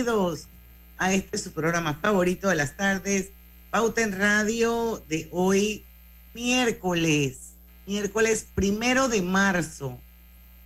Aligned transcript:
Bienvenidos 0.00 0.46
a 0.96 1.12
este 1.12 1.36
su 1.36 1.52
programa 1.52 1.92
favorito 1.92 2.48
de 2.48 2.54
las 2.54 2.74
tardes, 2.74 3.32
Pauta 3.70 4.00
en 4.00 4.18
Radio 4.18 5.04
de 5.10 5.28
hoy, 5.30 5.84
miércoles, 6.32 7.52
miércoles 7.86 8.46
primero 8.54 9.08
de 9.08 9.20
marzo 9.20 10.00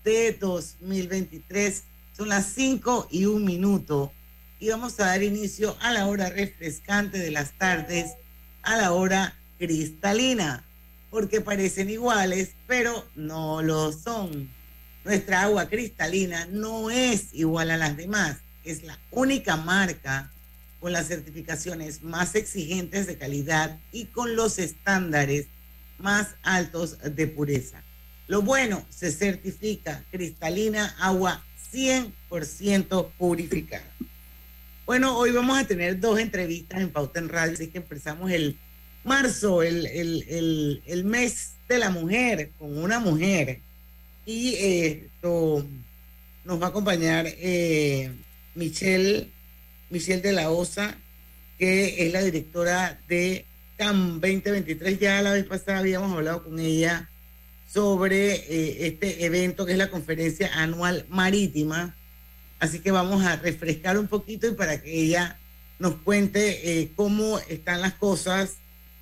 de 0.04 0.34
2023. 0.34 1.82
Son 2.16 2.28
las 2.28 2.46
5 2.46 3.08
y 3.10 3.24
un 3.24 3.44
minuto 3.44 4.12
y 4.60 4.68
vamos 4.68 5.00
a 5.00 5.06
dar 5.06 5.22
inicio 5.24 5.76
a 5.80 5.92
la 5.92 6.06
hora 6.06 6.30
refrescante 6.30 7.18
de 7.18 7.32
las 7.32 7.58
tardes, 7.58 8.12
a 8.62 8.76
la 8.76 8.92
hora 8.92 9.36
cristalina, 9.58 10.64
porque 11.10 11.40
parecen 11.40 11.90
iguales, 11.90 12.54
pero 12.68 13.04
no 13.16 13.62
lo 13.62 13.90
son. 13.90 14.48
Nuestra 15.04 15.42
agua 15.42 15.68
cristalina 15.68 16.46
no 16.52 16.88
es 16.88 17.34
igual 17.34 17.72
a 17.72 17.76
las 17.76 17.96
demás 17.96 18.43
es 18.64 18.82
la 18.82 18.98
única 19.10 19.56
marca 19.56 20.30
con 20.80 20.92
las 20.92 21.08
certificaciones 21.08 22.02
más 22.02 22.34
exigentes 22.34 23.06
de 23.06 23.16
calidad 23.16 23.78
y 23.92 24.06
con 24.06 24.36
los 24.36 24.58
estándares 24.58 25.46
más 25.98 26.34
altos 26.42 26.98
de 27.02 27.26
pureza. 27.26 27.82
Lo 28.26 28.42
bueno, 28.42 28.84
se 28.90 29.12
certifica 29.12 30.04
cristalina 30.10 30.94
agua 30.98 31.42
100% 31.72 33.10
purificada. 33.18 33.84
Bueno, 34.86 35.16
hoy 35.16 35.30
vamos 35.30 35.58
a 35.58 35.66
tener 35.66 35.98
dos 35.98 36.18
entrevistas 36.18 36.80
en 36.80 36.90
Pauta 36.90 37.18
en 37.18 37.28
Radio, 37.28 37.54
así 37.54 37.68
que 37.68 37.78
empezamos 37.78 38.30
el 38.30 38.58
marzo, 39.04 39.62
el, 39.62 39.86
el, 39.86 41.04
mes 41.04 41.54
de 41.68 41.78
la 41.78 41.90
mujer, 41.90 42.50
con 42.58 42.76
una 42.76 42.98
mujer. 42.98 43.60
Y 44.26 44.54
esto 44.56 45.66
nos 46.44 46.60
va 46.60 46.66
a 46.66 46.68
acompañar 46.68 47.26
eh, 47.26 48.10
Michelle, 48.54 49.30
Michelle 49.90 50.22
de 50.22 50.32
la 50.32 50.50
Osa, 50.50 50.96
que 51.58 52.06
es 52.06 52.12
la 52.12 52.22
directora 52.22 52.98
de 53.08 53.44
CAM 53.76 54.20
2023. 54.20 54.98
Ya 54.98 55.22
la 55.22 55.32
vez 55.32 55.44
pasada 55.44 55.78
habíamos 55.78 56.12
hablado 56.12 56.44
con 56.44 56.58
ella 56.58 57.08
sobre 57.72 58.34
eh, 58.34 58.86
este 58.86 59.24
evento 59.24 59.66
que 59.66 59.72
es 59.72 59.78
la 59.78 59.90
conferencia 59.90 60.50
anual 60.54 61.06
marítima. 61.08 61.94
Así 62.60 62.78
que 62.78 62.90
vamos 62.90 63.24
a 63.24 63.36
refrescar 63.36 63.98
un 63.98 64.06
poquito 64.06 64.46
y 64.46 64.52
para 64.52 64.80
que 64.80 64.92
ella 64.92 65.38
nos 65.78 65.96
cuente 65.96 66.80
eh, 66.80 66.90
cómo 66.94 67.38
están 67.40 67.80
las 67.80 67.94
cosas, 67.94 68.54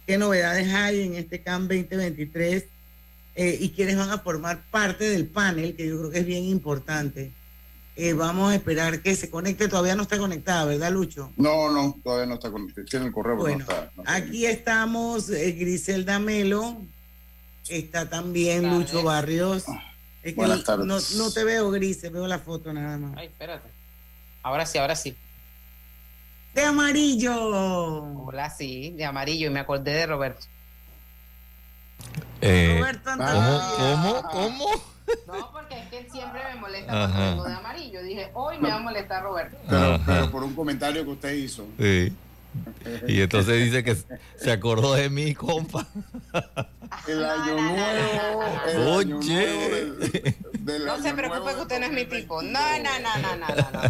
qué 0.07 0.17
novedades 0.19 0.73
hay 0.73 1.03
en 1.03 1.15
este 1.15 1.43
CAM 1.43 1.69
2023 1.69 2.65
eh, 3.35 3.59
y 3.61 3.71
quiénes 3.71 3.97
van 3.97 4.11
a 4.11 4.19
formar 4.19 4.63
parte 4.71 5.09
del 5.09 5.27
panel, 5.27 5.75
que 5.77 5.87
yo 5.87 5.99
creo 5.99 6.11
que 6.11 6.19
es 6.21 6.27
bien 6.27 6.45
importante. 6.45 7.31
Eh, 7.95 8.15
vamos 8.15 8.51
a 8.51 8.55
esperar 8.55 9.03
que 9.03 9.15
se 9.15 9.29
conecte. 9.29 9.69
Todavía 9.69 9.95
no 9.95 10.03
está 10.03 10.19
conectada, 10.19 10.65
¿verdad, 10.65 10.91
Lucho? 10.91 11.31
No, 11.37 11.71
no, 11.71 11.95
todavía 12.03 12.27
no 12.27 12.35
está 12.35 12.51
conectada. 12.51 12.87
Tiene 12.89 13.07
el 13.07 13.13
correo, 13.13 13.37
bueno, 13.37 13.59
no 13.59 13.63
está, 13.65 13.91
aquí 14.07 14.47
estamos, 14.47 15.29
eh, 15.29 15.53
Griselda 15.53 16.19
Melo. 16.19 16.79
Está 17.69 18.09
también 18.09 18.71
Lucho 18.71 19.03
Barrios. 19.03 19.65
Es 20.23 20.35
Buenas 20.35 20.65
tardes. 20.65 20.87
No, 20.87 20.99
no, 21.25 21.31
te 21.33 21.45
veo, 21.45 21.71
Grise, 21.71 22.09
veo 22.09 22.27
la 22.27 22.39
foto 22.39 22.73
nada 22.73 22.97
más. 22.97 23.17
Ay, 23.17 23.27
espérate. 23.27 23.69
Ahora 24.43 24.67
sí, 24.67 24.79
ahora 24.79 24.97
sí. 24.97 25.17
De 26.55 26.65
amarillo. 26.65 27.35
Hola, 28.25 28.51
sí, 28.51 28.91
de 28.97 29.05
amarillo. 29.05 29.49
Y 29.49 29.51
me 29.51 29.61
acordé 29.61 29.93
de 29.93 30.07
Roberto. 30.07 30.47
Eh, 32.41 32.77
Roberto 32.79 33.11
¿Cómo? 33.17 34.23
¿Cómo? 34.23 34.23
¿Cómo? 34.31 34.93
No, 35.27 35.52
porque 35.73 35.99
es 35.99 36.05
que 36.05 36.11
siempre 36.11 36.41
me 36.53 36.61
molesta 36.61 36.93
cuando 36.93 37.19
vengo 37.19 37.45
de 37.45 37.55
amarillo. 37.55 38.03
Dije, 38.03 38.31
hoy 38.35 38.59
me 38.59 38.69
va 38.69 38.77
a 38.77 38.81
molestar 38.81 39.23
Roberto. 39.23 39.57
Pero, 39.69 40.01
pero 40.07 40.31
por 40.31 40.45
un 40.45 40.55
comentario 40.55 41.05
que 41.05 41.11
usted 41.11 41.33
hizo. 41.33 41.67
Sí. 41.79 42.13
Y 43.09 43.21
entonces 43.23 43.65
dice 43.65 43.83
que 43.83 43.97
se 44.37 44.53
acordó 44.53 44.95
de 44.95 45.09
mí, 45.09 45.35
compa. 45.35 45.87
El 47.07 47.25
año 47.25 47.57
nuevo. 47.57 48.97
Oye. 48.97 49.95
no 50.85 51.03
se 51.03 51.15
preocupe 51.15 51.55
que 51.55 51.61
usted 51.61 51.81
no 51.81 51.87
es 51.87 51.93
mi 51.93 52.05
tipo. 52.05 52.43
No, 52.43 52.61
no, 52.79 52.91
no, 53.01 53.19
no, 53.19 53.37
no, 53.37 53.47
no. 53.73 53.83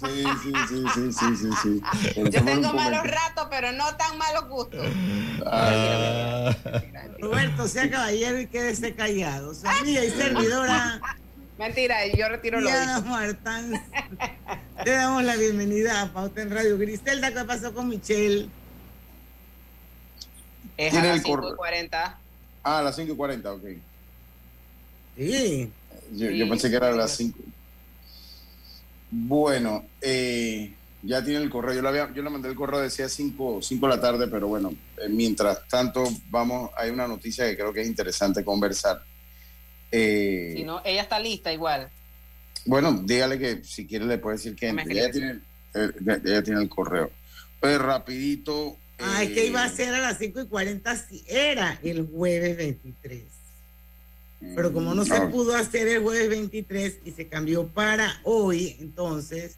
Sí, 0.00 0.24
sí, 0.42 0.52
sí, 0.68 0.84
sí, 0.94 1.12
sí, 1.12 1.36
sí, 1.36 1.50
sí. 1.62 2.22
Yo 2.30 2.44
tengo 2.44 2.72
malos 2.72 3.04
ratos, 3.04 3.46
pero 3.50 3.72
no 3.72 3.94
tan 3.96 4.18
malos 4.18 4.48
gustos. 4.48 4.84
Ah. 5.46 6.54
Roberto, 7.20 7.68
sea 7.68 7.90
caballero 7.90 8.40
y 8.40 8.46
quédese 8.46 8.94
callado. 8.94 9.52
Y 9.84 9.96
servidora. 10.10 11.00
Mentira, 11.58 12.06
yo 12.06 12.28
retiro 12.28 12.60
lo 12.60 12.70
dicho. 12.70 13.02
Martán. 13.06 13.72
Le 14.84 14.92
damos 14.92 15.24
la 15.24 15.34
bienvenida 15.34 16.02
a 16.02 16.12
Pauta 16.12 16.40
en 16.40 16.50
Radio. 16.50 16.78
Griselda, 16.78 17.32
¿qué 17.32 17.44
pasó 17.44 17.74
con 17.74 17.88
Michelle? 17.88 18.48
Es 20.76 20.94
a 20.94 21.04
las 21.04 21.24
5.40. 21.24 22.14
Ah, 22.62 22.78
a 22.78 22.82
las 22.82 22.96
5.40, 22.96 23.46
ok. 23.46 23.64
Sí. 25.16 25.72
Yo, 26.12 26.48
pensé 26.48 26.70
que 26.70 26.76
era 26.76 26.90
a 26.90 26.92
las 26.92 27.16
5. 27.16 27.36
Bueno, 29.10 29.84
eh, 30.00 30.72
ya 31.02 31.24
tiene 31.24 31.42
el 31.42 31.50
correo. 31.50 31.74
Yo 31.74 31.82
le, 31.82 31.88
había, 31.88 32.14
yo 32.14 32.22
le 32.22 32.30
mandé 32.30 32.48
el 32.48 32.54
correo, 32.54 32.78
decía 32.78 33.08
5 33.08 33.60
de 33.68 33.88
la 33.88 34.00
tarde, 34.00 34.28
pero 34.28 34.46
bueno, 34.46 34.72
eh, 34.96 35.08
mientras 35.08 35.66
tanto, 35.66 36.04
vamos, 36.30 36.70
hay 36.76 36.90
una 36.90 37.08
noticia 37.08 37.46
que 37.46 37.56
creo 37.56 37.72
que 37.72 37.80
es 37.80 37.88
interesante 37.88 38.44
conversar. 38.44 39.02
Eh, 39.90 40.52
si 40.56 40.64
no, 40.64 40.82
ella 40.84 41.02
está 41.02 41.18
lista 41.18 41.52
igual. 41.52 41.88
Bueno, 42.64 42.92
dígale 43.04 43.38
que 43.38 43.64
si 43.64 43.86
quiere 43.86 44.04
le 44.06 44.18
puede 44.18 44.36
decir 44.36 44.54
que 44.54 44.68
ella 44.68 45.10
tiene, 45.10 45.40
eh, 45.74 45.90
ella 46.24 46.42
tiene 46.42 46.62
el 46.62 46.68
correo. 46.68 47.10
Pues 47.60 47.78
rapidito. 47.78 48.76
Ah, 48.98 49.22
es 49.22 49.30
que 49.30 49.46
iba 49.46 49.62
a 49.62 49.68
eh, 49.68 49.70
ser 49.70 49.94
a 49.94 50.00
las 50.00 50.18
5 50.18 50.42
y 50.42 50.46
40 50.46 50.96
si 50.96 51.24
era 51.28 51.78
el 51.82 52.06
jueves 52.06 52.56
23. 52.56 53.22
Pero 54.54 54.72
como 54.72 54.94
no 54.94 55.04
se 55.04 55.18
mm, 55.18 55.30
pudo 55.30 55.56
hacer 55.56 55.88
el 55.88 56.02
jueves 56.02 56.28
23 56.28 56.98
y 57.04 57.10
se 57.10 57.26
cambió 57.26 57.66
para 57.66 58.20
hoy, 58.22 58.76
entonces 58.80 59.56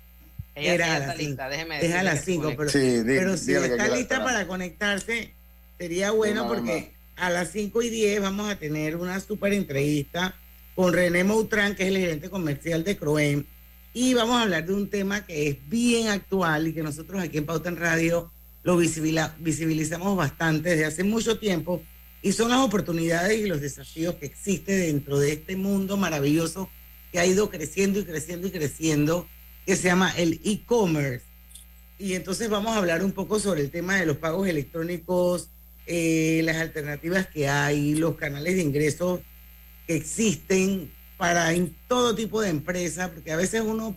ella 0.54 0.74
era 0.74 0.96
a 0.96 0.98
las 1.00 1.16
5. 1.16 1.42
Deja 1.80 2.00
a 2.00 2.02
las 2.02 2.24
5, 2.24 2.54
pero, 2.56 2.70
pero 2.72 3.36
si 3.36 3.54
está 3.54 3.88
lista 3.88 4.24
para 4.24 4.46
conectarse, 4.46 5.34
sería 5.78 6.12
bueno 6.12 6.48
porque 6.48 6.92
a 7.20 7.30
las 7.30 7.52
5 7.52 7.82
y 7.82 7.90
10 7.90 8.22
vamos 8.22 8.50
a 8.50 8.58
tener 8.58 8.96
una 8.96 9.20
súper 9.20 9.52
entrevista 9.52 10.34
con 10.74 10.92
René 10.92 11.22
Moutran, 11.22 11.76
que 11.76 11.82
es 11.82 11.90
el 11.90 11.98
gerente 11.98 12.30
comercial 12.30 12.82
de 12.82 12.96
Croen, 12.96 13.46
y 13.92 14.14
vamos 14.14 14.36
a 14.36 14.42
hablar 14.42 14.66
de 14.66 14.72
un 14.72 14.88
tema 14.88 15.26
que 15.26 15.48
es 15.48 15.68
bien 15.68 16.08
actual 16.08 16.68
y 16.68 16.72
que 16.72 16.82
nosotros 16.82 17.20
aquí 17.20 17.38
en 17.38 17.44
Pauta 17.44 17.70
Radio 17.72 18.30
lo 18.62 18.76
visibilizamos 18.76 20.16
bastante 20.16 20.70
desde 20.70 20.86
hace 20.86 21.04
mucho 21.04 21.38
tiempo, 21.38 21.82
y 22.22 22.32
son 22.32 22.50
las 22.50 22.60
oportunidades 22.60 23.38
y 23.38 23.46
los 23.46 23.60
desafíos 23.60 24.14
que 24.14 24.26
existen 24.26 24.80
dentro 24.80 25.18
de 25.18 25.32
este 25.32 25.56
mundo 25.56 25.96
maravilloso 25.96 26.70
que 27.12 27.18
ha 27.18 27.26
ido 27.26 27.50
creciendo 27.50 27.98
y 27.98 28.04
creciendo 28.04 28.46
y 28.46 28.50
creciendo, 28.50 29.28
que 29.66 29.76
se 29.76 29.88
llama 29.88 30.14
el 30.16 30.40
e-commerce. 30.44 31.24
Y 31.98 32.14
entonces 32.14 32.48
vamos 32.48 32.74
a 32.74 32.78
hablar 32.78 33.04
un 33.04 33.12
poco 33.12 33.38
sobre 33.38 33.60
el 33.60 33.70
tema 33.70 33.96
de 33.96 34.06
los 34.06 34.16
pagos 34.16 34.48
electrónicos, 34.48 35.50
eh, 35.92 36.40
las 36.44 36.58
alternativas 36.58 37.26
que 37.26 37.48
hay, 37.48 37.96
los 37.96 38.14
canales 38.14 38.54
de 38.54 38.62
ingresos 38.62 39.18
que 39.88 39.96
existen 39.96 40.88
para 41.16 41.52
en 41.52 41.74
todo 41.88 42.14
tipo 42.14 42.40
de 42.40 42.48
empresas, 42.48 43.10
porque 43.10 43.32
a 43.32 43.36
veces 43.36 43.62
uno 43.62 43.96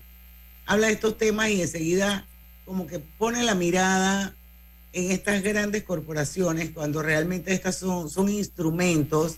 habla 0.66 0.88
de 0.88 0.94
estos 0.94 1.20
temas 1.20 1.52
y 1.52 1.62
enseguida 1.62 2.26
como 2.66 2.88
que 2.88 2.98
pone 2.98 3.44
la 3.44 3.54
mirada 3.54 4.34
en 4.92 5.12
estas 5.12 5.44
grandes 5.44 5.84
corporaciones 5.84 6.72
cuando 6.72 7.04
realmente 7.04 7.54
estas 7.54 7.78
son, 7.78 8.10
son 8.10 8.28
instrumentos 8.28 9.38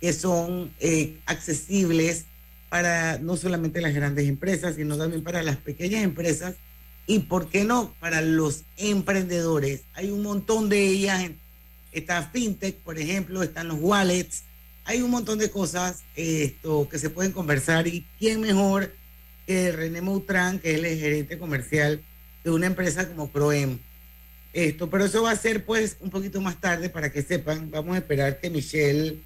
que 0.00 0.12
son 0.12 0.72
eh, 0.78 1.18
accesibles 1.26 2.26
para 2.68 3.18
no 3.18 3.36
solamente 3.36 3.80
las 3.80 3.92
grandes 3.92 4.28
empresas, 4.28 4.76
sino 4.76 4.96
también 4.96 5.24
para 5.24 5.42
las 5.42 5.56
pequeñas 5.56 6.04
empresas 6.04 6.54
y, 7.08 7.18
¿por 7.20 7.48
qué 7.48 7.64
no?, 7.64 7.92
para 7.98 8.22
los 8.22 8.62
emprendedores. 8.76 9.80
Hay 9.94 10.12
un 10.12 10.22
montón 10.22 10.68
de 10.68 10.86
ellas, 10.86 11.28
está 11.92 12.22
FinTech, 12.30 12.76
por 12.76 12.98
ejemplo, 12.98 13.42
están 13.42 13.68
los 13.68 13.78
wallets, 13.80 14.44
hay 14.84 15.02
un 15.02 15.10
montón 15.10 15.38
de 15.38 15.50
cosas 15.50 16.02
esto, 16.16 16.88
que 16.88 16.98
se 16.98 17.10
pueden 17.10 17.32
conversar 17.32 17.86
y 17.86 18.06
quién 18.18 18.40
mejor 18.40 18.94
que 19.46 19.70
René 19.70 20.00
Moutran, 20.00 20.58
que 20.58 20.74
es 20.74 20.82
el 20.82 20.98
gerente 20.98 21.38
comercial 21.38 22.02
de 22.42 22.50
una 22.50 22.66
empresa 22.66 23.06
como 23.06 23.30
Proem. 23.30 23.78
Esto, 24.54 24.88
pero 24.88 25.04
eso 25.04 25.22
va 25.22 25.32
a 25.32 25.36
ser 25.36 25.66
pues 25.66 25.98
un 26.00 26.08
poquito 26.08 26.40
más 26.40 26.58
tarde 26.58 26.88
para 26.88 27.12
que 27.12 27.22
sepan. 27.22 27.70
Vamos 27.70 27.94
a 27.94 27.98
esperar 27.98 28.40
que 28.40 28.48
Michelle 28.48 29.20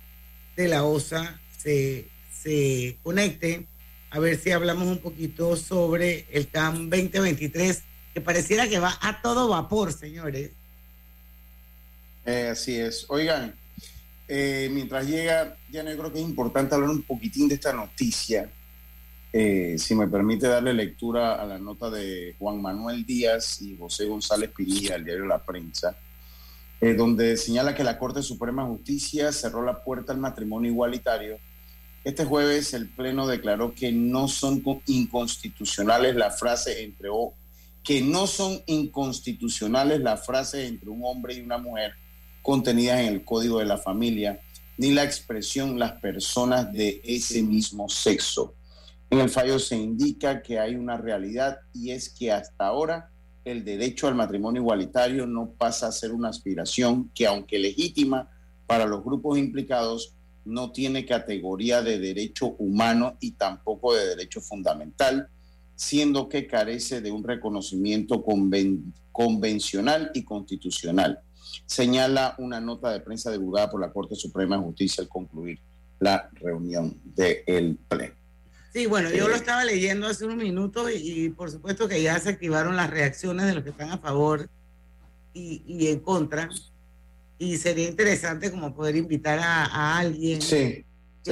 de 0.56 0.68
la 0.68 0.82
OSA 0.82 1.40
se, 1.56 2.08
se 2.42 2.98
conecte 3.04 3.66
a 4.10 4.18
ver 4.18 4.38
si 4.38 4.50
hablamos 4.50 4.88
un 4.88 4.98
poquito 4.98 5.56
sobre 5.56 6.26
el 6.30 6.48
CAM 6.48 6.90
2023, 6.90 7.82
que 8.12 8.20
pareciera 8.20 8.68
que 8.68 8.78
va 8.78 8.98
a 9.00 9.22
todo 9.22 9.48
vapor, 9.48 9.92
señores. 9.92 10.50
Eh, 12.24 12.48
así 12.52 12.76
es. 12.76 13.06
Oigan, 13.08 13.54
eh, 14.28 14.68
mientras 14.72 15.06
llega, 15.06 15.56
ya 15.70 15.82
no 15.82 15.90
creo 15.90 16.12
que 16.12 16.20
es 16.20 16.24
importante 16.24 16.74
hablar 16.74 16.90
un 16.90 17.02
poquitín 17.02 17.48
de 17.48 17.56
esta 17.56 17.72
noticia. 17.72 18.50
Eh, 19.32 19.76
si 19.78 19.94
me 19.94 20.08
permite 20.08 20.46
darle 20.46 20.74
lectura 20.74 21.40
a 21.40 21.46
la 21.46 21.58
nota 21.58 21.90
de 21.90 22.36
Juan 22.38 22.60
Manuel 22.60 23.04
Díaz 23.06 23.62
y 23.62 23.76
José 23.76 24.04
González 24.04 24.50
Pinilla, 24.50 24.94
del 24.94 25.04
diario 25.04 25.26
La 25.26 25.42
Prensa, 25.42 25.96
donde 26.96 27.36
señala 27.36 27.76
que 27.76 27.84
la 27.84 27.96
Corte 27.96 28.24
Suprema 28.24 28.64
de 28.64 28.70
Justicia 28.70 29.30
cerró 29.30 29.64
la 29.64 29.84
puerta 29.84 30.12
al 30.12 30.18
matrimonio 30.18 30.72
igualitario 30.72 31.38
este 32.04 32.24
jueves 32.24 32.74
el 32.74 32.88
Pleno 32.88 33.28
declaró 33.28 33.74
que 33.74 33.92
no 33.92 34.26
son 34.26 34.60
inconstitucionales 34.86 36.16
la 36.16 36.30
frase 36.30 36.82
entre 36.82 37.08
o 37.10 37.32
que 37.84 38.02
no 38.02 38.26
son 38.26 38.60
inconstitucionales 38.66 40.00
la 40.00 40.16
frase 40.16 40.66
entre 40.66 40.90
un 40.90 41.02
hombre 41.04 41.34
y 41.34 41.40
una 41.40 41.58
mujer 41.58 41.94
contenidas 42.42 43.00
en 43.00 43.06
el 43.06 43.24
Código 43.24 43.60
de 43.60 43.66
la 43.66 43.78
Familia, 43.78 44.40
ni 44.76 44.90
la 44.90 45.04
expresión 45.04 45.78
las 45.78 45.92
personas 46.00 46.72
de 46.72 47.00
ese 47.04 47.42
mismo 47.42 47.88
sexo. 47.88 48.54
En 49.10 49.20
el 49.20 49.28
fallo 49.28 49.58
se 49.58 49.76
indica 49.76 50.42
que 50.42 50.58
hay 50.58 50.74
una 50.74 50.96
realidad 50.96 51.58
y 51.72 51.90
es 51.90 52.08
que 52.08 52.32
hasta 52.32 52.66
ahora 52.66 53.10
el 53.44 53.64
derecho 53.64 54.08
al 54.08 54.14
matrimonio 54.14 54.62
igualitario 54.62 55.26
no 55.26 55.50
pasa 55.50 55.88
a 55.88 55.92
ser 55.92 56.12
una 56.12 56.28
aspiración 56.28 57.10
que, 57.14 57.26
aunque 57.26 57.58
legítima 57.58 58.30
para 58.66 58.86
los 58.86 59.04
grupos 59.04 59.38
implicados, 59.38 60.14
no 60.44 60.72
tiene 60.72 61.04
categoría 61.04 61.82
de 61.82 61.98
derecho 61.98 62.56
humano 62.58 63.16
y 63.20 63.32
tampoco 63.32 63.94
de 63.94 64.06
derecho 64.06 64.40
fundamental, 64.40 65.28
siendo 65.76 66.28
que 66.28 66.46
carece 66.46 67.00
de 67.00 67.10
un 67.10 67.24
reconocimiento 67.24 68.24
convencional 69.12 70.10
y 70.14 70.24
constitucional. 70.24 71.20
Señala 71.66 72.34
una 72.38 72.60
nota 72.60 72.90
de 72.90 73.00
prensa 73.00 73.30
divulgada 73.30 73.70
por 73.70 73.80
la 73.80 73.92
Corte 73.92 74.14
Suprema 74.14 74.56
de 74.56 74.62
Justicia 74.62 75.02
al 75.02 75.08
concluir 75.08 75.58
la 76.00 76.28
reunión 76.34 77.00
del 77.04 77.78
Pleno. 77.88 78.14
Sí, 78.72 78.86
bueno, 78.86 79.10
yo 79.10 79.28
lo 79.28 79.34
eh, 79.34 79.38
estaba 79.38 79.64
leyendo 79.64 80.06
hace 80.06 80.24
unos 80.24 80.38
minutos 80.38 80.90
y, 80.94 81.28
por 81.30 81.50
supuesto 81.50 81.88
que 81.88 82.02
ya 82.02 82.18
se 82.18 82.30
activaron 82.30 82.74
las 82.76 82.90
reacciones 82.90 83.46
de 83.46 83.54
los 83.54 83.64
que 83.64 83.70
están 83.70 83.90
a 83.90 83.98
favor 83.98 84.48
y, 85.34 85.62
y 85.66 85.88
en 85.88 86.00
contra 86.00 86.48
y 87.42 87.56
sería 87.56 87.88
interesante 87.88 88.52
como 88.52 88.72
poder 88.72 88.94
invitar 88.94 89.40
a, 89.40 89.98
alguien 89.98 90.38
que 90.38 90.84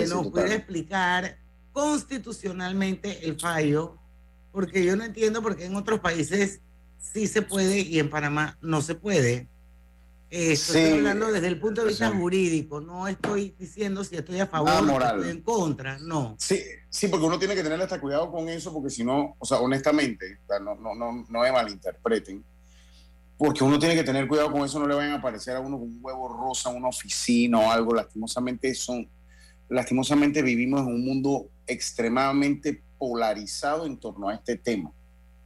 nos 0.08 0.28
pueda 0.28 0.54
explicar 0.54 1.38
constitucionalmente 1.72 3.26
el 3.28 3.38
fallo, 3.38 3.96
porque 4.50 4.84
yo 4.84 4.96
no 4.96 5.04
entiendo 5.04 5.40
por 5.40 5.56
qué 5.56 5.66
en 5.66 5.76
otros 5.76 6.00
países 6.00 6.62
sí 6.98 7.28
se 7.28 7.42
puede 7.42 7.78
y 7.80 8.00
en 8.00 8.10
Panamá 8.10 8.58
no 8.60 8.82
se 8.82 8.96
puede. 8.96 9.46
Estoy 10.30 10.92
hablando 10.92 11.32
desde 11.32 11.48
el 11.48 11.58
punto 11.58 11.82
de 11.82 11.88
vista 11.88 12.10
jurídico, 12.10 12.80
no 12.80 13.08
estoy 13.08 13.54
diciendo 13.58 14.04
si 14.04 14.16
estoy 14.16 14.40
a 14.40 14.46
favor 14.46 14.88
o 14.88 15.00
estoy 15.00 15.30
en 15.30 15.42
contra, 15.42 15.98
no. 15.98 16.36
Sí, 16.38 16.60
sí, 16.88 17.08
porque 17.08 17.26
uno 17.26 17.38
tiene 17.38 17.54
que 17.54 17.62
tener 17.62 17.80
hasta 17.80 18.00
cuidado 18.00 18.30
con 18.30 18.48
eso, 18.48 18.72
porque 18.72 18.90
si 18.90 19.04
no, 19.04 19.36
o 19.38 19.44
sea, 19.44 19.58
honestamente, 19.58 20.38
no, 20.62 20.74
no, 20.76 20.94
no, 20.94 21.26
no 21.28 21.40
me 21.40 21.52
malinterpreten 21.52 22.44
porque 23.40 23.64
uno 23.64 23.78
tiene 23.78 23.94
que 23.94 24.04
tener 24.04 24.28
cuidado 24.28 24.52
con 24.52 24.66
eso, 24.66 24.78
no 24.78 24.86
le 24.86 24.94
vayan 24.94 25.12
a 25.12 25.16
aparecer 25.16 25.56
a 25.56 25.60
uno 25.60 25.78
con 25.78 25.88
un 25.88 25.98
huevo 26.02 26.28
rosa 26.28 26.68
una 26.68 26.88
oficina 26.88 27.58
o 27.58 27.70
algo. 27.70 27.94
Lastimosamente, 27.94 28.74
son, 28.74 29.08
lastimosamente 29.70 30.42
vivimos 30.42 30.82
en 30.82 30.88
un 30.88 31.02
mundo 31.02 31.48
extremadamente 31.66 32.82
polarizado 32.98 33.86
en 33.86 33.96
torno 33.96 34.28
a 34.28 34.34
este 34.34 34.56
tema, 34.56 34.92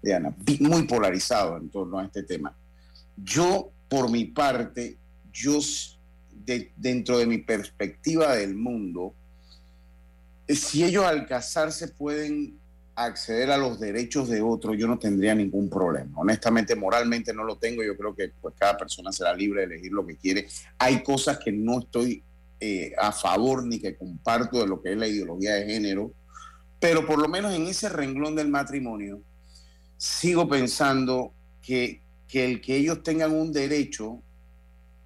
Diana, 0.03 0.35
muy 0.59 0.89
polarizado 0.89 1.57
en 1.57 1.71
torno 1.71 2.01
a 2.01 2.05
este 2.05 2.25
tema. 2.25 2.59
Yo, 3.17 3.71
por 3.89 4.11
mi 4.11 4.25
parte, 4.25 4.99
yo, 5.33 5.59
dentro 6.77 7.19
de 7.19 7.27
mi 7.27 7.39
perspectiva 7.39 8.35
del 8.37 8.55
mundo, 8.55 9.15
si 10.49 10.85
ellos 10.85 11.05
al 11.05 11.27
casarse 11.27 11.89
pueden 11.89 12.59
acceder 12.97 13.51
a 13.51 13.57
los 13.57 13.81
derechos 13.81 14.29
de 14.29 14.41
otro, 14.41 14.75
yo 14.75 14.87
no 14.87 14.99
tendría 14.99 15.35
ningún 15.35 15.69
problema. 15.69 16.21
Honestamente, 16.21 16.77
moralmente 16.77 17.33
no 17.33 17.45
lo 17.45 17.57
tengo. 17.57 17.83
Yo 17.83 17.97
creo 17.97 18.15
que 18.15 18.33
pues, 18.41 18.55
cada 18.59 18.77
persona 18.77 19.11
será 19.13 19.35
libre 19.35 19.61
de 19.61 19.75
elegir 19.75 19.93
lo 19.93 20.07
que 20.07 20.17
quiere. 20.17 20.47
Hay 20.79 21.03
cosas 21.03 21.39
que 21.39 21.51
no 21.51 21.81
estoy 21.81 22.23
eh, 22.61 22.93
a 22.99 23.13
favor 23.13 23.67
ni 23.67 23.79
que 23.79 23.97
comparto 23.97 24.61
de 24.61 24.69
lo 24.69 24.81
que 24.81 24.93
es 24.93 24.97
la 24.97 25.09
ideología 25.09 25.55
de 25.55 25.67
género, 25.67 26.13
pero 26.79 27.05
por 27.05 27.19
lo 27.19 27.29
menos 27.29 27.53
en 27.53 27.67
ese 27.67 27.89
renglón 27.89 28.37
del 28.37 28.49
matrimonio, 28.49 29.21
sigo 29.97 30.49
pensando 30.49 31.33
que, 31.63 32.01
que 32.35 32.45
el 32.45 32.61
que 32.61 32.75
ellos 32.75 33.01
tengan 33.05 33.31
un 33.31 33.53
derecho 33.53 34.21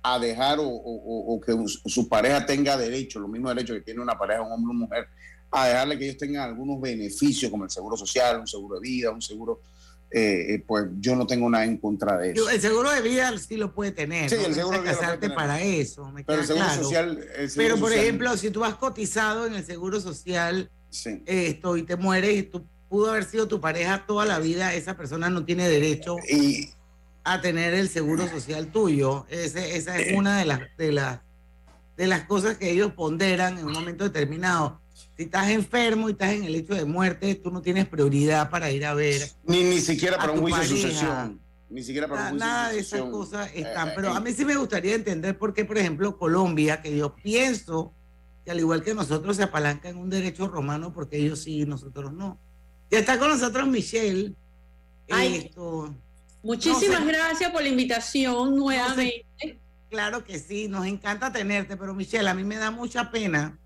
a 0.03 0.19
dejar 0.19 0.61
o, 0.61 0.67
o 0.67 1.39
que 1.39 1.55
su 1.85 2.09
pareja 2.09 2.47
tenga 2.47 2.75
derecho, 2.79 3.21
lo 3.21 3.29
mismo 3.29 3.51
derecho 3.51 3.75
que 3.75 3.83
tiene 3.83 4.01
una 4.01 4.17
pareja, 4.17 4.41
un 4.41 4.51
hombre 4.51 4.71
o 4.71 4.73
mujer, 4.73 5.09
a 5.51 5.67
dejarle 5.67 5.99
que 5.99 6.07
ellos 6.07 6.17
tengan 6.17 6.49
algunos 6.49 6.81
beneficios 6.81 7.51
como 7.51 7.65
el 7.65 7.71
seguro 7.71 7.99
social, 7.99 8.41
un 8.41 8.47
seguro 8.47 8.81
de 8.81 8.89
vida, 8.89 9.11
un 9.11 9.21
seguro, 9.21 9.61
eh, 10.11 10.55
eh, 10.55 10.65
pues 10.67 10.87
yo 11.01 11.17
no 11.17 11.27
tengo 11.27 11.51
nada 11.51 11.67
en 11.67 11.77
contra 11.77 12.17
de 12.17 12.31
eso. 12.31 12.49
el 12.49 12.63
seguro 12.63 12.91
de 12.93 13.03
vida 13.03 13.37
sí 13.37 13.59
lo 13.59 13.75
puede 13.75 13.93
tener. 13.93 14.31
Sí, 14.31 14.37
el 14.37 14.55
seguro 14.55 14.81
de 14.81 14.91
vida. 14.91 15.35
para 15.35 15.61
eso. 15.61 16.11
Pero 16.27 16.41
el 16.41 16.47
seguro 16.47 16.71
social. 16.71 17.27
Pero 17.55 17.77
por 17.77 17.93
ejemplo, 17.93 18.35
si 18.39 18.51
tú 18.51 18.65
has 18.65 18.77
cotizado 18.77 19.45
en 19.45 19.53
el 19.53 19.67
seguro 19.67 20.01
social 20.01 20.71
esto 21.27 21.77
y 21.77 21.83
te 21.83 21.97
mueres 21.97 22.39
y 22.39 22.43
tú 22.45 22.65
pudo 22.89 23.11
haber 23.11 23.25
sido 23.25 23.47
tu 23.49 23.61
pareja 23.61 24.07
toda 24.07 24.25
la 24.25 24.39
vida, 24.39 24.73
esa 24.73 24.97
persona 24.97 25.29
no 25.29 25.45
tiene 25.45 25.69
derecho 25.69 26.17
a 27.33 27.41
tener 27.41 27.75
el 27.75 27.89
seguro 27.89 28.29
social 28.29 28.69
tuyo. 28.69 29.27
Ese, 29.29 29.77
esa 29.77 29.99
es 29.99 30.09
eh. 30.09 30.17
una 30.17 30.39
de 30.39 30.45
las, 30.45 30.61
de 30.77 30.93
las 30.93 31.21
de 31.97 32.07
las 32.07 32.25
cosas 32.25 32.57
que 32.57 32.71
ellos 32.71 32.93
ponderan 32.93 33.59
en 33.59 33.67
un 33.67 33.73
momento 33.73 34.05
determinado 34.05 34.81
si 35.19 35.25
estás 35.25 35.49
enfermo 35.49 36.09
y 36.09 36.13
estás 36.13 36.31
en 36.31 36.45
el 36.45 36.55
hecho 36.55 36.75
de 36.75 36.85
muerte, 36.85 37.35
tú 37.35 37.51
no 37.51 37.61
tienes 37.61 37.89
prioridad 37.89 38.51
para 38.51 38.71
ir 38.71 38.87
a 38.87 38.95
ver. 38.95 39.21
Ni, 39.45 39.65
ni 39.65 39.81
siquiera 39.81 40.17
para 40.17 40.31
un 40.31 40.41
juicio 40.41 40.61
de 40.61 40.69
sucesión. 40.69 41.41
Ni 41.69 41.83
siquiera 41.83 42.07
para 42.07 42.23
un 42.23 42.29
juicio 42.31 42.47
Nada 42.47 42.71
de 42.71 42.79
esas 42.79 43.03
cosas 43.03 43.51
están. 43.53 43.89
Eh, 43.89 43.93
pero 43.97 44.13
a 44.13 44.21
mí 44.21 44.33
sí 44.33 44.45
me 44.45 44.55
gustaría 44.55 44.95
entender 44.95 45.37
por 45.37 45.55
qué, 45.55 45.65
por 45.65 45.77
ejemplo, 45.77 46.17
Colombia, 46.17 46.81
que 46.81 46.97
yo 46.97 47.17
pienso 47.17 47.93
que 48.45 48.53
al 48.53 48.61
igual 48.61 48.85
que 48.85 48.95
nosotros 48.95 49.37
se 49.37 49.43
apalanca 49.43 49.89
en 49.89 49.99
un 49.99 50.09
derecho 50.09 50.47
romano, 50.47 50.93
porque 50.93 51.19
ellos 51.19 51.43
sí 51.43 51.63
y 51.63 51.67
nosotros 51.67 52.13
no. 52.13 52.39
Ya 52.89 53.01
está 53.01 53.19
con 53.19 53.29
nosotros 53.29 53.67
Michelle. 53.67 54.37
Esto, 55.09 55.97
muchísimas 56.49 57.07
gracias 57.07 57.51
por 57.51 57.63
la 57.63 57.69
invitación 57.69 58.57
nuevamente. 58.57 59.27
claro 59.91 60.25
que 60.25 60.39
sí, 60.39 60.69
nos 60.69 60.87
encanta 60.87 61.33
tenerte, 61.33 61.77
pero 61.77 61.95
Michelle, 61.95 62.29
a 62.29 62.35
mí 62.35 62.45
me 62.45 62.57
da 62.57 62.71
mucha 62.71 63.11
pena 63.11 63.59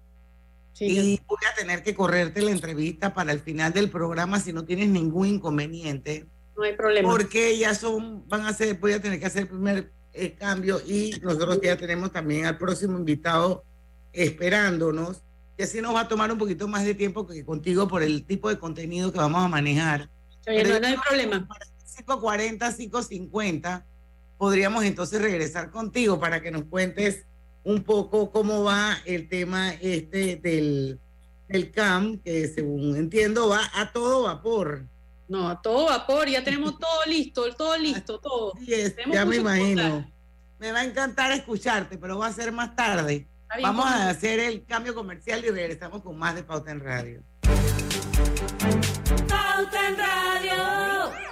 y 0.81 1.21
voy 1.27 1.39
a 1.51 1.55
tener 1.55 1.83
que 1.83 1.95
correrte 1.95 2.41
la 2.43 2.51
entrevista 2.51 3.15
para 3.15 3.33
el 3.33 3.41
final 3.41 3.73
del 3.73 3.91
programa 3.91 4.41
si 4.41 4.53
no 4.53 4.65
tienes 4.65 4.89
ningún 4.89 5.27
inconveniente. 5.27 6.27
No 6.57 6.65
hay 6.65 6.75
problema. 6.75 7.09
Porque 7.09 7.57
ya 7.59 7.75
son, 7.75 8.27
van 8.29 8.43
a 8.43 8.49
hacer, 8.49 8.79
voy 8.79 8.93
a 8.93 9.01
tener 9.01 9.21
que 9.21 9.27
hacer 9.27 9.43
el 9.43 9.49
primer 9.49 9.93
eh, 10.13 10.35
cambio 10.35 10.81
y 10.87 11.13
nosotros 11.23 11.61
ya 11.63 11.77
tenemos 11.77 12.13
también 12.13 12.47
al 12.47 12.59
próximo 12.59 12.99
invitado 12.99 13.65
esperándonos. 14.13 15.23
Y 15.57 15.63
así 15.63 15.81
nos 15.81 15.95
va 15.95 16.01
a 16.01 16.09
tomar 16.09 16.33
un 16.33 16.39
poquito 16.39 16.67
más 16.67 16.85
de 16.85 16.95
tiempo 16.95 17.27
que 17.27 17.45
contigo 17.45 17.87
por 17.87 18.03
el 18.03 18.25
tipo 18.25 18.49
de 18.49 18.59
contenido 18.59 19.13
que 19.13 19.19
vamos 19.19 19.45
a 19.45 19.49
manejar. 19.49 20.09
no, 20.47 20.81
no 20.81 20.87
hay 20.87 20.97
problema. 20.97 21.49
5.40, 21.97 22.59
5.50, 22.59 23.85
podríamos 24.39 24.85
entonces 24.85 25.21
regresar 25.21 25.71
contigo 25.71 26.19
para 26.19 26.41
que 26.43 26.51
nos 26.51 26.65
cuentes 26.65 27.27
un 27.65 27.83
poco 27.83 28.31
cómo 28.31 28.65
va 28.65 28.99
el 29.05 29.29
tema 29.29 29.73
este 29.75 30.37
del, 30.37 30.99
del 31.49 31.71
CAM, 31.71 32.19
que 32.19 32.49
según 32.49 32.97
entiendo 32.97 33.49
va 33.49 33.71
a 33.75 33.93
todo 33.93 34.25
vapor. 34.25 34.87
No, 35.29 35.49
a 35.49 35.63
todo 35.63 35.87
vapor, 35.87 36.29
ya 36.29 36.43
tenemos 36.43 36.79
todo 36.79 37.05
listo, 37.07 37.55
todo 37.55 37.77
listo, 37.79 38.19
todo. 38.19 38.53
ya 39.13 39.25
me 39.25 39.37
imagino. 39.37 40.11
me 40.59 40.73
va 40.73 40.81
a 40.81 40.85
encantar 40.85 41.33
escucharte, 41.33 41.97
pero 41.97 42.19
va 42.19 42.27
a 42.27 42.33
ser 42.33 42.53
más 42.53 42.75
tarde. 42.75 43.29
Vamos 43.63 43.87
a 43.87 44.09
hacer 44.09 44.41
el 44.41 44.65
cambio 44.65 44.95
comercial 44.95 45.45
y 45.45 45.51
regresamos 45.51 46.03
con 46.03 46.19
más 46.19 46.35
de 46.35 46.43
Pauta 46.43 46.71
en 46.71 46.81
Radio. 46.81 47.23
Pauta 49.29 49.89
en 49.89 49.97
Radio. 49.97 51.32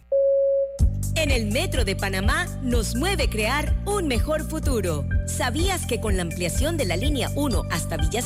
En 1.21 1.29
el 1.29 1.51
Metro 1.51 1.85
de 1.85 1.95
Panamá 1.95 2.47
nos 2.63 2.95
mueve 2.95 3.29
crear 3.29 3.75
un 3.85 4.07
mejor 4.07 4.43
futuro. 4.43 5.05
¿Sabías 5.27 5.85
que 5.85 6.01
con 6.01 6.15
la 6.15 6.23
ampliación 6.23 6.77
de 6.77 6.85
la 6.85 6.97
línea 6.97 7.29
1 7.35 7.63
hasta 7.69 7.97
Villa 7.97 8.21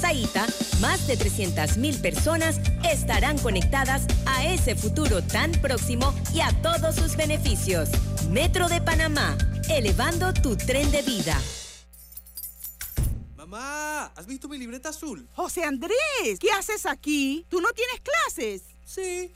más 0.80 1.06
de 1.06 1.18
300.000 1.18 2.02
personas 2.02 2.62
estarán 2.90 3.38
conectadas 3.40 4.08
a 4.25 4.46
ese 4.46 4.75
futuro 4.75 5.22
tan 5.22 5.52
próximo 5.52 6.14
y 6.34 6.40
a 6.40 6.52
todos 6.62 6.96
sus 6.96 7.18
beneficios? 7.18 7.90
Metro 8.30 8.70
de 8.70 8.80
Panamá, 8.80 9.38
elevando 9.70 10.32
tu 10.32 10.56
tren 10.56 10.90
de 10.92 11.02
vida. 11.02 11.38
Mamá, 13.36 14.06
¿has 14.16 14.25
visto 14.25 14.48
mi 14.48 14.58
libreta 14.58 14.90
azul? 14.90 15.28
José 15.34 15.66
Andrés, 15.66 16.40
¿qué 16.40 16.50
haces 16.52 16.86
aquí? 16.86 17.46
¿Tú 17.50 17.60
no 17.60 17.74
tienes 17.74 18.00
clases? 18.00 18.64
Sí 18.86 19.36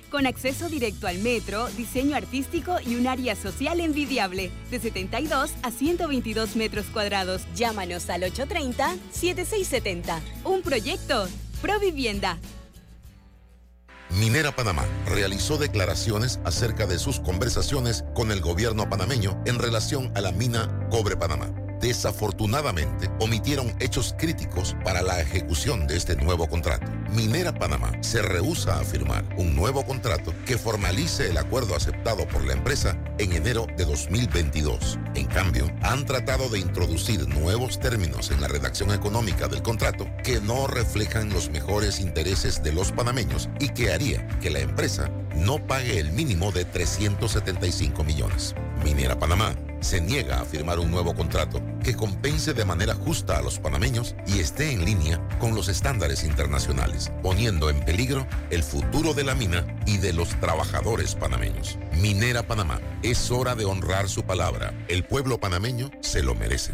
con 0.11 0.27
acceso 0.27 0.69
directo 0.69 1.07
al 1.07 1.17
metro, 1.19 1.67
diseño 1.69 2.15
artístico 2.15 2.75
y 2.85 2.95
un 2.95 3.07
área 3.07 3.35
social 3.35 3.79
envidiable, 3.79 4.51
de 4.69 4.79
72 4.79 5.53
a 5.63 5.71
122 5.71 6.55
metros 6.55 6.85
cuadrados. 6.87 7.41
Llámanos 7.55 8.09
al 8.09 8.23
830-7670. 8.23 10.19
Un 10.43 10.61
proyecto, 10.61 11.27
Provivienda. 11.61 12.37
Minera 14.19 14.53
Panamá 14.53 14.85
realizó 15.05 15.57
declaraciones 15.57 16.39
acerca 16.43 16.85
de 16.85 16.99
sus 16.99 17.21
conversaciones 17.21 18.03
con 18.13 18.31
el 18.31 18.41
gobierno 18.41 18.89
panameño 18.89 19.41
en 19.45 19.57
relación 19.57 20.11
a 20.15 20.21
la 20.21 20.33
mina 20.33 20.87
Cobre 20.89 21.15
Panamá 21.15 21.60
desafortunadamente 21.81 23.09
omitieron 23.19 23.75
hechos 23.79 24.15
críticos 24.17 24.75
para 24.83 25.01
la 25.01 25.19
ejecución 25.19 25.87
de 25.87 25.97
este 25.97 26.15
nuevo 26.15 26.47
contrato. 26.47 26.91
Minera 27.11 27.53
Panamá 27.53 27.91
se 28.01 28.21
rehúsa 28.21 28.79
a 28.79 28.83
firmar 28.83 29.25
un 29.37 29.55
nuevo 29.55 29.85
contrato 29.85 30.33
que 30.45 30.57
formalice 30.57 31.29
el 31.29 31.37
acuerdo 31.37 31.75
aceptado 31.75 32.27
por 32.27 32.45
la 32.45 32.53
empresa 32.53 32.97
en 33.17 33.33
enero 33.33 33.67
de 33.77 33.85
2022. 33.85 34.99
En 35.15 35.25
cambio, 35.25 35.69
han 35.81 36.05
tratado 36.05 36.47
de 36.49 36.59
introducir 36.59 37.27
nuevos 37.27 37.79
términos 37.79 38.31
en 38.31 38.39
la 38.39 38.47
redacción 38.47 38.91
económica 38.91 39.47
del 39.47 39.61
contrato 39.61 40.07
que 40.23 40.39
no 40.39 40.67
reflejan 40.67 41.29
los 41.29 41.49
mejores 41.49 41.99
intereses 41.99 42.63
de 42.63 42.71
los 42.71 42.91
panameños 42.91 43.49
y 43.59 43.69
que 43.69 43.91
haría 43.91 44.27
que 44.39 44.49
la 44.49 44.59
empresa 44.59 45.09
no 45.35 45.65
pague 45.65 45.99
el 45.99 46.11
mínimo 46.11 46.51
de 46.51 46.65
375 46.65 48.03
millones. 48.03 48.55
Minera 48.83 49.17
Panamá 49.17 49.55
se 49.79 49.99
niega 49.99 50.39
a 50.39 50.45
firmar 50.45 50.79
un 50.79 50.91
nuevo 50.91 51.15
contrato 51.15 51.61
que 51.83 51.95
compense 51.95 52.53
de 52.53 52.65
manera 52.65 52.93
justa 52.93 53.37
a 53.37 53.41
los 53.41 53.59
panameños 53.59 54.15
y 54.27 54.39
esté 54.39 54.71
en 54.71 54.85
línea 54.85 55.19
con 55.39 55.55
los 55.55 55.67
estándares 55.69 56.23
internacionales, 56.23 57.11
poniendo 57.21 57.69
en 57.69 57.83
peligro 57.83 58.27
el 58.49 58.63
futuro 58.63 59.13
de 59.13 59.23
la 59.23 59.35
mina 59.35 59.65
y 59.85 59.97
de 59.97 60.13
los 60.13 60.29
trabajadores 60.39 61.15
panameños. 61.15 61.77
Minera 61.93 62.43
Panamá, 62.43 62.79
es 63.03 63.31
hora 63.31 63.55
de 63.55 63.65
honrar 63.65 64.07
su 64.07 64.23
palabra. 64.23 64.73
El 64.87 65.03
pueblo 65.03 65.39
panameño 65.39 65.89
se 66.01 66.23
lo 66.23 66.35
merece. 66.35 66.73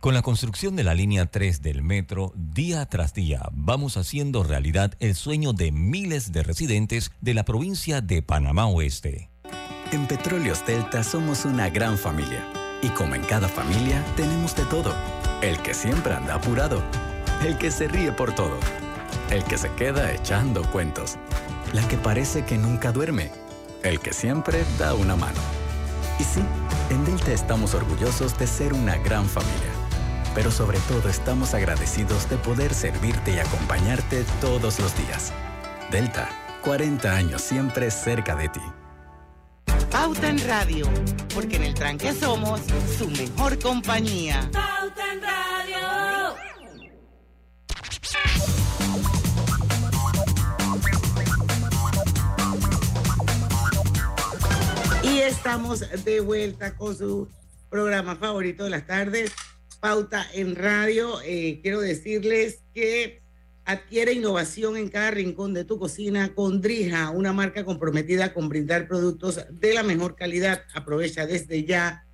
Con 0.00 0.14
la 0.14 0.22
construcción 0.22 0.76
de 0.76 0.82
la 0.82 0.94
línea 0.94 1.26
3 1.26 1.60
del 1.60 1.82
metro, 1.82 2.32
día 2.34 2.86
tras 2.86 3.12
día 3.12 3.42
vamos 3.52 3.98
haciendo 3.98 4.42
realidad 4.42 4.94
el 4.98 5.14
sueño 5.14 5.52
de 5.52 5.72
miles 5.72 6.32
de 6.32 6.42
residentes 6.42 7.10
de 7.20 7.34
la 7.34 7.44
provincia 7.44 8.00
de 8.00 8.22
Panamá 8.22 8.66
Oeste. 8.66 9.28
En 9.92 10.06
Petróleos 10.06 10.64
Delta 10.64 11.04
somos 11.04 11.44
una 11.44 11.68
gran 11.68 11.98
familia. 11.98 12.42
Y 12.80 12.88
como 12.88 13.14
en 13.14 13.20
cada 13.24 13.46
familia, 13.46 14.02
tenemos 14.16 14.56
de 14.56 14.64
todo. 14.64 14.94
El 15.42 15.58
que 15.58 15.74
siempre 15.74 16.14
anda 16.14 16.36
apurado. 16.36 16.82
El 17.44 17.58
que 17.58 17.70
se 17.70 17.86
ríe 17.86 18.10
por 18.10 18.34
todo. 18.34 18.58
El 19.30 19.44
que 19.44 19.58
se 19.58 19.70
queda 19.74 20.14
echando 20.14 20.62
cuentos. 20.72 21.18
La 21.74 21.86
que 21.88 21.98
parece 21.98 22.46
que 22.46 22.56
nunca 22.56 22.90
duerme. 22.90 23.30
El 23.82 24.00
que 24.00 24.14
siempre 24.14 24.64
da 24.78 24.94
una 24.94 25.14
mano. 25.14 25.40
Y 26.18 26.24
sí, 26.24 26.40
en 26.88 27.04
Delta 27.04 27.32
estamos 27.32 27.74
orgullosos 27.74 28.38
de 28.38 28.46
ser 28.46 28.72
una 28.72 28.96
gran 28.96 29.26
familia 29.26 29.69
pero 30.34 30.50
sobre 30.50 30.78
todo 30.80 31.08
estamos 31.08 31.54
agradecidos 31.54 32.28
de 32.28 32.36
poder 32.36 32.74
servirte 32.74 33.32
y 33.32 33.38
acompañarte 33.38 34.24
todos 34.40 34.78
los 34.78 34.96
días. 34.96 35.32
Delta, 35.90 36.28
40 36.62 37.14
años 37.14 37.42
siempre 37.42 37.90
cerca 37.90 38.36
de 38.36 38.48
ti. 38.48 38.60
Pauta 39.90 40.28
en 40.28 40.38
Radio, 40.46 40.88
porque 41.34 41.56
en 41.56 41.64
el 41.64 41.74
tranque 41.74 42.12
somos 42.12 42.60
su 42.96 43.10
mejor 43.10 43.58
compañía. 43.58 44.48
Pauta 44.52 45.12
en 45.12 45.20
Radio. 45.22 46.36
Y 55.02 55.18
estamos 55.20 55.80
de 56.04 56.20
vuelta 56.20 56.76
con 56.76 56.96
su 56.96 57.28
programa 57.68 58.14
favorito 58.16 58.64
de 58.64 58.70
las 58.70 58.86
tardes, 58.86 59.32
Pauta 59.80 60.26
en 60.34 60.56
Radio. 60.56 61.20
Eh, 61.24 61.60
quiero 61.62 61.80
decirles 61.80 62.62
que 62.74 63.22
adquiere 63.64 64.12
innovación 64.12 64.76
en 64.76 64.88
cada 64.88 65.10
rincón 65.10 65.54
de 65.54 65.64
tu 65.64 65.78
cocina 65.78 66.34
con 66.34 66.60
Drija, 66.60 67.10
una 67.10 67.32
marca 67.32 67.64
comprometida 67.64 68.34
con 68.34 68.48
brindar 68.50 68.86
productos 68.86 69.40
de 69.50 69.72
la 69.74 69.82
mejor 69.82 70.16
calidad. 70.16 70.62
Aprovecha 70.74 71.26
desde 71.26 71.64
ya 71.64 72.04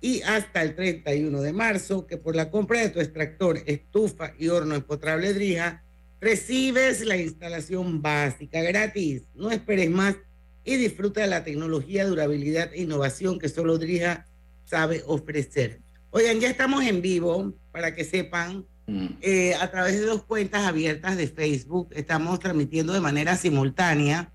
y 0.00 0.22
hasta 0.22 0.62
el 0.62 0.76
31 0.76 1.40
de 1.40 1.52
marzo 1.52 2.06
que 2.06 2.18
por 2.18 2.36
la 2.36 2.50
compra 2.50 2.80
de 2.80 2.90
tu 2.90 3.00
extractor, 3.00 3.58
estufa 3.66 4.34
y 4.38 4.48
horno 4.48 4.74
empotrable 4.76 5.32
Drija, 5.34 5.82
recibes 6.20 7.04
la 7.04 7.16
instalación 7.16 8.00
básica 8.00 8.62
gratis. 8.62 9.22
No 9.34 9.50
esperes 9.50 9.90
más 9.90 10.16
y 10.64 10.76
disfruta 10.76 11.22
de 11.22 11.26
la 11.26 11.42
tecnología, 11.42 12.06
durabilidad 12.06 12.72
e 12.72 12.82
innovación 12.82 13.40
que 13.40 13.48
solo 13.48 13.78
Drija 13.78 14.26
sabe 14.64 15.02
ofrecer. 15.06 15.80
Oigan, 16.14 16.40
ya 16.40 16.50
estamos 16.50 16.84
en 16.84 17.00
vivo, 17.00 17.54
para 17.72 17.94
que 17.94 18.04
sepan, 18.04 18.66
Mm. 18.86 19.06
eh, 19.22 19.54
a 19.54 19.70
través 19.70 19.98
de 19.98 20.04
dos 20.04 20.24
cuentas 20.24 20.66
abiertas 20.66 21.16
de 21.16 21.26
Facebook. 21.26 21.88
Estamos 21.92 22.38
transmitiendo 22.38 22.92
de 22.92 23.00
manera 23.00 23.36
simultánea, 23.36 24.30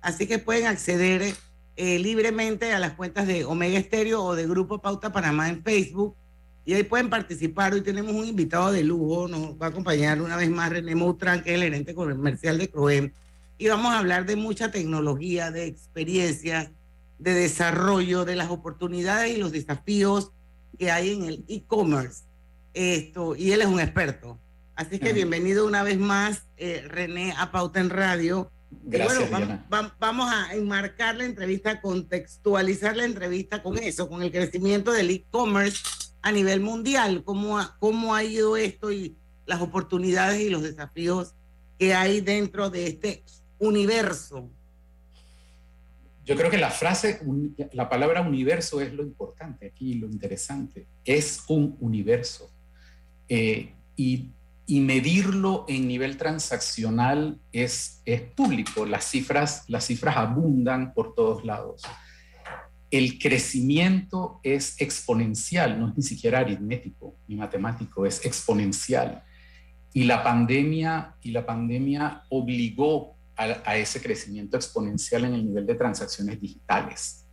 así 0.00 0.26
que 0.26 0.38
pueden 0.38 0.66
acceder 0.66 1.34
eh, 1.78 1.98
libremente 1.98 2.72
a 2.72 2.78
las 2.78 2.92
cuentas 2.92 3.26
de 3.26 3.44
Omega 3.44 3.78
Estéreo 3.78 4.22
o 4.22 4.34
de 4.36 4.46
Grupo 4.46 4.80
Pauta 4.80 5.12
Panamá 5.12 5.48
en 5.48 5.62
Facebook. 5.62 6.14
Y 6.64 6.74
ahí 6.74 6.84
pueden 6.84 7.10
participar. 7.10 7.74
Hoy 7.74 7.80
tenemos 7.80 8.14
un 8.14 8.24
invitado 8.24 8.70
de 8.70 8.84
lujo, 8.84 9.28
nos 9.28 9.60
va 9.60 9.66
a 9.66 9.68
acompañar 9.70 10.22
una 10.22 10.36
vez 10.36 10.48
más 10.48 10.70
René 10.70 10.94
Moutran, 10.94 11.42
que 11.42 11.50
es 11.50 11.56
el 11.56 11.62
gerente 11.64 11.94
comercial 11.94 12.58
de 12.58 12.68
Croem. 12.68 13.12
Y 13.58 13.68
vamos 13.68 13.92
a 13.92 13.98
hablar 13.98 14.24
de 14.26 14.36
mucha 14.36 14.70
tecnología, 14.70 15.50
de 15.50 15.66
experiencias, 15.66 16.70
de 17.18 17.34
desarrollo, 17.34 18.24
de 18.24 18.36
las 18.36 18.50
oportunidades 18.50 19.34
y 19.34 19.40
los 19.40 19.52
desafíos 19.52 20.32
que 20.76 20.90
hay 20.90 21.12
en 21.12 21.24
el 21.24 21.44
e-commerce. 21.48 22.24
Esto, 22.74 23.34
y 23.36 23.52
él 23.52 23.62
es 23.62 23.66
un 23.68 23.80
experto. 23.80 24.38
Así 24.74 24.98
que 24.98 25.12
bienvenido 25.14 25.66
una 25.66 25.82
vez 25.82 25.98
más, 25.98 26.42
eh, 26.58 26.84
René, 26.86 27.32
a 27.38 27.50
Pauta 27.50 27.80
en 27.80 27.88
Radio. 27.90 28.50
Gracias, 28.82 29.30
bueno, 29.30 29.46
Diana. 29.46 29.66
vam- 29.70 29.86
vam- 29.88 29.92
vamos 29.98 30.30
a 30.30 30.52
enmarcar 30.54 31.16
la 31.16 31.24
entrevista, 31.24 31.80
contextualizar 31.80 32.96
la 32.96 33.04
entrevista 33.04 33.62
con 33.62 33.78
eso, 33.78 34.08
con 34.08 34.22
el 34.22 34.30
crecimiento 34.30 34.92
del 34.92 35.10
e-commerce 35.10 35.82
a 36.20 36.30
nivel 36.32 36.60
mundial, 36.60 37.22
cómo 37.24 37.58
ha, 37.58 37.76
cómo 37.78 38.14
ha 38.14 38.22
ido 38.24 38.56
esto 38.56 38.92
y 38.92 39.16
las 39.46 39.60
oportunidades 39.62 40.40
y 40.40 40.50
los 40.50 40.62
desafíos 40.62 41.34
que 41.78 41.94
hay 41.94 42.20
dentro 42.20 42.68
de 42.68 42.88
este 42.88 43.24
universo. 43.58 44.50
Yo 46.26 46.34
creo 46.34 46.50
que 46.50 46.58
la 46.58 46.70
frase, 46.70 47.20
la 47.72 47.88
palabra 47.88 48.20
universo 48.20 48.80
es 48.80 48.92
lo 48.92 49.04
importante 49.04 49.68
aquí, 49.68 49.94
lo 49.94 50.08
interesante. 50.08 50.88
Es 51.04 51.44
un 51.46 51.76
universo. 51.78 52.50
Eh, 53.28 53.72
y, 53.94 54.30
y 54.66 54.80
medirlo 54.80 55.64
en 55.68 55.86
nivel 55.86 56.16
transaccional 56.16 57.38
es, 57.52 58.02
es 58.04 58.22
público. 58.22 58.84
Las 58.84 59.04
cifras, 59.04 59.64
las 59.68 59.86
cifras 59.86 60.16
abundan 60.16 60.92
por 60.94 61.14
todos 61.14 61.44
lados. 61.44 61.82
El 62.90 63.20
crecimiento 63.20 64.40
es 64.42 64.80
exponencial, 64.80 65.78
no 65.78 65.90
es 65.90 65.96
ni 65.96 66.02
siquiera 66.02 66.40
aritmético 66.40 67.14
ni 67.28 67.36
matemático, 67.36 68.04
es 68.04 68.24
exponencial. 68.24 69.22
Y 69.92 70.02
la 70.02 70.24
pandemia, 70.24 71.14
y 71.22 71.30
la 71.30 71.46
pandemia 71.46 72.24
obligó 72.30 73.15
a, 73.36 73.76
ese 73.76 74.00
crecimiento 74.00 74.56
exponencial 74.56 75.24
en 75.24 75.34
el 75.34 75.46
nivel 75.46 75.66
de 75.66 75.74
transacciones 75.74 76.40
digitales. 76.40 77.26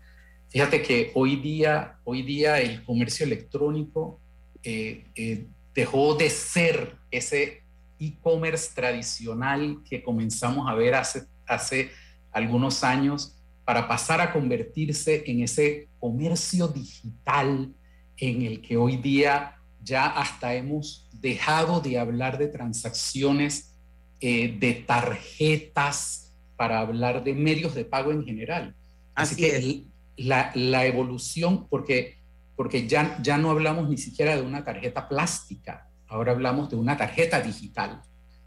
Fíjate 0.49 0.81
que 0.81 1.11
hoy 1.15 1.37
día, 1.37 1.97
hoy 2.03 2.21
día 2.21 2.59
el 2.59 2.83
comercio 2.83 3.25
electrónico 3.25 4.19
eh, 4.61 5.05
eh, 5.15 5.47
dejó 5.73 6.15
de 6.15 6.29
ser 6.29 6.97
ese 7.09 7.63
e-commerce 7.99 8.71
tradicional 8.75 9.81
que 9.89 10.03
comenzamos 10.03 10.69
a 10.69 10.75
ver 10.75 10.95
hace, 10.95 11.23
hace 11.47 11.91
algunos 12.31 12.83
años 12.83 13.35
para 13.65 13.87
pasar 13.87 14.19
a 14.19 14.33
convertirse 14.33 15.23
en 15.25 15.41
ese 15.41 15.87
comercio 15.99 16.67
digital 16.67 17.73
en 18.17 18.41
el 18.41 18.61
que 18.61 18.77
hoy 18.77 18.97
día 18.97 19.55
ya 19.81 20.07
hasta 20.07 20.53
hemos 20.53 21.09
dejado 21.13 21.79
de 21.79 21.97
hablar 21.97 22.37
de 22.37 22.47
transacciones 22.47 23.72
eh, 24.25 24.55
de 24.57 24.73
tarjetas 24.73 26.31
para 26.55 26.79
hablar 26.79 27.25
de 27.25 27.33
medios 27.33 27.75
de 27.75 27.83
pago 27.83 28.13
en 28.13 28.23
general. 28.23 28.73
Así, 29.13 29.33
Así 29.33 29.35
que 29.35 29.57
es. 29.57 30.25
la, 30.25 30.49
la 30.55 30.85
evolución, 30.85 31.67
porque, 31.67 32.19
porque 32.55 32.87
ya, 32.87 33.19
ya 33.21 33.37
no 33.37 33.51
hablamos 33.51 33.89
ni 33.89 33.97
siquiera 33.97 34.37
de 34.37 34.41
una 34.41 34.63
tarjeta 34.63 35.09
plástica, 35.09 35.89
ahora 36.07 36.31
hablamos 36.31 36.69
de 36.69 36.77
una 36.77 36.95
tarjeta 36.95 37.41
digital. 37.41 38.01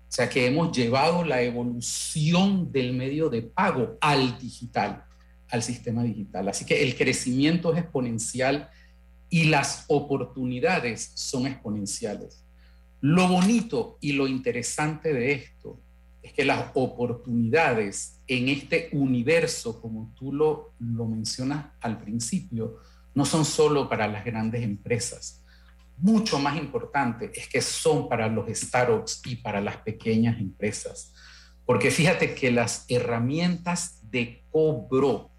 O 0.09 0.13
sea 0.13 0.31
que 0.31 0.47
hemos 0.47 0.75
llevado 0.75 1.23
la 1.25 1.43
evolución 1.43 2.73
del 2.73 2.95
medio 2.95 3.29
de 3.29 3.43
pago 3.43 3.99
al 4.01 4.39
digital, 4.39 5.05
al 5.51 5.63
sistema 5.63 6.03
digital. 6.03 6.49
Así 6.49 6.65
que 6.65 6.85
el 6.85 6.97
crecimiento 6.97 7.75
es 7.75 7.81
exponencial 7.81 8.71
y 9.29 9.45
las 9.45 9.85
oportunidades 9.89 11.11
son 11.17 11.47
exponenciales. 11.47 12.46
Lo 13.01 13.29
bonito 13.29 13.99
y 14.01 14.13
lo 14.13 14.27
interesante 14.27 15.13
de 15.13 15.33
esto 15.33 15.81
es 16.23 16.33
que 16.33 16.45
las 16.45 16.71
oportunidades 16.75 18.21
en 18.27 18.49
este 18.49 18.89
universo, 18.93 19.81
como 19.81 20.13
tú 20.17 20.33
lo, 20.33 20.73
lo 20.79 21.07
mencionas 21.07 21.67
al 21.81 21.99
principio, 21.99 22.79
no 23.15 23.25
son 23.25 23.45
solo 23.45 23.89
para 23.89 24.09
las 24.09 24.25
grandes 24.25 24.63
empresas. 24.63 25.43
Mucho 25.99 26.39
más 26.39 26.57
importante 26.57 27.31
es 27.35 27.49
que 27.49 27.61
son 27.61 28.09
para 28.09 28.29
los 28.29 28.49
startups 28.51 29.23
y 29.25 29.37
para 29.37 29.61
las 29.61 29.77
pequeñas 29.79 30.39
empresas. 30.39 31.15
Porque 31.65 31.91
fíjate 31.91 32.35
que 32.35 32.51
las 32.51 32.85
herramientas 32.89 34.01
de 34.11 34.45
cobro, 34.51 35.31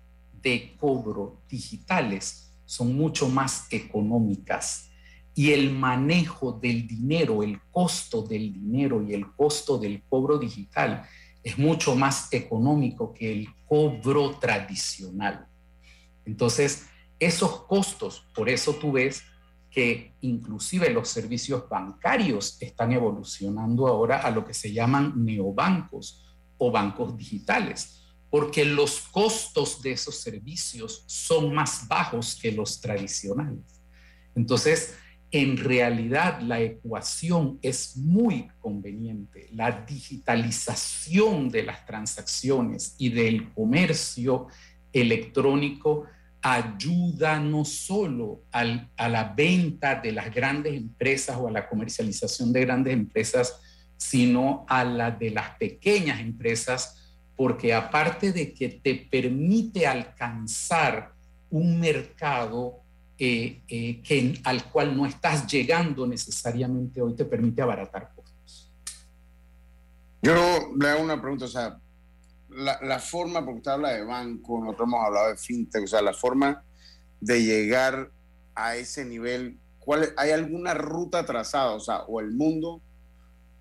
de 0.42 0.76
cobro 0.78 1.42
digitales 1.50 2.52
son 2.66 2.96
mucho 2.96 3.30
más 3.30 3.68
económicas 3.72 4.87
y 5.38 5.52
el 5.52 5.72
manejo 5.72 6.52
del 6.52 6.88
dinero, 6.88 7.44
el 7.44 7.62
costo 7.70 8.24
del 8.24 8.52
dinero 8.52 9.06
y 9.08 9.14
el 9.14 9.32
costo 9.36 9.78
del 9.78 10.02
cobro 10.10 10.40
digital 10.40 11.08
es 11.44 11.60
mucho 11.60 11.96
más 11.96 12.34
económico 12.34 13.14
que 13.14 13.34
el 13.34 13.48
cobro 13.68 14.40
tradicional. 14.40 15.46
Entonces, 16.26 16.88
esos 17.20 17.66
costos, 17.66 18.26
por 18.34 18.50
eso 18.50 18.74
tú 18.74 18.94
ves 18.94 19.26
que 19.70 20.16
inclusive 20.22 20.90
los 20.90 21.08
servicios 21.08 21.70
bancarios 21.70 22.60
están 22.60 22.94
evolucionando 22.94 23.86
ahora 23.88 24.22
a 24.22 24.32
lo 24.32 24.44
que 24.44 24.56
se 24.56 24.74
llaman 24.74 25.24
neobancos 25.24 26.36
o 26.58 26.72
bancos 26.72 27.16
digitales, 27.16 28.02
porque 28.32 28.66
los 28.66 29.02
costos 29.02 29.84
de 29.84 29.92
esos 29.92 30.16
servicios 30.16 31.04
son 31.06 31.54
más 31.54 31.88
bajos 31.88 32.40
que 32.42 32.52
los 32.52 32.82
tradicionales. 32.82 33.84
Entonces, 34.34 34.96
en 35.32 35.58
realidad 35.58 36.40
la 36.42 36.62
ecuación 36.62 37.60
es 37.62 37.98
muy 37.98 38.48
conveniente. 38.60 39.50
La 39.54 39.72
digitalización 39.72 41.50
de 41.50 41.64
las 41.64 41.86
transacciones 41.86 42.96
y 42.98 43.10
del 43.10 43.52
comercio 43.54 44.48
electrónico 44.94 46.06
ayuda 46.42 47.40
no 47.40 47.66
solo 47.66 48.44
a 48.52 49.10
la 49.10 49.34
venta 49.36 49.96
de 49.96 50.14
las 50.14 50.34
grandes 50.34 50.74
empresas 50.74 51.36
o 51.38 51.48
a 51.48 51.52
la 51.52 51.68
comercialización 51.68 52.54
de 52.54 52.62
grandes 52.62 52.94
empresas, 52.94 53.60
sino 53.98 54.66
a 54.70 54.86
la 54.86 55.12
de 55.12 55.32
las 55.32 55.58
pequeñas 55.58 56.22
empresas, 56.22 57.18
porque 57.36 57.74
aparte 57.74 58.32
de 58.32 58.54
que 58.54 58.70
te 58.70 58.96
permite 58.96 59.86
alcanzar 59.86 61.12
un 61.50 61.80
mercado 61.80 62.82
eh, 63.20 63.62
eh, 63.68 64.02
que, 64.04 64.40
al 64.44 64.66
cual 64.66 64.96
no 64.96 65.06
estás 65.06 65.48
llegando 65.48 66.06
necesariamente 66.06 67.02
hoy, 67.02 67.16
te 67.16 67.26
permite 67.26 67.62
abaratar 67.62 68.12
costos. 68.16 68.72
Yo 70.22 70.34
le 70.80 70.90
hago 70.90 71.04
una 71.04 71.20
pregunta, 71.20 71.46
o 71.46 71.48
sea, 71.48 71.80
la, 72.50 72.80
la, 72.84 73.00
forma, 73.00 73.44
porque 73.44 73.58
usted 73.58 73.72
habla 73.72 73.94
de 73.94 74.04
banco, 74.04 74.60
nosotros 74.60 74.88
hemos 74.88 75.06
hablado 75.06 75.30
de 75.30 75.38
fintech, 75.38 75.84
o 75.84 75.88
sea, 75.88 76.02
la 76.02 76.14
forma 76.14 76.64
de 77.20 77.44
llegar 77.44 78.12
a 78.54 78.76
ese 78.76 79.04
nivel, 79.04 79.58
¿cuál, 79.80 80.14
¿hay 80.18 80.32
alguna 80.32 80.74
ruta 80.74 81.26
trazada? 81.26 81.72
O 81.72 81.80
sea, 81.80 82.02
o 82.02 82.20
el 82.20 82.32
mundo 82.32 82.82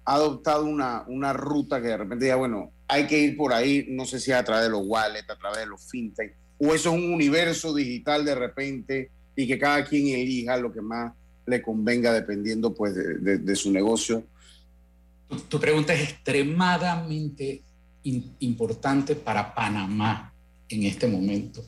ha 0.05 0.15
adoptado 0.15 0.65
una, 0.65 1.05
una 1.09 1.33
ruta 1.33 1.81
que 1.81 1.89
de 1.89 1.97
repente 1.97 2.27
diga, 2.27 2.37
bueno, 2.37 2.73
hay 2.89 3.07
que 3.07 3.19
ir 3.19 3.37
por 3.37 3.53
ahí, 3.53 3.87
no 3.89 4.05
sé 4.05 4.21
si 4.21 4.33
a 4.33 4.45
través 4.45 4.65
de 4.65 4.71
los 4.71 4.83
wallets, 4.85 5.31
a 5.31 5.37
través 5.37 5.61
de 5.61 5.67
los 5.67 5.83
fintech, 5.91 6.37
o 6.59 6.75
eso 6.75 6.91
es 6.91 6.95
un 6.95 7.13
universo 7.13 7.75
digital 7.75 8.25
de 8.25 8.35
repente 8.35 9.11
y 9.37 9.47
que 9.47 9.59
cada 9.59 9.85
quien 9.85 10.09
elija 10.09 10.57
lo 10.57 10.73
que 10.73 10.81
más 10.81 11.13
le 11.47 11.63
convenga 11.63 12.13
dependiendo 12.13 12.75
pues 12.75 12.95
de, 12.95 13.19
de, 13.19 13.39
de 13.39 13.57
su 13.57 13.71
negocio. 13.71 14.25
Tu, 15.29 15.37
tu, 15.41 15.61
pregunta 15.61 15.93
es 15.93 16.11
extremadamente 16.11 17.63
in, 18.03 18.35
importante 18.41 19.15
para 19.15 19.55
Panamá 19.55 20.33
en 20.69 20.85
este 20.85 21.07
momento, 21.07 21.65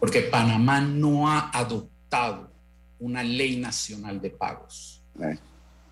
porque 0.00 0.22
Panamá 0.22 0.80
no 0.80 1.28
ha 1.28 1.50
adoptado 1.50 2.50
una 2.98 3.22
ley 3.22 3.56
nacional 3.56 4.20
de 4.20 4.30
pagos. 4.30 5.02
Eh. 5.20 5.38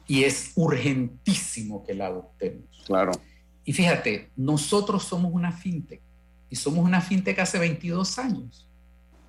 Y 0.09 0.25
es 0.25 0.53
urgentísimo 0.57 1.85
que 1.85 1.95
la 1.95 2.07
adoptemos. 2.07 2.83
Claro. 2.87 3.13
Y 3.65 3.73
fíjate, 3.73 4.31
nosotros 4.37 5.05
somos 5.05 5.33
una 5.33 5.53
fintech 5.53 6.01
y 6.51 6.57
somos 6.57 6.85
una 6.85 7.01
fintech 7.01 7.39
hace 7.39 7.59
22 7.59 8.19
años, 8.19 8.69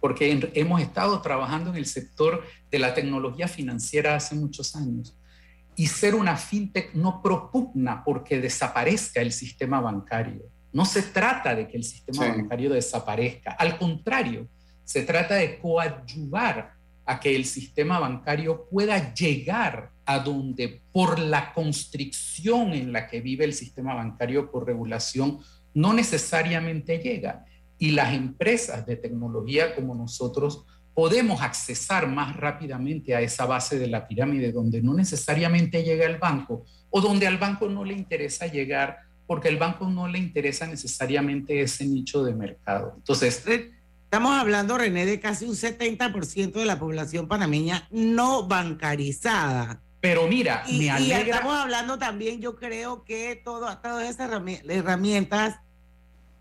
porque 0.03 0.33
en, 0.33 0.51
hemos 0.53 0.81
estado 0.81 1.21
trabajando 1.21 1.69
en 1.69 1.77
el 1.77 1.85
sector 1.85 2.43
de 2.69 2.77
la 2.77 2.93
tecnología 2.93 3.47
financiera 3.47 4.17
hace 4.17 4.35
muchos 4.35 4.75
años. 4.75 5.17
Y 5.77 5.87
ser 5.87 6.13
una 6.13 6.35
fintech 6.35 6.93
no 6.93 7.21
propugna 7.21 8.03
porque 8.03 8.41
desaparezca 8.41 9.21
el 9.21 9.31
sistema 9.31 9.79
bancario. 9.79 10.41
No 10.73 10.83
se 10.83 11.03
trata 11.03 11.55
de 11.55 11.69
que 11.69 11.77
el 11.77 11.85
sistema 11.85 12.25
sí. 12.25 12.31
bancario 12.31 12.73
desaparezca. 12.73 13.51
Al 13.51 13.77
contrario, 13.77 14.49
se 14.83 15.03
trata 15.03 15.35
de 15.35 15.57
coadyuvar 15.57 16.73
a 17.05 17.19
que 17.21 17.33
el 17.33 17.45
sistema 17.45 17.97
bancario 17.97 18.67
pueda 18.69 19.13
llegar 19.13 19.91
a 20.03 20.19
donde 20.19 20.81
por 20.91 21.17
la 21.17 21.53
constricción 21.53 22.73
en 22.73 22.91
la 22.91 23.07
que 23.07 23.21
vive 23.21 23.45
el 23.45 23.53
sistema 23.53 23.93
bancario 23.95 24.51
por 24.51 24.67
regulación 24.67 25.39
no 25.73 25.93
necesariamente 25.93 26.97
llega. 26.97 27.45
Y 27.77 27.91
las 27.91 28.13
empresas 28.13 28.86
de 28.86 28.95
tecnología 28.95 29.75
como 29.75 29.95
nosotros 29.95 30.65
podemos 30.93 31.41
accesar 31.41 32.07
más 32.07 32.36
rápidamente 32.36 33.15
a 33.15 33.21
esa 33.21 33.45
base 33.45 33.79
de 33.79 33.88
la 33.88 34.07
pirámide 34.07 34.51
donde 34.51 34.81
no 34.81 34.93
necesariamente 34.93 35.83
llega 35.83 36.05
el 36.05 36.17
banco 36.17 36.65
o 36.89 37.01
donde 37.01 37.25
al 37.25 37.38
banco 37.38 37.67
no 37.67 37.83
le 37.83 37.93
interesa 37.93 38.45
llegar 38.47 38.99
porque 39.25 39.47
al 39.47 39.57
banco 39.57 39.89
no 39.89 40.07
le 40.07 40.19
interesa 40.19 40.67
necesariamente 40.67 41.62
ese 41.62 41.86
nicho 41.86 42.23
de 42.23 42.36
mercado. 42.36 42.93
Entonces, 42.97 43.43
estamos 44.03 44.33
hablando, 44.33 44.77
René, 44.77 45.05
de 45.05 45.19
casi 45.19 45.45
un 45.45 45.55
70% 45.55 46.51
de 46.51 46.65
la 46.65 46.77
población 46.77 47.27
panameña 47.27 47.88
no 47.89 48.47
bancarizada. 48.47 49.81
Pero 50.01 50.27
mira, 50.27 50.63
y, 50.67 50.79
me 50.79 50.91
alegra. 50.91 51.19
Y 51.19 51.29
estamos 51.31 51.55
hablando 51.55 51.97
también, 51.97 52.41
yo 52.41 52.57
creo 52.57 53.05
que 53.05 53.41
todo, 53.43 53.75
todas 53.79 54.09
esas 54.09 54.29
herramientas 54.67 55.55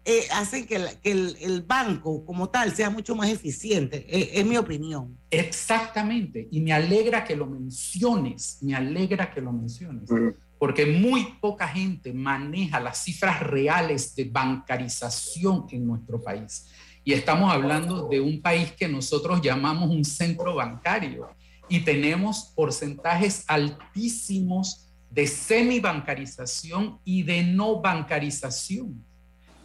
eh, 0.05 0.25
hacen 0.33 0.67
que, 0.67 0.85
el, 1.05 1.63
banco 1.63 2.25
como 2.25 2.49
tal 2.49 2.75
sea 2.75 2.91
mucho 2.91 3.15
más 3.15 3.29
eficiente, 3.29 4.05
es, 4.09 4.31
es, 4.33 4.45
mi 4.45 4.57
opinión. 4.57 5.17
Exactamente, 5.31 6.49
y 6.51 6.61
me 6.61 6.73
alegra 6.73 7.23
que 7.23 7.37
lo 7.37 7.47
menciones, 7.47 8.59
me 8.63 8.75
alegra 8.75 9.31
que 9.31 9.41
lo 9.41 9.53
menciones, 9.53 10.11
porque 10.59 10.87
muy 10.87 11.37
poca 11.41 11.69
gente 11.69 12.13
maneja 12.13 12.81
las 12.81 13.05
cifras 13.05 13.41
reales 13.41 14.15
de 14.17 14.25
bancarización 14.25 15.67
en 15.71 15.87
nuestro 15.87 16.21
país. 16.21 16.69
Y 17.05 17.13
estamos 17.13 17.53
hablando 17.53 18.09
de 18.09 18.21
un 18.21 18.43
país 18.43 18.73
que 18.73 18.89
nosotros 18.89 19.41
llamamos 19.41 19.89
un 19.89 20.05
centro 20.05 20.57
bancario 20.57 21.29
y 21.69 21.81
tenemos 21.81 22.53
porcentajes 22.57 23.45
altísimos 23.47 24.89
de 25.11 25.27
semi-bancarización 25.27 26.99
y 27.05 27.23
de 27.23 27.45
no 27.45 27.81
bancarización 27.81 29.05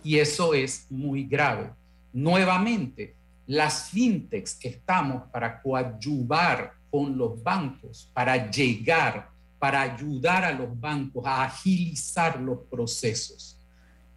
y 0.07 0.19
eso 0.19 0.53
es 0.53 0.87
muy 0.89 1.25
grave. 1.25 1.69
Nuevamente, 2.13 3.13
las 3.45 3.89
fintechs 3.89 4.57
estamos 4.61 5.23
para 5.33 5.61
coadyuvar 5.61 6.71
con 6.89 7.17
los 7.17 7.43
bancos, 7.43 8.09
para 8.13 8.49
llegar, 8.49 9.29
para 9.59 9.81
ayudar 9.81 10.45
a 10.45 10.53
los 10.53 10.79
bancos 10.79 11.25
a 11.25 11.43
agilizar 11.43 12.39
los 12.39 12.59
procesos 12.71 13.59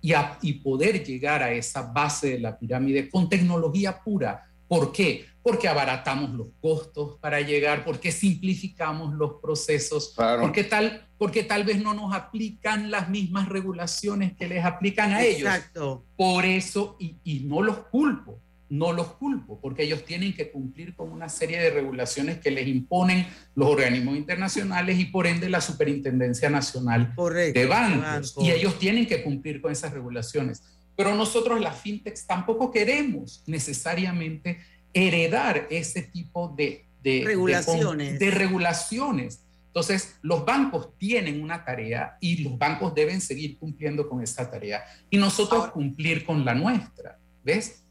y, 0.00 0.52
poder 0.62 1.04
llegar 1.04 1.42
a 1.42 1.52
esa 1.52 1.82
base 1.82 2.30
de 2.30 2.38
la 2.38 2.56
pirámide 2.56 3.10
con 3.10 3.28
tecnología 3.28 4.00
pura. 4.00 4.48
¿Por 4.70 4.92
qué? 4.92 5.26
Porque 5.42 5.66
abaratamos 5.66 6.30
los 6.30 6.46
costos 6.60 7.18
para 7.18 7.40
llegar, 7.40 7.84
porque 7.84 8.12
simplificamos 8.12 9.12
los 9.14 9.40
procesos, 9.42 10.14
porque, 10.40 10.62
tal, 10.62 11.08
porque 11.18 11.42
tal 11.42 11.64
vez 11.64 11.82
no 11.82 11.92
nos 11.92 12.14
aplican 12.14 12.88
las 12.88 13.08
mismas 13.08 13.48
regulaciones 13.48 14.32
que 14.36 14.46
les 14.46 14.64
aplican 14.64 15.10
a 15.10 15.24
ellos. 15.24 15.40
Exacto. 15.52 16.04
Por 16.16 16.44
eso, 16.44 16.96
y, 17.00 17.16
y 17.24 17.40
no 17.40 17.62
los 17.62 17.78
culpo, 17.88 18.38
no 18.68 18.92
los 18.92 19.08
culpo, 19.14 19.58
porque 19.60 19.82
ellos 19.82 20.04
tienen 20.04 20.34
que 20.34 20.52
cumplir 20.52 20.94
con 20.94 21.10
una 21.10 21.28
serie 21.28 21.58
de 21.58 21.70
regulaciones 21.70 22.38
que 22.38 22.52
les 22.52 22.68
imponen 22.68 23.26
los 23.56 23.68
organismos 23.68 24.16
internacionales 24.16 25.00
y 25.00 25.06
por 25.06 25.26
ende 25.26 25.50
la 25.50 25.60
Superintendencia 25.60 26.48
Nacional 26.48 27.12
de 27.52 27.66
bancos. 27.66 28.36
Y 28.40 28.52
ellos 28.52 28.78
tienen 28.78 29.08
que 29.08 29.24
cumplir 29.24 29.60
con 29.60 29.72
esas 29.72 29.92
regulaciones. 29.92 30.62
Pero 31.00 31.14
nosotros 31.14 31.58
las 31.62 31.80
fintechs 31.80 32.26
tampoco 32.26 32.70
queremos 32.70 33.42
necesariamente 33.46 34.60
heredar 34.92 35.66
ese 35.70 36.02
tipo 36.02 36.54
de, 36.54 36.86
regulaciones. 37.02 38.18
De, 38.18 38.30
regulaciones. 38.30 39.42
Entonces, 39.68 40.18
los 40.20 40.44
bancos 40.44 40.90
tienen 40.98 41.42
una 41.42 41.64
tarea 41.64 42.18
y 42.20 42.42
los 42.42 42.58
bancos 42.58 42.94
deben 42.94 43.22
seguir 43.22 43.56
cumpliendo 43.56 44.10
con 44.10 44.22
esa 44.22 44.50
tarea 44.50 44.84
y 45.08 45.16
nosotros 45.16 45.70
cumplir 45.70 46.26
con 46.26 46.44
la 46.44 46.54
nuestra. 46.54 47.18
¿Ves? 47.42 47.82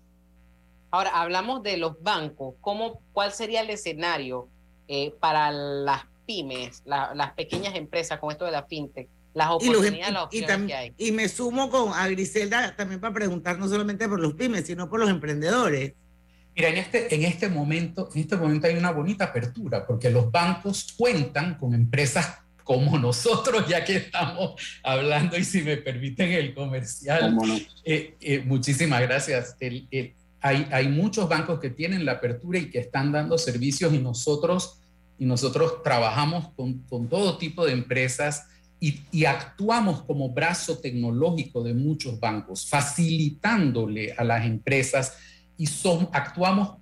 Ahora, 0.91 1.09
hablamos 1.19 1.63
de 1.63 1.77
los 1.77 1.99
bancos. 2.03 2.53
¿Cómo, 2.61 3.01
¿Cuál 3.11 3.31
sería 3.31 3.61
el 3.61 3.71
escenario 3.71 4.49
eh, 4.87 5.15
para 5.19 5.49
las 5.49 6.03
pymes, 6.27 6.83
las 6.85 7.33
pequeñas 7.33 7.73
empresas 7.73 8.19
con 8.19 8.29
esto 8.29 8.45
de 8.45 8.51
la 8.51 8.65
fintech? 8.67 9.09
Las 9.33 9.49
oportunidades, 9.51 10.27
y, 10.31 10.41
las 10.41 10.57
que 10.61 10.73
hay. 10.73 10.93
Y 10.97 11.11
me 11.11 11.29
sumo 11.29 11.69
con 11.69 11.93
a 11.93 12.07
Griselda 12.07 12.75
también 12.75 12.99
para 12.99 13.13
preguntar 13.13 13.57
no 13.59 13.67
solamente 13.67 14.07
por 14.07 14.19
los 14.19 14.33
pymes, 14.33 14.65
sino 14.65 14.89
por 14.89 14.99
los 14.99 15.09
emprendedores. 15.09 15.93
Mira, 16.55 16.69
en 16.69 16.77
este, 16.77 17.13
en 17.13 17.23
este 17.23 17.47
momento, 17.47 18.09
en 18.13 18.21
este 18.21 18.35
momento 18.35 18.67
hay 18.67 18.75
una 18.75 18.91
bonita 18.91 19.25
apertura, 19.25 19.85
porque 19.85 20.09
los 20.09 20.31
bancos 20.31 20.93
cuentan 20.97 21.55
con 21.55 21.73
empresas 21.73 22.39
como 22.63 22.97
nosotros, 22.99 23.67
ya 23.67 23.83
que 23.83 23.97
estamos 23.97 24.61
hablando, 24.83 25.37
y 25.37 25.43
si 25.43 25.61
me 25.61 25.77
permiten 25.77 26.31
el 26.31 26.53
comercial, 26.53 27.37
eh, 27.85 28.15
eh, 28.19 28.43
muchísimas 28.45 29.01
gracias. 29.01 29.55
hay, 30.41 30.67
hay 30.71 30.87
muchos 30.87 31.29
bancos 31.29 31.59
que 31.59 31.69
tienen 31.69 32.03
la 32.03 32.13
apertura 32.13 32.59
y 32.59 32.69
que 32.69 32.79
están 32.79 33.11
dando 33.11 33.37
servicios 33.37 33.93
y 33.93 33.99
nosotros, 33.99 34.79
y 35.17 35.25
nosotros 35.25 35.83
trabajamos 35.83 36.49
con, 36.55 36.79
con 36.89 37.07
todo 37.09 37.37
tipo 37.37 37.65
de 37.65 37.73
empresas 37.73 38.47
y, 38.79 39.25
actuamos 39.25 40.03
como 40.03 40.29
brazo 40.29 40.79
tecnológico 40.79 41.63
de 41.63 41.73
muchos 41.73 42.19
bancos, 42.19 42.67
facilitándole 42.67 44.13
a 44.13 44.23
las 44.23 44.45
empresas 44.45 45.17
y 45.57 45.67
actuamos 46.13 46.77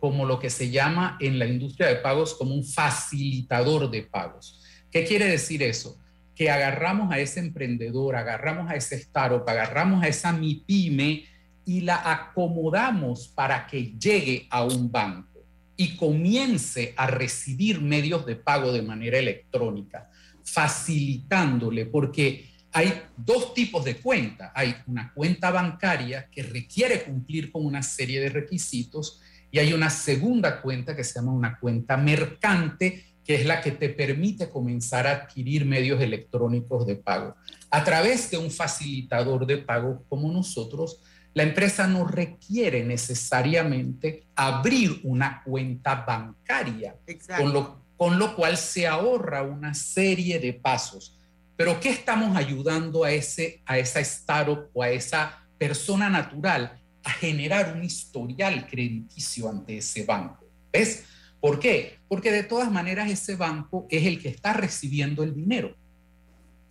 como 0.00 0.24
lo 0.24 0.38
que 0.38 0.50
se 0.50 0.70
llama 0.70 1.18
en 1.20 1.38
la 1.38 1.46
industria 1.46 1.88
de 1.88 1.96
pagos 1.96 2.34
como 2.34 2.54
un 2.54 2.64
facilitador 2.64 3.90
de 3.90 4.02
pagos. 4.02 4.62
¿Qué 4.90 5.04
quiere 5.04 5.26
decir 5.26 5.62
eso? 5.62 5.98
Que 6.34 6.50
agarramos 6.50 7.12
a 7.12 7.18
ese 7.18 7.40
emprendedor, 7.40 8.16
agarramos 8.16 8.70
a 8.70 8.76
ese 8.76 8.94
startup, 8.96 9.46
agarramos 9.46 10.02
a 10.02 10.08
esa 10.08 10.32
MIPYME 10.32 11.26
y 11.66 11.82
la 11.82 12.10
acomodamos 12.10 13.28
para 13.28 13.66
que 13.66 13.92
llegue 13.98 14.46
a 14.48 14.64
un 14.64 14.90
banco 14.90 15.44
y 15.76 15.96
comience 15.96 16.94
a 16.96 17.06
recibir 17.06 17.82
medios 17.82 18.24
de 18.24 18.36
pago 18.36 18.72
de 18.72 18.80
manera 18.80 19.18
electrónica 19.18 20.08
facilitándole, 20.52 21.86
porque 21.86 22.48
hay 22.72 23.02
dos 23.16 23.54
tipos 23.54 23.84
de 23.84 23.96
cuenta. 23.96 24.52
Hay 24.54 24.74
una 24.86 25.12
cuenta 25.12 25.50
bancaria 25.50 26.28
que 26.30 26.42
requiere 26.42 27.02
cumplir 27.02 27.50
con 27.50 27.64
una 27.64 27.82
serie 27.82 28.20
de 28.20 28.28
requisitos 28.28 29.20
y 29.50 29.58
hay 29.58 29.72
una 29.72 29.90
segunda 29.90 30.60
cuenta 30.60 30.94
que 30.94 31.04
se 31.04 31.14
llama 31.14 31.32
una 31.32 31.58
cuenta 31.58 31.96
mercante, 31.96 33.04
que 33.24 33.36
es 33.36 33.46
la 33.46 33.60
que 33.60 33.72
te 33.72 33.88
permite 33.88 34.48
comenzar 34.48 35.06
a 35.06 35.12
adquirir 35.12 35.64
medios 35.64 36.00
electrónicos 36.00 36.86
de 36.86 36.96
pago. 36.96 37.34
A 37.70 37.84
través 37.84 38.30
de 38.30 38.38
un 38.38 38.50
facilitador 38.50 39.46
de 39.46 39.58
pago 39.58 40.04
como 40.08 40.30
nosotros, 40.30 41.00
la 41.34 41.42
empresa 41.42 41.86
no 41.86 42.06
requiere 42.06 42.84
necesariamente 42.84 44.24
abrir 44.34 45.00
una 45.04 45.42
cuenta 45.44 46.04
bancaria, 46.06 46.96
con 47.38 47.52
lo 47.52 47.87
con 47.98 48.18
lo 48.18 48.34
cual 48.36 48.56
se 48.56 48.86
ahorra 48.86 49.42
una 49.42 49.74
serie 49.74 50.38
de 50.38 50.54
pasos. 50.54 51.18
Pero 51.56 51.80
¿qué 51.80 51.90
estamos 51.90 52.36
ayudando 52.36 53.02
a, 53.02 53.10
ese, 53.10 53.60
a 53.66 53.76
esa 53.76 53.98
startup 54.00 54.70
o 54.72 54.82
a 54.82 54.90
esa 54.90 55.44
persona 55.58 56.08
natural 56.08 56.80
a 57.02 57.10
generar 57.10 57.74
un 57.76 57.84
historial 57.84 58.68
crediticio 58.68 59.50
ante 59.50 59.78
ese 59.78 60.04
banco? 60.04 60.46
¿Ves? 60.72 61.04
¿Por 61.40 61.58
qué? 61.58 61.98
Porque 62.08 62.30
de 62.30 62.44
todas 62.44 62.70
maneras 62.70 63.10
ese 63.10 63.34
banco 63.34 63.88
es 63.90 64.06
el 64.06 64.22
que 64.22 64.28
está 64.28 64.52
recibiendo 64.52 65.24
el 65.24 65.34
dinero. 65.34 65.76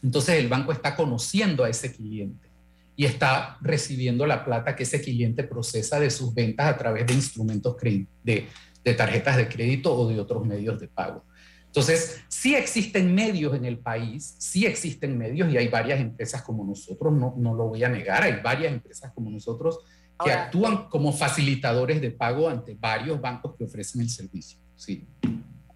Entonces 0.01 0.35
el 0.35 0.47
banco 0.47 0.71
está 0.71 0.95
conociendo 0.95 1.65
a 1.65 1.69
ese 1.69 1.93
cliente 1.93 2.47
y 2.95 3.05
está 3.05 3.57
recibiendo 3.61 4.25
la 4.25 4.45
plata 4.45 4.75
que 4.75 4.83
ese 4.83 5.01
cliente 5.01 5.43
procesa 5.43 5.99
de 5.99 6.09
sus 6.09 6.33
ventas 6.33 6.67
a 6.67 6.77
través 6.77 7.05
de 7.05 7.13
instrumentos 7.13 7.75
de, 8.23 8.47
de 8.87 8.93
tarjetas 8.93 9.35
de 9.35 9.49
crédito 9.49 9.93
o 9.93 10.07
de 10.07 10.17
otros 10.17 10.45
medios 10.45 10.79
de 10.79 10.87
pago. 10.87 11.25
Entonces, 11.65 12.23
sí 12.29 12.55
existen 12.55 13.13
medios 13.13 13.53
en 13.53 13.65
el 13.65 13.79
país, 13.79 14.37
sí 14.39 14.65
existen 14.65 15.17
medios 15.17 15.51
y 15.51 15.57
hay 15.57 15.67
varias 15.67 15.99
empresas 15.99 16.41
como 16.41 16.63
nosotros, 16.63 17.11
no, 17.13 17.33
no 17.37 17.53
lo 17.53 17.67
voy 17.67 17.83
a 17.83 17.89
negar, 17.89 18.23
hay 18.23 18.39
varias 18.41 18.71
empresas 18.71 19.11
como 19.13 19.29
nosotros 19.29 19.79
que 20.23 20.31
actúan 20.31 20.87
como 20.87 21.11
facilitadores 21.11 21.99
de 21.99 22.11
pago 22.11 22.47
ante 22.47 22.75
varios 22.75 23.19
bancos 23.19 23.55
que 23.57 23.65
ofrecen 23.65 24.01
el 24.01 24.09
servicio. 24.09 24.57
Sí. 24.77 25.05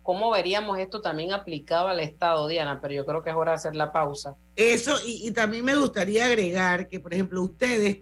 ¿Cómo 0.01 0.31
veríamos 0.31 0.79
esto 0.79 1.01
también 1.01 1.33
aplicado 1.33 1.89
al 1.89 1.99
Estado, 1.99 2.47
Diana? 2.47 2.79
Pero 2.81 2.93
yo 2.93 3.05
creo 3.05 3.21
que 3.21 3.29
es 3.29 3.35
hora 3.35 3.51
de 3.51 3.55
hacer 3.57 3.75
la 3.75 3.91
pausa. 3.91 4.37
Eso, 4.55 4.95
y, 5.05 5.29
también 5.31 5.65
me 5.65 5.75
gustaría 5.75 6.27
agregar 6.27 6.87
que, 6.87 7.01
por 7.01 7.13
ejemplo, 7.13 7.43
ustedes, 7.43 7.97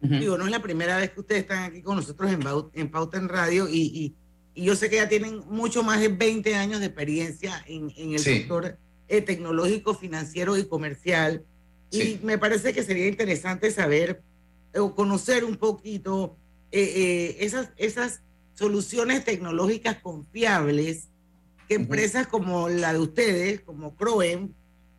Croen, 0.00 0.20
Digo, 0.20 0.38
no 0.38 0.44
es 0.44 0.50
la 0.50 0.62
primera 0.62 0.96
vez 0.96 1.10
que 1.10 1.20
ustedes 1.20 1.42
están 1.42 1.64
aquí 1.64 1.82
con 1.82 1.96
nosotros 1.96 2.30
en, 2.30 2.40
en 2.74 2.90
Pauta 2.90 3.18
en 3.18 3.28
Radio 3.28 3.68
y, 3.68 4.14
yo 4.56 4.76
sé 4.76 4.90
que 4.90 4.96
ya 4.96 5.08
tienen 5.08 5.42
mucho 5.48 5.82
más 5.82 6.00
de 6.00 6.08
20 6.08 6.54
años 6.54 6.80
de 6.80 6.86
experiencia 6.86 7.64
en, 7.66 7.92
el 7.96 8.18
sector 8.18 8.76
eh, 9.08 9.22
tecnológico, 9.22 9.94
financiero 9.94 10.58
y 10.58 10.66
comercial. 10.66 11.44
Y 11.90 12.18
me 12.22 12.36
parece 12.36 12.74
que 12.74 12.82
sería 12.82 13.06
interesante 13.06 13.70
saber 13.70 14.22
o 14.76 14.94
conocer 14.94 15.44
un 15.44 15.56
poquito 15.56 16.36
eh, 16.72 16.82
eh, 16.82 17.36
esas, 17.40 17.70
esas 17.76 18.22
soluciones 18.54 19.24
tecnológicas 19.24 19.96
confiables 19.98 21.08
que 21.68 21.76
empresas 21.76 22.26
como 22.26 22.68
la 22.68 22.92
de 22.92 22.98
ustedes, 22.98 23.60
como 23.60 23.94
Croem, 23.96 24.52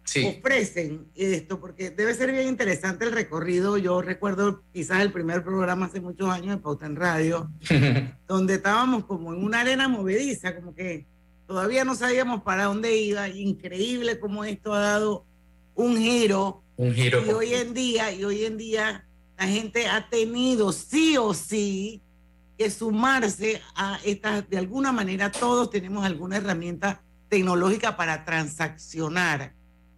ofrecen 0.03 1.07
esto, 1.15 1.59
porque 1.59 1.89
debe 1.89 2.13
ser 2.13 2.31
bien 2.31 2.47
interesante 2.47 3.05
el 3.05 3.11
recorrido. 3.11 3.77
Yo 3.77 4.01
recuerdo 4.01 4.63
quizás 4.73 5.01
el 5.01 5.11
primer 5.11 5.43
programa 5.43 5.85
hace 5.85 6.01
muchos 6.01 6.29
años 6.29 6.55
de 6.55 6.57
Pauta 6.57 6.85
en 6.85 6.95
Radio, 6.95 7.49
donde 8.27 8.55
estábamos 8.55 9.05
como 9.05 9.33
en 9.33 9.43
una 9.43 9.61
arena 9.61 9.87
movediza, 9.87 10.55
como 10.55 10.73
que 10.73 11.05
todavía 11.47 11.85
no 11.85 11.95
sabíamos 11.95 12.43
para 12.43 12.65
dónde 12.65 12.95
iba. 12.97 13.29
Increíble 13.29 14.19
cómo 14.19 14.43
esto 14.43 14.73
ha 14.73 14.81
dado 14.81 15.25
un 15.75 15.97
giro. 15.97 16.63
Un 16.77 16.93
giro. 16.93 17.23
Y 17.25 17.29
hoy 17.29 17.53
en 17.53 17.73
día, 17.73 18.11
y 18.11 18.23
hoy 18.23 18.45
en 18.45 18.57
día 18.57 19.05
la 19.37 19.47
gente 19.47 19.87
ha 19.87 20.09
tenido 20.09 20.71
sí 20.71 21.17
o 21.17 21.33
sí 21.33 22.01
que 22.57 22.69
sumarse 22.69 23.61
a 23.75 23.99
estas, 24.03 24.47
de 24.49 24.57
alguna 24.57 24.91
manera 24.91 25.31
todos 25.31 25.69
tenemos 25.71 26.05
alguna 26.05 26.37
herramienta 26.37 27.01
tecnológica 27.27 27.97
para 27.97 28.23
transaccionar. 28.25 29.53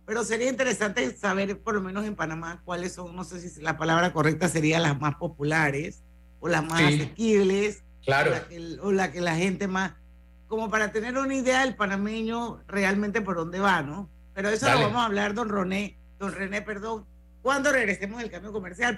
Pero 0.05 0.23
sería 0.23 0.49
interesante 0.49 1.15
saber, 1.15 1.59
por 1.61 1.75
lo 1.75 1.81
menos 1.81 2.05
en 2.05 2.15
Panamá, 2.15 2.61
cuáles 2.65 2.93
son, 2.93 3.15
no 3.15 3.23
sé 3.23 3.39
si 3.39 3.61
la 3.61 3.77
palabra 3.77 4.11
correcta 4.11 4.49
sería 4.49 4.79
las 4.79 4.99
más 4.99 5.15
populares 5.15 6.03
o 6.39 6.49
las 6.49 6.63
más 6.63 6.81
asequibles. 6.81 7.83
Claro. 8.03 8.31
O 8.81 8.91
la, 8.91 9.11
que, 9.11 9.21
la 9.21 9.35
gente 9.35 9.67
más, 9.67 9.93
como 10.47 10.69
para 10.69 10.91
tener 10.91 11.17
una 11.17 11.33
idea 11.33 11.61
del 11.61 11.75
panameño 11.75 12.61
realmente 12.67 13.21
por 13.21 13.37
dónde 13.37 13.59
va, 13.59 13.81
¿no? 13.81 14.09
Pero 14.33 14.49
eso 14.49 14.69
lo 14.69 14.79
vamos 14.81 15.01
a 15.01 15.05
hablar, 15.05 15.33
don 15.33 15.47
René, 15.47 15.97
don 16.19 16.33
René, 16.33 16.61
perdón, 16.61 17.05
cuando 17.41 17.71
regresemos 17.71 18.19
del 18.19 18.29
cambio 18.29 18.51
comercial. 18.51 18.97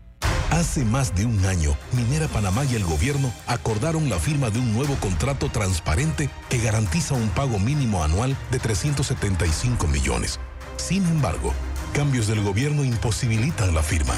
Hace 0.51 0.83
más 0.83 1.15
de 1.15 1.25
un 1.25 1.45
año, 1.45 1.77
Minera 1.93 2.27
Panamá 2.27 2.65
y 2.65 2.75
el 2.75 2.83
gobierno 2.83 3.31
acordaron 3.47 4.09
la 4.09 4.19
firma 4.19 4.49
de 4.49 4.59
un 4.59 4.73
nuevo 4.73 4.95
contrato 4.97 5.47
transparente 5.49 6.29
que 6.49 6.57
garantiza 6.57 7.15
un 7.15 7.29
pago 7.29 7.57
mínimo 7.57 8.03
anual 8.03 8.35
de 8.51 8.59
375 8.59 9.87
millones. 9.87 10.41
Sin 10.75 11.05
embargo, 11.05 11.53
cambios 11.93 12.27
del 12.27 12.43
gobierno 12.43 12.83
imposibilitan 12.83 13.73
la 13.73 13.81
firma. 13.81 14.13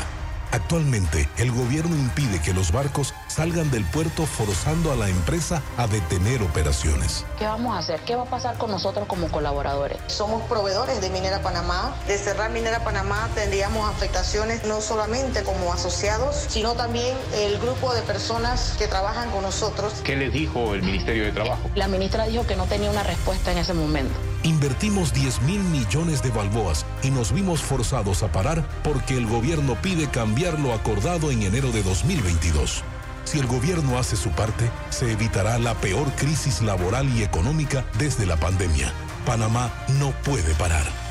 Actualmente, 0.53 1.27
el 1.37 1.51
gobierno 1.51 1.95
impide 1.95 2.39
que 2.39 2.53
los 2.53 2.71
barcos 2.71 3.15
salgan 3.27 3.71
del 3.71 3.83
puerto 3.85 4.27
forzando 4.27 4.91
a 4.91 4.95
la 4.95 5.09
empresa 5.09 5.63
a 5.77 5.87
detener 5.87 6.43
operaciones. 6.43 7.25
¿Qué 7.39 7.45
vamos 7.45 7.75
a 7.75 7.79
hacer? 7.79 7.99
¿Qué 8.01 8.15
va 8.15 8.21
a 8.21 8.29
pasar 8.29 8.59
con 8.59 8.69
nosotros 8.69 9.07
como 9.07 9.29
colaboradores? 9.29 9.97
Somos 10.05 10.43
proveedores 10.43 11.01
de 11.01 11.09
Minera 11.09 11.41
Panamá. 11.41 11.95
De 12.05 12.19
cerrar 12.19 12.51
Minera 12.51 12.83
Panamá 12.83 13.29
tendríamos 13.33 13.89
afectaciones 13.89 14.63
no 14.65 14.79
solamente 14.79 15.41
como 15.41 15.73
asociados, 15.73 16.45
sino 16.49 16.73
también 16.73 17.17
el 17.33 17.57
grupo 17.57 17.91
de 17.95 18.03
personas 18.03 18.75
que 18.77 18.87
trabajan 18.87 19.31
con 19.31 19.41
nosotros. 19.41 20.01
¿Qué 20.03 20.15
les 20.15 20.31
dijo 20.31 20.75
el 20.75 20.83
Ministerio 20.83 21.23
de 21.23 21.31
Trabajo? 21.31 21.67
La 21.73 21.87
ministra 21.87 22.27
dijo 22.27 22.45
que 22.45 22.55
no 22.55 22.67
tenía 22.67 22.91
una 22.91 23.01
respuesta 23.01 23.51
en 23.51 23.57
ese 23.57 23.73
momento. 23.73 24.13
Invertimos 24.43 25.13
10 25.13 25.41
mil 25.43 25.61
millones 25.63 26.21
de 26.21 26.29
balboas 26.29 26.85
y 27.01 27.11
nos 27.11 27.31
vimos 27.31 27.61
forzados 27.61 28.23
a 28.23 28.31
parar 28.31 28.67
porque 28.83 29.17
el 29.17 29.25
gobierno 29.25 29.75
pide 29.81 30.09
cambiar 30.09 30.59
lo 30.59 30.73
acordado 30.73 31.31
en 31.31 31.43
enero 31.43 31.71
de 31.71 31.81
2022. 31.81 32.83
Si 33.23 33.39
el 33.39 33.47
gobierno 33.47 33.97
hace 33.97 34.17
su 34.17 34.31
parte, 34.31 34.69
se 34.89 35.11
evitará 35.11 35.57
la 35.59 35.75
peor 35.75 36.11
crisis 36.17 36.61
laboral 36.61 37.09
y 37.17 37.23
económica 37.23 37.85
desde 37.97 38.25
la 38.25 38.35
pandemia. 38.35 38.91
Panamá 39.25 39.71
no 39.99 40.11
puede 40.23 40.53
parar. 40.55 41.02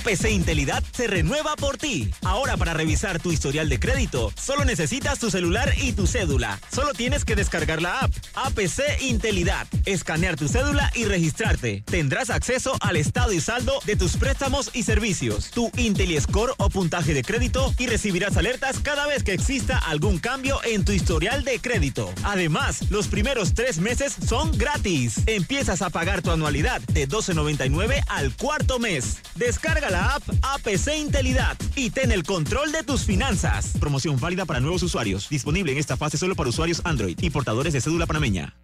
APC 0.00 0.30
Intelidad 0.30 0.82
se 0.92 1.06
renueva 1.06 1.56
por 1.56 1.76
ti. 1.76 2.10
Ahora 2.22 2.56
para 2.56 2.72
revisar 2.72 3.20
tu 3.20 3.32
historial 3.32 3.68
de 3.68 3.78
crédito, 3.78 4.32
solo 4.34 4.64
necesitas 4.64 5.18
tu 5.18 5.30
celular 5.30 5.74
y 5.76 5.92
tu 5.92 6.06
cédula. 6.06 6.58
Solo 6.72 6.94
tienes 6.94 7.26
que 7.26 7.36
descargar 7.36 7.82
la 7.82 8.00
app 8.00 8.12
APC 8.32 9.02
Intelidad, 9.02 9.66
escanear 9.84 10.36
tu 10.36 10.48
cédula 10.48 10.90
y 10.94 11.04
registrarte. 11.04 11.82
Tendrás 11.84 12.30
acceso 12.30 12.78
al 12.80 12.96
estado 12.96 13.34
y 13.34 13.42
saldo 13.42 13.78
de 13.84 13.94
tus 13.94 14.16
préstamos 14.16 14.70
y 14.72 14.84
servicios, 14.84 15.50
tu 15.50 15.70
IntelliScore 15.76 16.54
o 16.56 16.70
puntaje 16.70 17.12
de 17.12 17.22
crédito 17.22 17.74
y 17.76 17.86
recibirás 17.86 18.38
alertas 18.38 18.78
cada 18.78 19.06
vez 19.06 19.22
que 19.22 19.34
exista 19.34 19.76
algún 19.76 20.18
cambio 20.18 20.60
en 20.64 20.82
tu 20.86 20.92
historial 20.92 21.44
de 21.44 21.60
crédito. 21.60 22.10
Además, 22.22 22.90
los 22.90 23.08
primeros 23.08 23.52
tres 23.52 23.78
meses 23.80 24.16
son 24.26 24.56
gratis. 24.56 25.20
Empiezas 25.26 25.82
a 25.82 25.90
pagar 25.90 26.22
tu 26.22 26.30
anualidad 26.30 26.80
de 26.92 27.06
12.99 27.06 28.02
al 28.08 28.34
cuarto 28.34 28.78
mes. 28.78 29.18
Descarga 29.34 29.89
la 29.90 30.14
app 30.14 30.22
APC 30.42 30.96
Intelidad 30.96 31.56
y 31.76 31.90
ten 31.90 32.12
el 32.12 32.22
control 32.22 32.72
de 32.72 32.82
tus 32.82 33.04
finanzas. 33.04 33.72
Promoción 33.78 34.18
válida 34.18 34.44
para 34.44 34.60
nuevos 34.60 34.82
usuarios. 34.82 35.28
Disponible 35.28 35.72
en 35.72 35.78
esta 35.78 35.96
fase 35.96 36.16
solo 36.16 36.34
para 36.34 36.48
usuarios 36.48 36.80
Android 36.84 37.18
y 37.20 37.30
portadores 37.30 37.72
de 37.72 37.80
cédula 37.80 38.06
panameña. 38.06 38.54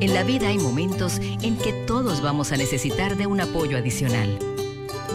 En 0.00 0.14
la 0.14 0.24
vida 0.24 0.48
hay 0.48 0.58
momentos 0.58 1.18
en 1.20 1.56
que 1.56 1.72
todos 1.86 2.22
vamos 2.22 2.50
a 2.50 2.56
necesitar 2.56 3.16
de 3.16 3.26
un 3.28 3.40
apoyo 3.40 3.78
adicional. 3.78 4.38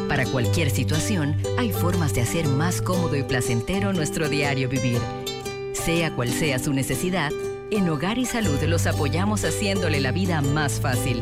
Para 0.08 0.26
cualquier 0.26 0.72
situación, 0.72 1.36
hay 1.58 1.74
formas 1.74 2.14
de 2.14 2.22
hacer 2.22 2.48
más 2.48 2.82
cómodo 2.82 3.16
y 3.18 3.24
placentero 3.24 3.92
nuestro 3.92 4.30
diario 4.30 4.70
vivir. 4.70 5.02
Sea 5.74 6.16
cual 6.16 6.32
sea 6.32 6.60
su 6.60 6.72
necesidad, 6.72 7.32
en 7.70 7.90
Hogar 7.90 8.18
y 8.18 8.26
Salud 8.26 8.62
los 8.64 8.88
apoyamos 8.88 9.44
haciéndole 9.44 10.00
la 10.00 10.14
vida 10.14 10.42
más 10.42 10.80
fácil, 10.80 11.22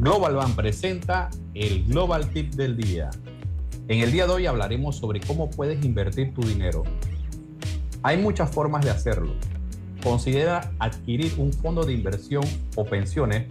Global 0.00 0.36
Bank 0.36 0.54
presenta 0.54 1.28
el 1.54 1.82
Global 1.82 2.28
Tip 2.30 2.54
del 2.54 2.76
día. 2.76 3.10
En 3.88 3.98
el 3.98 4.12
día 4.12 4.28
de 4.28 4.32
hoy 4.32 4.46
hablaremos 4.46 4.94
sobre 4.94 5.18
cómo 5.18 5.50
puedes 5.50 5.84
invertir 5.84 6.32
tu 6.32 6.42
dinero. 6.42 6.84
Hay 8.04 8.16
muchas 8.16 8.48
formas 8.48 8.84
de 8.84 8.90
hacerlo. 8.92 9.34
Considera 10.00 10.70
adquirir 10.78 11.34
un 11.38 11.52
fondo 11.52 11.84
de 11.84 11.94
inversión 11.94 12.44
o 12.76 12.84
pensiones 12.84 13.46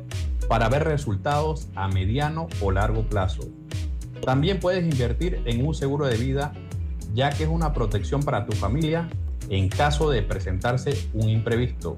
para 0.47 0.69
ver 0.69 0.85
resultados 0.85 1.67
a 1.75 1.89
mediano 1.89 2.47
o 2.61 2.71
largo 2.71 3.03
plazo. 3.03 3.41
También 4.25 4.61
puedes 4.61 4.85
invertir 4.85 5.41
en 5.43 5.67
un 5.67 5.75
seguro 5.75 6.05
de 6.05 6.15
vida 6.15 6.53
ya 7.13 7.29
que 7.29 7.43
es 7.43 7.49
una 7.49 7.73
protección 7.73 8.23
para 8.23 8.45
tu 8.45 8.53
familia 8.53 9.09
en 9.49 9.67
caso 9.67 10.09
de 10.09 10.21
presentarse 10.21 11.09
un 11.13 11.27
imprevisto. 11.27 11.97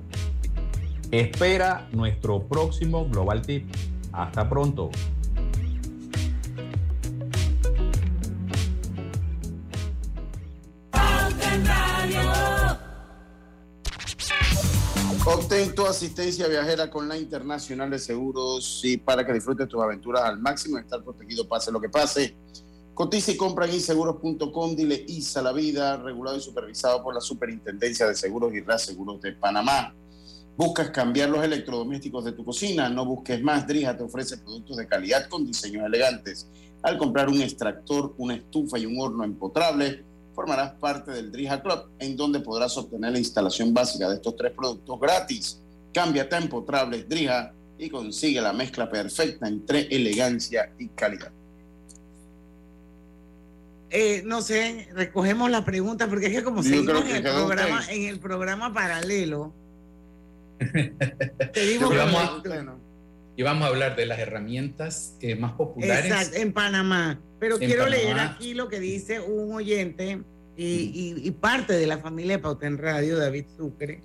Espera 1.11 1.87
nuestro 1.91 2.47
próximo 2.47 3.07
Global 3.07 3.43
Tip. 3.43 3.67
Hasta 4.11 4.47
pronto. 4.49 4.89
Obtén 15.25 15.75
tu 15.75 15.85
asistencia 15.85 16.47
viajera 16.47 16.89
con 16.89 17.07
la 17.07 17.15
Internacional 17.15 17.89
de 17.89 17.99
Seguros 17.99 18.81
y 18.83 18.97
para 18.97 19.23
que 19.23 19.31
disfrutes 19.31 19.67
tus 19.67 19.79
aventuras 19.79 20.23
al 20.23 20.39
máximo 20.39 20.77
y 20.77 20.81
estar 20.81 21.03
protegido 21.03 21.47
pase 21.47 21.71
lo 21.71 21.79
que 21.79 21.89
pase. 21.89 22.35
Cotiza 22.95 23.31
y 23.31 23.37
compra 23.37 23.65
en 23.65 23.75
inseguros.com, 23.75 24.75
dile 24.75 25.05
ISA 25.07 25.41
la 25.41 25.53
vida, 25.53 25.97
regulado 25.97 26.35
y 26.35 26.41
supervisado 26.41 27.03
por 27.03 27.13
la 27.13 27.21
Superintendencia 27.21 28.07
de 28.07 28.15
Seguros 28.15 28.53
y 28.53 28.61
Reaseguros 28.61 29.21
de 29.21 29.33
Panamá. 29.33 29.93
Buscas 30.59 30.89
cambiar 30.89 31.29
los 31.29 31.41
electrodomésticos 31.41 32.25
de 32.25 32.33
tu 32.33 32.43
cocina, 32.43 32.89
no 32.89 33.05
busques 33.05 33.41
más. 33.41 33.65
Drija 33.65 33.95
te 33.95 34.03
ofrece 34.03 34.39
productos 34.39 34.75
de 34.75 34.87
calidad 34.87 35.29
con 35.29 35.47
diseños 35.47 35.85
elegantes. 35.85 36.49
Al 36.81 36.97
comprar 36.97 37.29
un 37.29 37.41
extractor, 37.41 38.13
una 38.17 38.35
estufa 38.35 38.77
y 38.77 38.85
un 38.85 38.99
horno 38.99 39.23
empotrable, 39.23 40.03
formarás 40.35 40.73
parte 40.73 41.11
del 41.11 41.31
Drija 41.31 41.61
Club, 41.61 41.91
en 41.99 42.17
donde 42.17 42.41
podrás 42.41 42.75
obtener 42.77 43.13
la 43.13 43.19
instalación 43.19 43.73
básica 43.73 44.09
de 44.09 44.15
estos 44.15 44.35
tres 44.35 44.51
productos 44.51 44.99
gratis. 44.99 45.61
Cámbiate 45.93 46.35
a 46.35 46.39
Empotrables 46.39 47.07
Drija 47.07 47.53
y 47.77 47.89
consigue 47.89 48.41
la 48.41 48.51
mezcla 48.51 48.89
perfecta 48.89 49.47
entre 49.47 49.83
elegancia 49.83 50.73
y 50.77 50.89
calidad. 50.89 51.31
Eh, 53.91 54.23
no 54.25 54.41
sé, 54.41 54.89
recogemos 54.93 55.49
la 55.49 55.63
pregunta 55.63 56.09
porque 56.09 56.25
es 56.25 56.33
que 56.33 56.43
como 56.43 56.63
seguimos 56.63 57.05
en 57.05 57.15
el, 57.15 57.23
programa, 57.23 57.81
en 57.89 58.03
el 58.07 58.19
programa 58.19 58.73
paralelo, 58.73 59.53
y, 60.59 61.77
vamos 61.77 62.15
a, 62.15 62.41
y 63.35 63.43
vamos 63.43 63.63
a 63.63 63.67
hablar 63.67 63.95
de 63.95 64.05
las 64.05 64.19
herramientas 64.19 65.15
eh, 65.21 65.35
más 65.35 65.53
populares. 65.53 66.11
Exacto, 66.11 66.37
en 66.37 66.53
Panamá. 66.53 67.19
Pero 67.39 67.57
quiero 67.57 67.87
leer 67.87 68.19
aquí 68.19 68.53
lo 68.53 68.67
que 68.67 68.79
dice 68.79 69.19
un 69.19 69.53
oyente 69.53 70.19
y, 70.57 71.31
parte 71.39 71.73
de 71.73 71.87
la 71.87 71.99
familia 71.99 72.33
de 72.33 72.39
Pauta 72.39 72.67
en 72.67 72.77
Radio, 72.77 73.17
David 73.17 73.45
Sucre. 73.55 74.01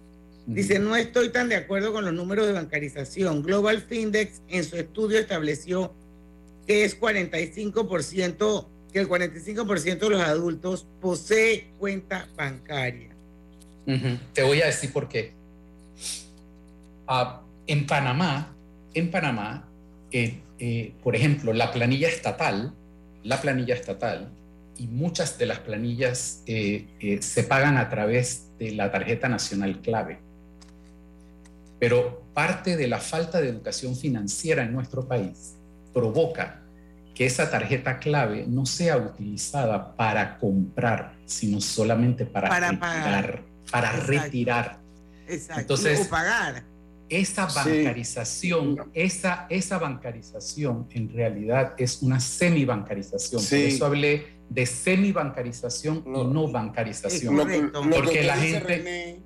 Dice, 0.47 0.79
no 0.79 0.95
estoy 0.95 1.31
tan 1.31 1.49
de 1.49 1.57
acuerdo 1.57 1.93
con 1.93 2.05
los 2.05 2.12
números 2.12 2.47
de 2.47 2.53
bancarización. 2.53 3.43
Global 3.43 3.81
Findex 3.81 4.43
en 4.49 4.62
su 4.62 4.77
estudio 4.77 5.19
estableció 5.19 5.93
que 6.67 6.85
es 6.85 7.01
45%, 7.01 8.67
que 8.93 9.01
el 9.01 9.09
45% 9.09 9.99
de 9.99 10.11
los 10.11 10.21
adultos 10.21 10.87
posee 11.01 11.71
cuenta 11.79 12.29
bancaria. 12.37 13.11
Te 14.33 14.43
voy 14.43 14.62
a 14.62 14.67
decir 14.67 14.93
por 14.93 15.09
qué. 15.09 15.33
Ah, 17.07 17.43
en 17.67 17.87
Panamá, 17.87 18.55
en 18.95 19.11
Panamá, 19.11 19.69
eh, 20.11 20.40
eh, 20.59 20.95
por 21.03 21.17
ejemplo, 21.17 21.53
la 21.53 21.73
planilla 21.73 22.09
estatal 22.09 22.75
la 23.25 23.40
planilla 23.40 23.75
estatal 23.75 24.31
y 24.77 24.87
muchas 24.87 25.38
de 25.38 25.47
las 25.47 25.59
planillas 25.61 26.43
eh, 26.47 26.87
eh, 27.01 27.23
se 27.23 27.45
pagan 27.45 27.77
a 27.77 27.88
través 27.88 28.49
de 28.59 28.73
la 28.73 28.90
tarjeta 28.93 29.29
nacional 29.29 29.81
clave. 29.81 30.19
Pero 31.81 32.23
parte 32.35 32.77
de 32.77 32.87
la 32.87 32.99
falta 32.99 33.40
de 33.40 33.49
educación 33.49 33.97
financiera 33.97 34.62
en 34.62 34.73
nuestro 34.73 35.09
país 35.09 35.57
provoca 35.93 36.61
que 37.14 37.27
esa 37.27 37.51
tarjeta 37.51 37.99
clave 37.99 38.45
no 38.47 38.67
sea 38.67 38.97
utilizada 38.97 39.95
para 39.97 40.38
comprar, 40.38 41.14
sino 41.25 41.61
solamente 41.61 42.27
para, 42.27 42.49
retirar. 42.49 43.43
Para 43.71 43.93
retirar. 43.93 44.79
Exacto. 45.29 45.61
Entonces, 45.61 46.07
o 46.07 46.11
pagar 46.11 46.64
esa 47.09 47.47
bancarización, 47.47 48.90
esa, 48.95 49.47
esa 49.51 49.79
bancarización 49.79 50.88
en 50.90 51.12
realidad 51.12 51.75
es 51.79 52.03
una 52.03 52.21
semibancarización. 52.21 53.43
Por 53.43 53.59
eso 53.59 53.87
hablé 53.87 54.27
de 54.49 54.67
semibancarización 54.67 56.05
y 56.07 56.11
no. 56.11 56.49
bancarización. 56.49 57.37
porque 57.90 58.23
la 58.23 58.37
gente... 58.37 59.23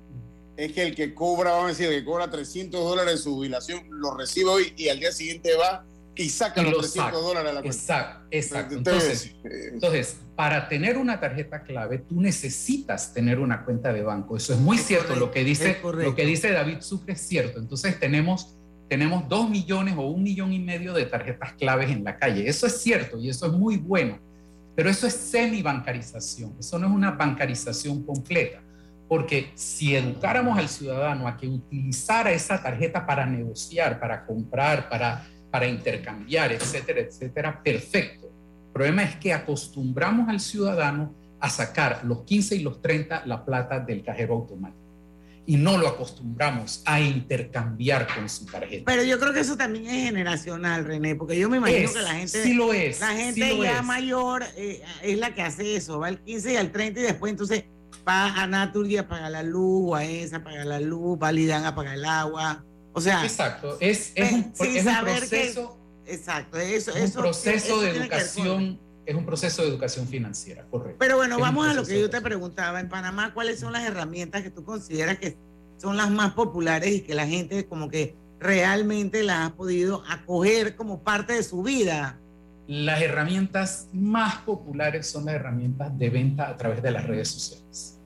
es 0.57 0.71
que 0.73 0.83
el 0.83 0.95
que 0.95 1.13
cobra, 1.13 1.51
vamos 1.51 1.65
a 1.65 1.67
decir, 1.69 1.87
el 1.87 1.99
que 1.99 2.05
cobra 2.05 2.29
300 2.29 2.83
dólares 2.83 3.13
de 3.13 3.17
su 3.19 3.35
jubilación, 3.35 3.81
lo 3.89 4.15
recibe 4.15 4.49
hoy 4.49 4.73
y 4.75 4.89
al 4.89 4.99
día 4.99 5.11
siguiente 5.11 5.55
va 5.55 5.85
y 6.19 6.29
saca 6.29 6.61
los 6.61 6.91
300 6.91 7.21
dólares 7.21 7.51
a 7.51 7.53
la 7.53 7.61
cuenta. 7.61 7.77
Exacto, 7.77 8.27
exacto. 8.31 8.75
Entonces, 8.75 9.35
eh, 9.45 9.69
entonces, 9.71 10.17
para 10.35 10.67
tener 10.67 10.97
una 10.97 11.17
tarjeta 11.17 11.63
clave, 11.63 11.99
tú 11.99 12.19
necesitas 12.19 13.13
tener 13.13 13.39
una 13.39 13.63
cuenta 13.63 13.93
de 13.93 14.01
banco. 14.01 14.35
Eso 14.35 14.53
es 14.53 14.59
muy 14.59 14.77
cierto. 14.77 15.15
lo, 15.15 15.31
que 15.31 15.45
dice, 15.45 15.79
lo 15.81 16.15
que 16.15 16.25
dice 16.25 16.51
David 16.51 16.81
Sucre 16.81 17.13
es 17.13 17.21
cierto. 17.21 17.59
Entonces, 17.59 17.97
tenemos, 17.99 18.57
tenemos 18.89 19.29
dos 19.29 19.49
millones 19.49 19.95
o 19.97 20.09
un 20.09 20.21
millón 20.21 20.51
y 20.51 20.59
medio 20.59 20.93
de 20.93 21.05
tarjetas 21.05 21.53
claves 21.53 21.89
en 21.89 22.03
la 22.03 22.17
calle. 22.17 22.49
Eso 22.49 22.67
es 22.67 22.81
cierto 22.81 23.17
y 23.17 23.29
eso 23.29 23.45
es 23.45 23.53
muy 23.53 23.77
bueno. 23.77 24.19
Pero 24.75 24.89
eso 24.89 25.07
es 25.07 25.13
semi-bancarización. 25.13 26.53
Eso 26.59 26.77
no 26.79 26.87
es 26.87 26.93
una 26.93 27.11
bancarización 27.11 28.03
completa. 28.03 28.61
Porque 29.07 29.51
si 29.55 29.95
educáramos 29.95 30.59
al 30.59 30.67
ciudadano 30.67 31.27
a 31.27 31.37
que 31.37 31.47
utilizara 31.47 32.31
esa 32.31 32.61
tarjeta 32.61 33.05
para 33.05 33.25
negociar, 33.25 33.99
para 33.99 34.25
comprar, 34.25 34.87
para 34.89 35.25
para 35.51 35.67
intercambiar, 35.67 36.51
etcétera, 36.51 37.01
etcétera, 37.01 37.61
perfecto. 37.63 38.27
El 38.27 38.73
problema 38.73 39.03
es 39.03 39.15
que 39.15 39.33
acostumbramos 39.33 40.29
al 40.29 40.39
ciudadano 40.39 41.13
a 41.39 41.49
sacar 41.49 42.01
los 42.03 42.23
15 42.23 42.55
y 42.55 42.59
los 42.59 42.81
30 42.81 43.25
la 43.25 43.43
plata 43.43 43.79
del 43.79 44.03
cajero 44.03 44.35
automático 44.35 44.89
y 45.49 45.57
no 45.57 45.79
lo 45.79 45.87
acostumbramos 45.87 46.83
a 46.85 47.01
intercambiar 47.01 48.07
con 48.13 48.29
su 48.29 48.45
tarjeta. 48.45 48.83
Pero 48.85 49.01
yo 49.01 49.19
creo 49.19 49.33
que 49.33 49.39
eso 49.39 49.57
también 49.57 49.87
es 49.87 50.05
generacional, 50.05 50.85
René, 50.85 51.15
porque 51.15 51.39
yo 51.39 51.49
me 51.49 51.57
imagino 51.57 51.91
que 51.91 52.01
la 52.01 52.13
gente, 52.13 52.43
sí 52.43 52.53
lo 52.53 52.71
es, 52.71 52.99
la 52.99 53.15
gente 53.15 53.57
ya 53.57 53.81
mayor 53.81 54.43
eh, 54.55 54.83
es 55.01 55.17
la 55.17 55.33
que 55.33 55.41
hace 55.41 55.75
eso, 55.75 55.97
va 55.97 56.09
al 56.09 56.19
15 56.21 56.53
y 56.53 56.55
al 56.55 56.71
30 56.71 56.99
y 56.99 57.03
después 57.03 57.31
entonces 57.31 57.63
va 58.07 58.39
a 58.39 58.45
Natur 58.45 58.85
y 58.87 58.97
apaga 58.97 59.27
la 59.31 59.41
luz, 59.41 59.89
o 59.89 59.95
a 59.95 60.05
esa 60.05 60.37
apaga 60.37 60.63
la 60.65 60.79
luz, 60.79 61.17
va 61.19 61.29
a 61.29 61.31
Lidan 61.31 61.65
a 61.65 61.69
apagar 61.69 61.95
el 61.95 62.05
agua. 62.05 62.63
O 62.93 63.01
sea, 63.01 63.23
exacto, 63.23 63.77
es, 63.79 64.11
es, 64.15 64.31
un, 64.31 64.51
proceso. 64.51 65.77
exacto, 66.05 66.57
eso, 66.57 66.91
un 66.93 67.11
proceso 67.11 67.81
de 67.81 67.91
educación, 67.91 68.79
es 69.05 69.15
un 69.15 69.25
proceso 69.25 69.61
de 69.61 69.69
educación 69.69 70.07
financiera, 70.07 70.65
correcto. 70.69 70.97
Pero 70.99 71.17
bueno, 71.17 71.39
vamos 71.39 71.67
a 71.67 71.73
lo 71.73 71.85
que 71.85 71.99
yo 71.99 72.09
te 72.09 72.19
preguntaba. 72.21 72.79
En 72.79 72.89
Panamá, 72.89 73.33
¿cuáles 73.33 73.59
son 73.59 73.73
las 73.73 73.83
herramientas 73.83 74.41
que 74.41 74.49
tú 74.49 74.63
consideras 74.63 75.19
que 75.19 75.37
son 75.77 75.97
las 75.97 76.09
más 76.09 76.33
populares 76.33 76.93
y 76.93 77.01
que 77.01 77.13
la 77.13 77.27
gente 77.27 77.67
como 77.67 77.89
que 77.89 78.15
realmente 78.39 79.23
las 79.23 79.47
ha 79.47 79.55
podido 79.55 80.03
acoger 80.09 80.75
como 80.75 81.03
parte 81.03 81.33
de 81.33 81.43
su 81.43 81.61
vida? 81.61 82.19
Las 82.67 83.01
herramientas 83.01 83.87
más 83.93 84.37
populares 84.37 85.07
son 85.07 85.25
las 85.25 85.35
herramientas 85.35 85.97
de 85.97 86.09
venta 86.09 86.49
a 86.49 86.57
través 86.57 86.81
de 86.81 86.91
las 86.91 87.05
redes 87.05 87.29
sociales. 87.29 87.98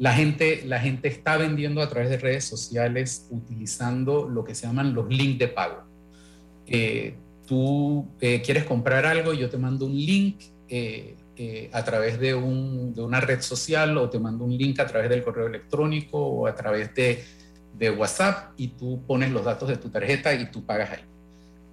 La 0.00 0.14
gente, 0.14 0.62
la 0.64 0.80
gente 0.80 1.08
está 1.08 1.36
vendiendo 1.36 1.82
a 1.82 1.88
través 1.90 2.08
de 2.08 2.16
redes 2.16 2.44
sociales 2.44 3.26
utilizando 3.28 4.26
lo 4.26 4.44
que 4.44 4.54
se 4.54 4.66
llaman 4.66 4.94
los 4.94 5.10
links 5.10 5.38
de 5.38 5.48
pago. 5.48 5.82
tú 7.46 8.08
eh, 8.18 8.40
quieres 8.40 8.64
comprar 8.64 9.04
algo, 9.04 9.34
yo 9.34 9.50
te 9.50 9.58
mando 9.58 9.84
un 9.84 9.94
link 9.94 10.40
eh, 10.68 11.16
eh, 11.36 11.68
a 11.74 11.84
través 11.84 12.18
de, 12.18 12.34
una 12.34 13.20
red 13.20 13.42
social 13.42 13.98
o 13.98 14.08
te 14.08 14.18
mando 14.18 14.44
un 14.44 14.56
link 14.56 14.80
a 14.80 14.86
través 14.86 15.10
del 15.10 15.22
correo 15.22 15.46
electrónico 15.46 16.16
o 16.16 16.46
a 16.46 16.54
través 16.54 16.94
de, 16.94 17.22
WhatsApp 17.98 18.52
y 18.56 18.68
tú 18.68 19.02
pones 19.06 19.30
los 19.30 19.44
datos 19.44 19.68
de 19.68 19.76
tu 19.76 19.90
tarjeta 19.90 20.34
y 20.34 20.50
tú 20.50 20.64
pagas 20.64 20.92
ahí. 20.92 21.04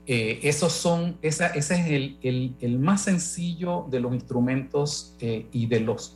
esos 0.05 0.73
son, 0.73 1.17
esa, 1.21 1.47
ese 1.47 1.75
es 1.75 1.87
el, 2.23 2.55
el, 2.59 2.79
más 2.79 3.03
sencillo 3.03 3.87
de 3.89 3.99
los 3.99 4.13
instrumentos 4.13 5.15
y 5.19 5.65
de 5.65 5.79
los 5.81 6.15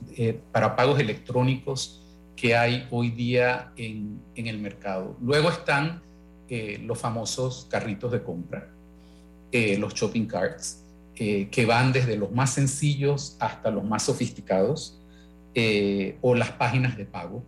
para 0.54 0.78
pagos 0.78 1.00
electrónicos 1.00 2.01
que 2.42 2.56
hay 2.56 2.88
hoy 2.90 3.12
día 3.12 3.72
en, 3.78 4.20
el 4.36 4.58
mercado. 4.58 5.16
Luego 5.22 5.52
están 5.52 6.02
eh, 6.50 6.82
los 6.84 6.98
famosos 6.98 7.68
carritos 7.70 8.12
de 8.12 8.24
compra, 8.24 8.68
eh, 9.52 9.78
los 9.78 9.94
shopping 9.94 10.26
carts, 10.26 10.84
eh, 11.18 11.50
que 11.52 11.68
van 11.68 11.94
desde 11.94 12.18
los 12.18 12.32
más 12.32 12.56
sencillos 12.56 13.38
hasta 13.40 13.70
los 13.70 13.84
más 13.84 14.04
sofisticados, 14.04 14.98
o 16.22 16.34
las 16.34 16.52
páginas 16.52 16.98
de 16.98 17.06
pago, 17.06 17.44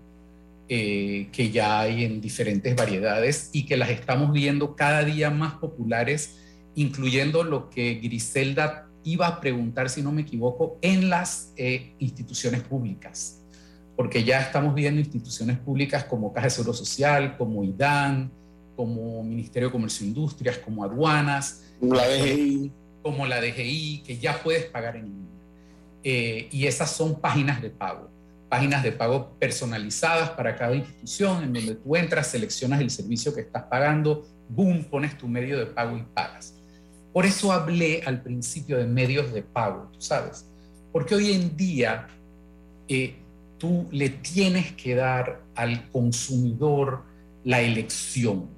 que 0.67 1.49
ya 1.53 1.79
hay 1.79 2.03
en 2.03 2.19
diferentes 2.19 2.75
variedades 2.75 3.49
y 3.53 3.65
que 3.65 3.77
las 3.77 3.89
estamos 3.89 4.33
viendo 4.33 4.75
cada 4.75 5.05
día 5.05 5.29
más 5.29 5.53
populares, 5.53 6.37
incluyendo 6.75 7.45
lo 7.45 7.69
que 7.69 7.95
Griselda 7.95 8.89
iba 9.05 9.27
a 9.27 9.39
preguntar, 9.39 9.89
si 9.89 10.01
no 10.01 10.11
me 10.11 10.23
equivoco, 10.23 10.77
en 10.81 11.09
las 11.09 11.53
instituciones 11.97 12.61
públicas 12.61 13.42
porque 14.03 14.21
ya 14.21 14.41
estamos 14.41 14.75
viendo 14.75 14.99
instituciones 14.99 15.57
públicas 15.59 16.03
como 16.03 16.33
Caja 16.33 16.47
de 16.47 16.49
Seguro 16.49 16.73
Social, 16.73 17.37
como 17.37 17.63
IDAN, 17.63 18.29
como 18.75 19.23
Ministerio 19.23 19.69
de 19.69 19.71
Comercio 19.71 20.03
e 20.03 20.09
Industrias, 20.09 20.57
como 20.57 20.83
aduanas, 20.83 21.63
como 21.79 21.95
la 21.95 22.05
DGI, 22.09 22.71
como 23.01 23.25
la 23.25 23.39
DGI 23.39 24.03
que 24.05 24.17
ya 24.17 24.43
puedes 24.43 24.65
pagar 24.65 24.97
en 24.97 25.05
línea. 25.05 25.31
Eh, 26.03 26.49
y 26.51 26.67
esas 26.67 26.91
son 26.91 27.21
páginas 27.21 27.61
de 27.61 27.69
pago, 27.69 28.09
páginas 28.49 28.83
de 28.83 28.91
pago 28.91 29.37
personalizadas 29.39 30.31
para 30.31 30.57
cada 30.57 30.75
institución, 30.75 31.41
en 31.45 31.53
donde 31.53 31.75
tú 31.75 31.95
entras, 31.95 32.27
seleccionas 32.27 32.81
el 32.81 32.89
servicio 32.89 33.33
que 33.33 33.39
estás 33.39 33.63
pagando, 33.63 34.27
boom, 34.49 34.83
pones 34.83 35.17
tu 35.17 35.29
medio 35.29 35.57
de 35.57 35.67
pago 35.67 35.97
y 35.97 36.03
pagas. 36.13 36.55
Por 37.13 37.25
eso 37.25 37.53
hablé 37.53 38.03
al 38.05 38.21
principio 38.21 38.77
de 38.77 38.85
medios 38.85 39.31
de 39.31 39.43
pago, 39.43 39.89
tú 39.93 40.01
sabes, 40.01 40.45
porque 40.91 41.15
hoy 41.15 41.31
en 41.31 41.55
día 41.55 42.09
eh, 42.89 43.22
tú 43.57 43.87
le 43.91 44.09
tienes 44.09 44.71
que 44.73 44.95
dar 44.95 45.41
al 45.55 45.89
consumidor 45.89 47.03
la 47.43 47.61
elección. 47.61 48.49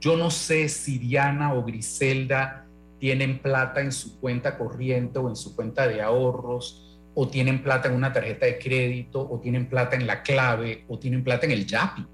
Yo 0.00 0.16
no 0.16 0.30
sé 0.30 0.68
si 0.68 0.98
Diana 0.98 1.54
o 1.54 1.64
Griselda 1.64 2.66
tienen 2.98 3.40
plata 3.40 3.80
en 3.80 3.92
su 3.92 4.18
cuenta 4.20 4.56
corriente 4.56 5.18
o 5.18 5.28
en 5.28 5.36
su 5.36 5.54
cuenta 5.54 5.86
de 5.88 6.02
ahorros, 6.02 6.98
o 7.14 7.28
tienen 7.28 7.62
plata 7.62 7.88
en 7.88 7.94
una 7.94 8.12
tarjeta 8.12 8.46
de 8.46 8.58
crédito, 8.58 9.20
o 9.20 9.38
tienen 9.38 9.68
plata 9.68 9.96
en 9.96 10.06
la 10.06 10.22
clave, 10.22 10.84
o 10.88 10.98
tienen 10.98 11.22
plata 11.22 11.46
en 11.46 11.52
el 11.52 11.66
YAPI. 11.66 12.06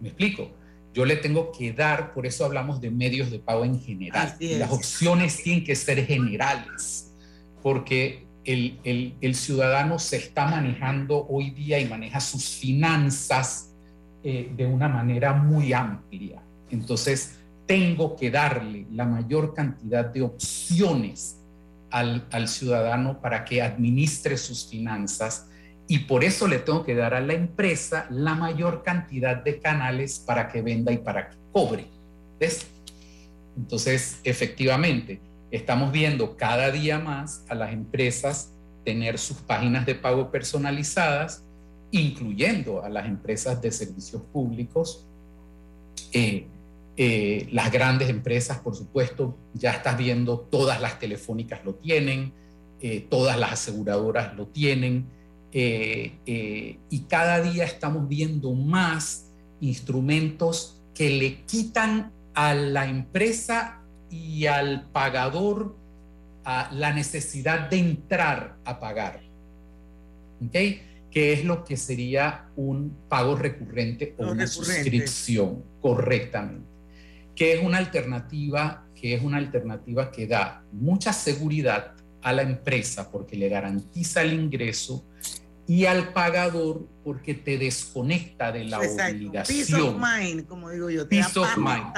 ¿Me 0.00 0.08
explico? 0.08 0.50
Yo 0.94 1.04
le 1.04 1.16
tengo 1.16 1.52
que 1.52 1.72
dar, 1.72 2.14
por 2.14 2.26
eso 2.26 2.44
hablamos 2.44 2.80
de 2.80 2.90
medios 2.90 3.30
de 3.30 3.38
pago 3.38 3.64
en 3.64 3.78
general. 3.80 4.34
Las 4.40 4.72
opciones 4.72 5.42
tienen 5.42 5.64
que 5.64 5.76
ser 5.76 6.04
generales, 6.06 7.12
porque 7.62 8.26
el, 8.44 9.34
ciudadano 9.34 9.98
se 9.98 10.16
está 10.16 10.46
manejando 10.46 11.26
hoy 11.28 11.50
día 11.50 11.78
y 11.78 11.86
maneja 11.86 12.20
sus 12.20 12.48
finanzas 12.56 13.70
eh, 14.22 14.50
de 14.56 14.66
una 14.66 14.88
manera 14.88 15.32
muy 15.32 15.72
amplia. 15.72 16.42
Entonces, 16.70 17.38
tengo 17.66 18.16
que 18.16 18.30
darle 18.30 18.86
la 18.92 19.04
mayor 19.04 19.54
cantidad 19.54 20.04
de 20.04 20.22
opciones 20.22 21.36
al, 21.90 22.48
ciudadano 22.48 23.20
para 23.20 23.44
que 23.44 23.62
administre 23.62 24.36
sus 24.36 24.66
finanzas 24.68 25.48
y 25.88 26.00
por 26.00 26.22
eso 26.22 26.46
le 26.46 26.58
tengo 26.58 26.84
que 26.84 26.94
dar 26.94 27.14
a 27.14 27.20
la 27.20 27.34
empresa 27.34 28.06
la 28.10 28.34
mayor 28.34 28.82
cantidad 28.82 29.36
de 29.36 29.58
canales 29.58 30.20
para 30.20 30.48
que 30.48 30.62
venda 30.62 30.92
y 30.92 30.98
para 30.98 31.30
que 31.30 31.36
cobre. 31.52 31.86
Entonces, 33.56 34.20
efectivamente, 34.24 35.20
estamos 35.50 35.92
viendo 35.92 36.36
cada 36.36 36.70
día 36.70 36.98
más 36.98 37.44
a 37.48 37.54
las 37.54 37.72
empresas 37.72 38.52
tener 38.84 39.18
sus 39.18 39.38
páginas 39.38 39.86
de 39.86 39.94
pago 39.94 40.30
personalizadas, 40.30 41.44
incluyendo 41.90 42.82
a 42.82 42.88
las 42.88 43.06
empresas 43.06 43.60
de 43.60 43.70
servicios 43.70 44.22
públicos. 44.32 45.06
Eh, 46.12 46.46
eh, 46.96 47.48
las 47.52 47.70
grandes 47.70 48.08
empresas, 48.08 48.58
por 48.58 48.74
supuesto, 48.74 49.36
ya 49.54 49.72
estás 49.72 49.96
viendo, 49.96 50.40
todas 50.40 50.80
las 50.80 50.98
telefónicas 50.98 51.64
lo 51.64 51.74
tienen, 51.74 52.32
eh, 52.80 53.06
todas 53.08 53.38
las 53.38 53.52
aseguradoras 53.52 54.34
lo 54.36 54.46
tienen 54.46 55.06
y 55.52 57.00
cada 57.08 57.42
día 57.42 57.64
estamos 57.64 58.06
viendo 58.06 58.54
más 58.54 59.32
instrumentos 59.60 60.80
que 60.94 61.10
le 61.10 61.42
quitan 61.42 62.12
a 62.34 62.54
la 62.54 62.86
empresa 62.86 63.79
y 64.10 64.46
al 64.46 64.88
pagador 64.90 65.76
la 66.72 66.92
necesidad 66.92 67.68
de 67.70 67.78
entrar 67.78 68.56
a 68.64 68.80
pagar. 68.80 69.20
¿Ok? 70.44 70.52
Que 71.10 71.32
es 71.32 71.44
lo 71.44 71.64
que 71.64 71.76
sería 71.76 72.46
un 72.56 72.96
pago 73.08 73.36
recurrente 73.36 74.14
o 74.18 74.30
una 74.30 74.46
suscripción, 74.46 75.62
correctamente. 75.80 76.68
Que 77.34 77.54
es 77.54 77.62
una 77.62 77.78
alternativa, 77.78 78.86
que 78.94 79.14
es 79.14 79.22
una 79.22 79.38
alternativa 79.38 80.10
que 80.10 80.26
da 80.26 80.62
mucha 80.72 81.12
seguridad 81.12 81.94
a 82.22 82.32
la 82.32 82.42
empresa 82.42 83.10
porque 83.10 83.36
le 83.36 83.48
garantiza 83.48 84.22
el 84.22 84.34
ingreso 84.34 85.04
y 85.66 85.86
al 85.86 86.12
pagador 86.12 86.86
porque 87.04 87.34
te 87.34 87.56
desconecta 87.56 88.50
de 88.50 88.64
la 88.64 88.80
obligación. 88.80 89.66
Peace 89.66 89.74
of 89.74 89.96
mind, 89.96 90.46
como 90.46 90.70
digo 90.70 90.90
yo. 90.90 91.08
Peace 91.08 91.38
of 91.38 91.56
mind. 91.56 91.94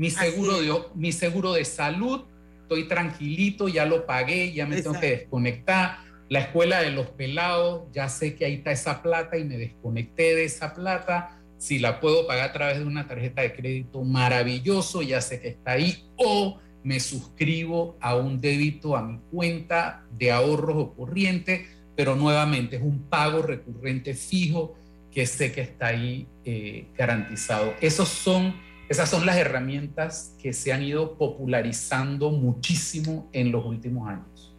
Mi 0.00 0.10
seguro, 0.10 0.60
de, 0.62 0.74
mi 0.94 1.12
seguro 1.12 1.52
de 1.52 1.64
salud, 1.64 2.22
estoy 2.62 2.88
tranquilito, 2.88 3.68
ya 3.68 3.84
lo 3.84 4.06
pagué, 4.06 4.52
ya 4.52 4.66
me 4.66 4.80
tengo 4.80 4.98
que 4.98 5.10
desconectar. 5.10 5.98
La 6.30 6.40
escuela 6.40 6.80
de 6.80 6.90
los 6.90 7.08
pelados, 7.08 7.82
ya 7.92 8.08
sé 8.08 8.34
que 8.34 8.46
ahí 8.46 8.54
está 8.54 8.70
esa 8.72 9.02
plata 9.02 9.36
y 9.36 9.44
me 9.44 9.58
desconecté 9.58 10.34
de 10.34 10.44
esa 10.44 10.74
plata. 10.74 11.38
Si 11.58 11.78
la 11.78 12.00
puedo 12.00 12.26
pagar 12.26 12.48
a 12.48 12.52
través 12.52 12.78
de 12.78 12.86
una 12.86 13.06
tarjeta 13.06 13.42
de 13.42 13.52
crédito, 13.52 14.02
maravilloso, 14.02 15.02
ya 15.02 15.20
sé 15.20 15.38
que 15.40 15.48
está 15.48 15.72
ahí. 15.72 16.08
O 16.16 16.58
me 16.82 16.98
suscribo 16.98 17.98
a 18.00 18.16
un 18.16 18.40
débito 18.40 18.96
a 18.96 19.02
mi 19.02 19.18
cuenta 19.30 20.06
de 20.16 20.32
ahorros 20.32 20.76
o 20.76 20.94
corriente 20.94 21.66
pero 22.00 22.16
nuevamente 22.16 22.76
es 22.76 22.82
un 22.82 23.02
pago 23.10 23.42
recurrente 23.42 24.14
fijo 24.14 24.74
que 25.10 25.26
sé 25.26 25.52
que 25.52 25.60
está 25.60 25.88
ahí 25.88 26.26
eh, 26.46 26.86
garantizado. 26.96 27.74
Esos 27.82 28.08
son, 28.08 28.54
esas 28.90 29.08
son 29.08 29.24
las 29.24 29.36
herramientas 29.36 30.34
que 30.42 30.52
se 30.52 30.72
han 30.72 30.82
ido 30.82 31.16
popularizando 31.16 32.30
muchísimo 32.30 33.30
en 33.32 33.52
los 33.52 33.64
últimos 33.64 34.08
años. 34.08 34.52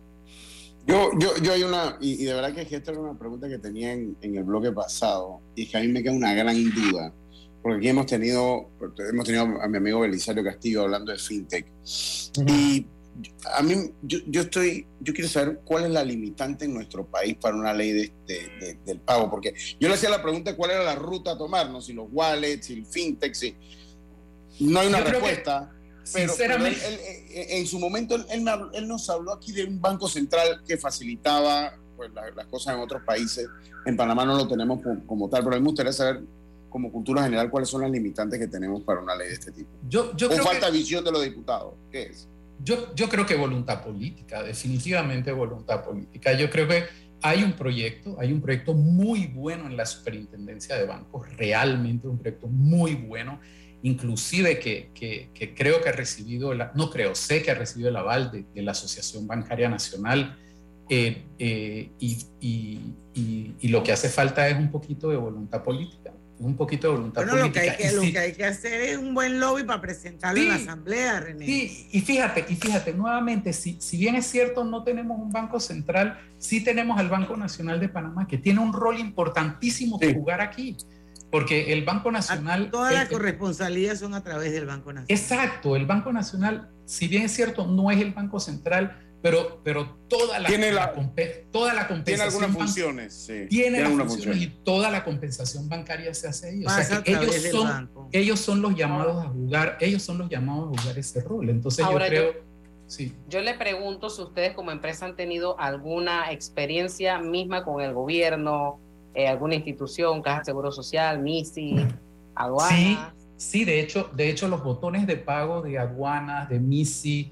Yo, 0.87 1.11
yo, 1.19 1.35
yo 1.43 1.51
hay 1.51 1.63
una, 1.63 1.97
y, 1.99 2.23
de 2.23 2.33
verdad 2.33 2.53
que 2.53 2.61
esta 2.61 2.91
era 2.91 3.01
una 3.01 3.19
pregunta 3.19 3.49
que 3.49 3.57
tenía 3.57 3.91
en, 3.91 4.15
el 4.21 4.43
bloque 4.45 4.71
pasado, 4.71 5.41
y 5.53 5.67
que 5.67 5.77
a 5.77 5.81
mí 5.81 5.89
me 5.89 6.01
queda 6.01 6.13
una 6.13 6.33
gran 6.33 6.63
duda, 6.71 7.13
porque 7.61 7.79
aquí 7.79 7.89
hemos 7.89 8.05
tenido, 8.05 8.69
hemos 9.11 9.25
tenido 9.25 9.43
a 9.61 9.67
mi 9.67 9.77
amigo 9.77 9.99
Belisario 9.99 10.45
Castillo 10.45 10.83
hablando 10.83 11.11
de 11.11 11.19
fintech, 11.19 11.69
y 12.47 12.87
a 13.53 13.61
mí, 13.61 13.75
yo, 14.01 14.19
yo, 14.27 14.41
estoy, 14.43 14.87
yo 15.01 15.13
quiero 15.13 15.29
saber 15.29 15.59
cuál 15.65 15.83
es 15.83 15.91
la 15.91 16.05
limitante 16.05 16.63
en 16.63 16.73
nuestro 16.73 17.05
país 17.05 17.35
para 17.35 17.57
una 17.57 17.73
ley 17.73 17.91
de, 18.25 18.79
del 18.85 19.01
pago, 19.01 19.29
porque 19.29 19.53
yo 19.77 19.89
le 19.89 19.95
hacía 19.95 20.09
la 20.09 20.23
pregunta 20.23 20.55
cuál 20.55 20.71
era 20.71 20.83
la 20.85 20.95
ruta 20.95 21.33
a 21.33 21.37
tomar, 21.37 21.69
¿no? 21.69 21.81
Si 21.81 21.91
los 21.91 22.07
wallets, 22.09 22.67
si 22.67 22.75
el 22.75 22.85
fintech, 22.85 23.33
si... 23.33 23.57
No 24.61 24.79
hay 24.79 24.87
una 24.87 25.01
respuesta. 25.01 25.71
pero, 26.37 26.55
en 27.29 27.67
su 27.67 27.79
momento 27.79 28.15
él, 28.15 28.25
él, 28.73 28.87
nos 28.87 29.09
habló 29.09 29.33
aquí 29.33 29.51
de 29.51 29.65
un 29.65 29.79
banco 29.79 30.07
central 30.07 30.61
que 30.67 30.77
facilitaba 30.77 31.73
pues, 31.95 32.11
las 32.35 32.47
cosas 32.47 32.75
en 32.75 32.81
otros 32.81 33.03
países. 33.03 33.47
En 33.85 33.97
Panamá 33.97 34.25
no 34.25 34.35
lo 34.35 34.47
tenemos 34.47 34.79
como, 35.05 35.29
tal, 35.29 35.43
pero 35.43 35.55
a 35.55 35.59
mí 35.59 35.63
me 35.63 35.69
gustaría 35.69 35.93
saber 35.93 36.21
como 36.69 36.91
cultura 36.91 37.23
general 37.23 37.49
cuáles 37.49 37.69
son 37.69 37.81
las 37.81 37.91
limitantes 37.91 38.39
que 38.39 38.47
tenemos 38.47 38.81
para 38.83 39.01
una 39.01 39.15
ley 39.15 39.27
de 39.27 39.33
este 39.33 39.51
tipo. 39.51 39.69
Yo, 39.87 40.15
yo 40.15 40.29
o 40.29 40.37
falta 40.37 40.69
visión 40.69 41.03
de 41.03 41.11
los 41.11 41.23
diputados. 41.23 41.73
¿Qué 41.91 42.03
es? 42.03 42.27
Yo, 42.63 42.93
yo 42.95 43.09
creo 43.09 43.25
que 43.25 43.35
voluntad 43.35 43.83
política, 43.83 44.43
definitivamente 44.43 45.31
voluntad 45.31 45.83
política. 45.83 46.33
Yo 46.33 46.49
creo 46.49 46.67
que 46.67 46.85
hay 47.21 47.43
un 47.43 47.53
proyecto, 47.53 48.15
hay 48.19 48.31
un 48.31 48.41
proyecto 48.41 48.73
muy 48.73 49.27
bueno 49.27 49.67
en 49.67 49.77
la 49.77 49.85
superintendencia 49.85 50.75
de 50.75 50.85
bancos, 50.85 51.27
realmente 51.37 52.07
un 52.07 52.17
proyecto 52.17 52.47
muy 52.47 52.95
bueno, 52.95 53.39
inclusive 53.83 54.59
que, 54.59 54.91
que, 54.93 55.53
creo 55.55 55.81
que 55.81 55.89
ha 55.89 55.93
recibido, 55.93 56.53
no 56.53 56.89
creo, 56.89 57.15
sé 57.15 57.41
que 57.41 57.51
ha 57.51 57.55
recibido 57.55 57.89
el 57.89 57.95
aval 57.95 58.31
de, 58.31 58.61
la 58.61 58.71
Asociación 58.71 59.27
Bancaria 59.27 59.69
Nacional 59.69 60.37
eh, 60.89 61.23
eh, 61.39 61.89
y, 61.99 62.17
y, 62.39 63.55
y, 63.59 63.67
lo 63.69 63.81
que 63.81 63.91
hace 63.91 64.09
falta 64.09 64.47
es 64.49 64.57
un 64.57 64.69
poquito 64.69 65.09
de 65.09 65.17
voluntad 65.17 65.63
política 65.63 66.11
un 66.41 66.55
poquito 66.55 66.87
de 66.87 66.95
voluntad 66.95 67.25
bueno, 67.25 67.47
Lo 67.47 67.51
que, 67.51 67.59
hay 67.59 67.77
que, 67.77 67.91
lo 67.91 68.01
que 68.01 68.17
hay 68.17 68.33
que 68.33 68.45
hacer 68.45 68.81
es 68.81 68.97
un 68.97 69.13
buen 69.13 69.39
lobby 69.39 69.63
para 69.63 69.79
presentarlo 69.79 70.41
en 70.41 70.49
la 70.49 70.55
asamblea, 70.55 71.19
René. 71.19 71.45
Sí, 71.45 71.87
y 71.91 72.01
fíjate, 72.01 72.45
y 72.49 72.55
fíjate, 72.55 72.93
nuevamente, 72.93 73.53
si, 73.53 73.79
si 73.79 73.97
bien 73.97 74.15
es 74.15 74.25
cierto, 74.25 74.63
no 74.63 74.83
tenemos 74.83 75.19
un 75.19 75.31
banco 75.31 75.59
central, 75.59 76.19
sí 76.37 76.63
tenemos 76.63 76.99
al 76.99 77.09
Banco 77.09 77.37
Nacional 77.37 77.79
de 77.79 77.89
Panamá, 77.89 78.27
que 78.27 78.37
tiene 78.37 78.59
un 78.59 78.73
rol 78.73 78.99
importantísimo 78.99 79.99
que 79.99 80.13
jugar 80.13 80.41
aquí. 80.41 80.75
Porque 81.31 81.71
el 81.71 81.85
Banco 81.85 82.11
Nacional... 82.11 82.69
toda 82.69 82.91
la 82.91 83.07
corresponsabilidad 83.07 83.95
son 83.95 84.13
a 84.13 84.21
través 84.21 84.51
del 84.51 84.65
Banco 84.65 84.91
Nacional. 84.91 85.05
Exacto, 85.07 85.75
el 85.75 85.85
Banco 85.85 86.11
Nacional, 86.11 86.69
si 86.85 87.07
bien 87.07 87.23
es 87.23 87.31
cierto, 87.31 87.65
no 87.65 87.89
es 87.89 88.01
el 88.01 88.11
Banco 88.11 88.39
Central, 88.39 88.97
pero, 89.21 89.61
pero 89.63 89.97
toda 90.07 90.39
la, 90.39 90.47
tiene 90.47 90.71
la, 90.71 90.93
toda 91.51 91.73
la 91.73 91.87
compensación. 91.87 92.03
Tiene 92.03 92.23
algunas 92.23 92.51
funciones, 92.51 93.13
sí. 93.13 93.45
Tiene, 93.49 93.81
algunas 93.83 94.07
funciones, 94.07 94.41
y 94.41 94.47
toda 94.47 94.89
la 94.89 95.03
compensación 95.03 95.69
bancaria 95.69 96.13
se 96.13 96.27
hace 96.27 96.49
ahí. 96.49 96.65
O 96.65 96.69
sea 96.69 97.03
que 97.03 97.11
ellos 97.11 97.35
son, 97.51 97.89
ellos 98.11 98.39
son 98.39 98.61
los 98.61 98.75
llamados 98.75 99.23
a 99.23 99.29
jugar, 99.29 99.77
ellos 99.79 100.01
son 100.01 100.17
los 100.17 100.29
llamados 100.29 100.75
a 100.75 100.81
jugar 100.81 100.97
ese 100.97 101.21
rol. 101.21 101.49
Entonces 101.49 101.85
yo 101.85 101.95
creo. 101.97 102.33
Yo, 102.33 102.39
sí. 102.87 103.15
yo 103.29 103.41
le 103.41 103.53
pregunto 103.53 104.09
si 104.09 104.23
ustedes 104.23 104.53
como 104.53 104.71
empresa 104.71 105.05
han 105.05 105.15
tenido 105.15 105.57
alguna 105.59 106.31
experiencia 106.31 107.19
misma 107.19 107.63
con 107.63 107.79
el 107.81 107.93
gobierno, 107.93 108.79
eh, 109.13 109.27
alguna 109.27 109.55
institución, 109.55 110.21
Caja 110.21 110.39
de 110.39 110.45
Seguro 110.45 110.71
Social, 110.71 111.21
MISI, 111.21 111.75
aduanas. 112.35 112.71
Sí, 112.71 112.97
sí, 113.37 113.65
de 113.65 113.79
hecho, 113.79 114.09
de 114.15 114.29
hecho 114.29 114.47
los 114.47 114.63
botones 114.63 115.05
de 115.07 115.17
pago 115.17 115.61
de 115.61 115.77
aduanas, 115.77 116.49
de 116.49 116.59
MISI, 116.59 117.31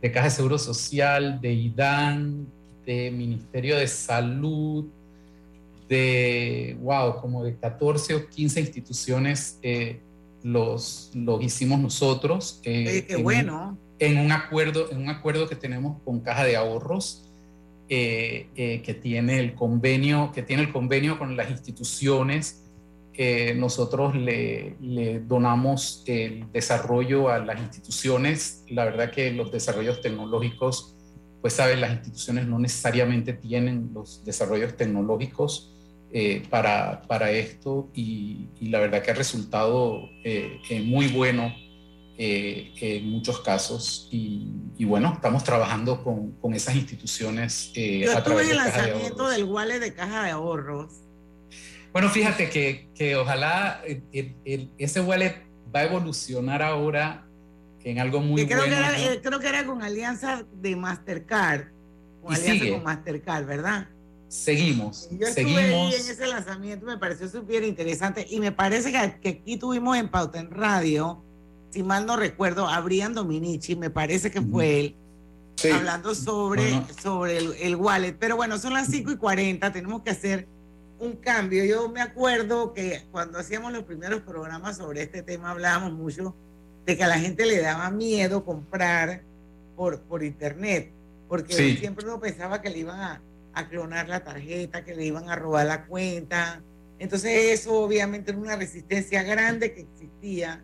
de 0.00 0.12
Caja 0.12 0.26
de 0.26 0.30
Seguro 0.30 0.58
Social, 0.58 1.40
de 1.40 1.52
IDAN, 1.52 2.46
de 2.84 3.10
Ministerio 3.10 3.76
de 3.76 3.86
Salud, 3.86 4.86
de, 5.88 6.76
wow, 6.80 7.20
como 7.20 7.44
de 7.44 7.56
14 7.56 8.14
o 8.14 8.28
15 8.28 8.60
instituciones 8.60 9.58
eh, 9.62 10.00
los, 10.42 11.10
los 11.14 11.42
hicimos 11.42 11.80
nosotros. 11.80 12.60
Eh, 12.64 13.04
qué 13.06 13.16
bueno. 13.16 13.76
en, 13.98 14.18
un 14.18 14.32
acuerdo, 14.32 14.90
en 14.90 14.98
un 15.02 15.08
acuerdo 15.08 15.48
que 15.48 15.56
tenemos 15.56 16.00
con 16.04 16.20
Caja 16.20 16.44
de 16.44 16.56
Ahorros, 16.56 17.29
eh, 17.90 18.48
que, 18.54 18.94
tiene 18.94 19.40
el 19.40 19.54
convenio, 19.54 20.30
que 20.32 20.42
tiene 20.42 20.62
el 20.62 20.72
convenio 20.72 21.18
con 21.18 21.36
las 21.36 21.50
instituciones 21.50 22.66
nosotros 23.56 24.14
le, 24.14 24.76
donamos 25.26 26.02
el 26.06 26.50
desarrollo 26.52 27.28
a 27.28 27.38
las 27.38 27.60
instituciones. 27.60 28.64
La 28.68 28.84
verdad 28.84 29.10
que 29.10 29.30
los 29.32 29.52
desarrollos 29.52 30.00
tecnológicos, 30.00 30.96
pues 31.42 31.54
sabes, 31.54 31.78
las 31.78 31.92
instituciones 31.92 32.46
no 32.46 32.58
necesariamente 32.58 33.34
tienen 33.34 33.90
los 33.92 34.24
desarrollos 34.24 34.76
tecnológicos 34.76 35.74
eh, 36.12 36.42
para, 36.50 37.02
para, 37.02 37.30
esto 37.30 37.90
y, 37.94 38.48
la 38.62 38.80
verdad 38.80 39.02
que 39.02 39.10
ha 39.10 39.14
resultado 39.14 40.08
eh, 40.24 40.58
muy 40.84 41.08
bueno 41.08 41.52
eh, 42.22 42.72
en 42.82 43.08
muchos 43.08 43.40
casos 43.40 44.08
y, 44.10 44.84
bueno, 44.84 45.14
estamos 45.14 45.42
trabajando 45.42 46.04
con, 46.04 46.32
con 46.32 46.52
esas 46.52 46.74
instituciones 46.74 47.72
Yo 47.72 48.14
a 48.14 48.22
través 48.22 48.50
el 48.50 48.58
lanzamiento 48.58 49.26
del 49.28 49.44
wallet 49.44 49.78
de 49.78 49.94
caja 49.94 50.24
de 50.24 50.30
ahorros. 50.30 50.92
Bueno, 51.94 52.10
fíjate 52.10 52.50
que, 52.50 52.90
que 52.94 53.16
ojalá 53.16 53.82
ese 54.76 55.00
wallet 55.00 55.46
va 55.74 55.80
a 55.80 55.84
evolucionar 55.84 56.62
ahora 56.62 57.26
en 57.82 57.98
algo 57.98 58.20
muy 58.20 58.46
creo 58.46 58.58
bueno. 58.58 58.74
Que 58.74 59.06
era, 59.06 59.22
creo 59.22 59.40
que 59.40 59.48
era 59.48 59.64
con 59.64 59.82
alianza 59.82 60.44
de 60.52 60.76
Mastercard, 60.76 61.68
con 62.22 62.34
alianza 62.34 62.68
con 62.68 62.82
Mastercard, 62.82 63.46
¿verdad? 63.46 63.88
seguimos. 64.30 65.08
Yo 65.10 65.26
estuve 65.26 65.32
seguimos. 65.32 65.62
ahí 65.64 65.94
en 65.94 66.10
ese 66.10 66.26
lanzamiento, 66.26 66.86
me 66.86 66.96
pareció 66.98 67.28
súper 67.28 67.64
interesante 67.64 68.26
y 68.30 68.40
me 68.40 68.52
parece 68.52 68.92
que, 68.92 69.28
aquí 69.28 69.56
tuvimos 69.56 69.96
en 69.96 70.08
Pauta 70.08 70.38
en 70.38 70.50
Radio, 70.50 71.24
si 71.70 71.82
mal 71.82 72.06
no 72.06 72.16
recuerdo, 72.16 72.68
a 72.68 72.80
Brian 72.80 73.14
Dominici, 73.14 73.76
me 73.76 73.90
parece 73.90 74.30
que 74.30 74.40
fue 74.40 74.80
él, 74.80 74.96
hablando 75.72 76.14
sobre, 76.14 76.82
sobre 77.02 77.38
el, 77.38 77.76
wallet. 77.76 78.16
Pero 78.18 78.36
bueno, 78.36 78.58
son 78.58 78.74
las 78.74 78.88
5 78.88 79.12
y 79.12 79.16
40, 79.16 79.72
tenemos 79.72 80.02
que 80.02 80.10
hacer 80.10 80.48
un 80.98 81.16
cambio. 81.16 81.64
Yo 81.64 81.88
me 81.88 82.00
acuerdo 82.00 82.72
que 82.72 83.06
cuando 83.10 83.38
hacíamos 83.38 83.72
los 83.72 83.84
primeros 83.84 84.20
programas 84.22 84.76
sobre 84.76 85.02
este 85.02 85.22
tema 85.22 85.50
hablábamos 85.50 85.92
mucho 85.92 86.34
de 86.86 86.96
que 86.96 87.04
a 87.04 87.08
la 87.08 87.18
gente 87.18 87.46
le 87.46 87.60
daba 87.60 87.90
miedo 87.90 88.44
comprar 88.44 89.22
por, 89.76 90.00
por 90.02 90.22
internet, 90.22 90.90
porque 91.28 91.76
siempre 91.76 92.04
uno 92.04 92.20
pensaba 92.20 92.60
que 92.60 92.70
le 92.70 92.78
iban 92.78 93.00
a 93.00 93.20
a 93.54 93.68
clonar 93.68 94.08
la 94.08 94.22
tarjeta, 94.22 94.84
que 94.84 94.94
le 94.94 95.04
iban 95.06 95.28
a 95.28 95.36
robar 95.36 95.66
la 95.66 95.86
cuenta. 95.86 96.62
Entonces 96.98 97.60
eso 97.60 97.74
obviamente 97.80 98.30
era 98.30 98.40
una 98.40 98.56
resistencia 98.56 99.22
grande 99.22 99.72
que 99.72 99.82
existía, 99.82 100.62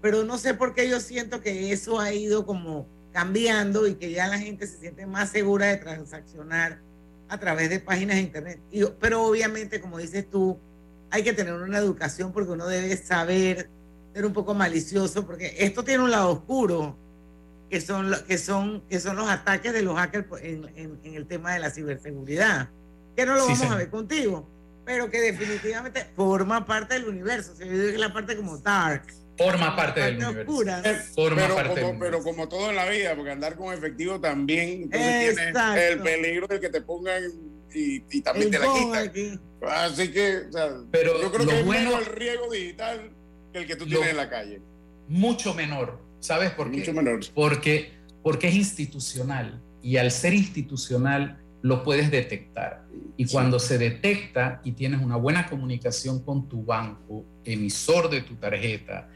pero 0.00 0.24
no 0.24 0.38
sé 0.38 0.54
por 0.54 0.74
qué 0.74 0.88
yo 0.88 1.00
siento 1.00 1.40
que 1.40 1.72
eso 1.72 1.98
ha 2.00 2.12
ido 2.12 2.46
como 2.46 2.86
cambiando 3.12 3.86
y 3.86 3.94
que 3.94 4.10
ya 4.10 4.28
la 4.28 4.38
gente 4.38 4.66
se 4.66 4.78
siente 4.78 5.06
más 5.06 5.30
segura 5.30 5.66
de 5.66 5.76
transaccionar 5.76 6.80
a 7.28 7.38
través 7.38 7.68
de 7.70 7.80
páginas 7.80 8.16
de 8.16 8.22
internet. 8.22 8.60
pero 9.00 9.24
obviamente, 9.24 9.80
como 9.80 9.98
dices 9.98 10.28
tú, 10.30 10.58
hay 11.10 11.22
que 11.22 11.32
tener 11.32 11.54
una 11.54 11.78
educación 11.78 12.32
porque 12.32 12.52
uno 12.52 12.66
debe 12.66 12.96
saber 12.96 13.68
ser 14.14 14.26
un 14.26 14.32
poco 14.32 14.54
malicioso, 14.54 15.26
porque 15.26 15.54
esto 15.58 15.84
tiene 15.84 16.04
un 16.04 16.10
lado 16.10 16.30
oscuro 16.30 16.96
que 17.70 17.80
son, 17.80 18.14
que 18.26 18.38
son, 18.38 18.82
que 18.88 19.00
son 19.00 19.16
los 19.16 19.28
ataques 19.28 19.72
de 19.72 19.82
los 19.82 19.96
hackers 19.96 20.26
en, 20.42 20.70
en, 20.76 21.14
el 21.14 21.26
tema 21.26 21.52
de 21.52 21.60
la 21.60 21.70
ciberseguridad, 21.70 22.70
que 23.14 23.26
no 23.26 23.34
lo 23.34 23.46
vamos 23.46 23.70
a 23.70 23.76
ver 23.76 23.90
contigo, 23.90 24.48
pero 24.84 25.10
que 25.10 25.20
definitivamente 25.20 26.06
forma 26.16 26.64
parte 26.64 26.94
del 26.94 27.08
universo, 27.08 27.54
se 27.54 27.66
ve 27.66 27.98
la 27.98 28.12
parte 28.12 28.36
como 28.36 28.56
dark. 28.58 29.02
Forma 29.38 29.76
parte 29.76 30.00
del 30.00 30.16
universo. 30.16 30.52
Forma 31.14 31.42
pero, 31.42 31.54
parte 31.54 31.80
como, 31.80 31.98
pero 31.98 32.22
como 32.22 32.48
todo 32.48 32.70
en 32.70 32.76
la 32.76 32.88
vida, 32.88 33.14
porque 33.14 33.30
andar 33.30 33.56
con 33.56 33.72
efectivo 33.72 34.20
también, 34.20 34.90
tiene 34.90 35.28
el 35.28 36.00
peligro 36.00 36.46
de 36.46 36.60
que 36.60 36.68
te 36.68 36.80
pongan 36.82 37.22
y, 37.72 38.02
y 38.10 38.20
también 38.20 38.50
te 38.50 38.58
la 38.58 38.66
quitan. 38.72 39.40
Así 39.62 40.10
que, 40.10 40.38
o 40.48 40.52
sea, 40.52 40.68
pero 40.90 41.20
yo 41.20 41.32
creo 41.32 41.46
que 41.46 41.60
es 41.60 41.64
bueno, 41.64 41.90
menos 41.90 42.06
el 42.06 42.14
riesgo 42.14 42.50
digital 42.52 43.10
que 43.52 43.58
el 43.60 43.66
que 43.66 43.76
tú 43.76 43.86
tienes 43.86 44.10
en 44.10 44.16
la 44.16 44.28
calle. 44.28 44.60
Mucho 45.08 45.54
menor 45.54 46.08
¿Sabes 46.20 46.50
por 46.50 46.70
qué? 46.70 46.78
Mucho 46.78 46.92
menor. 46.92 47.20
Porque, 47.34 47.92
porque 48.22 48.48
es 48.48 48.54
institucional 48.54 49.60
y 49.82 49.96
al 49.96 50.10
ser 50.10 50.34
institucional 50.34 51.38
lo 51.62 51.82
puedes 51.82 52.10
detectar. 52.10 52.86
Y 53.16 53.26
cuando 53.26 53.58
se 53.58 53.78
detecta 53.78 54.60
y 54.64 54.72
tienes 54.72 55.00
una 55.00 55.16
buena 55.16 55.46
comunicación 55.48 56.22
con 56.22 56.48
tu 56.48 56.64
banco, 56.64 57.24
emisor 57.44 58.10
de 58.10 58.22
tu 58.22 58.36
tarjeta, 58.36 59.08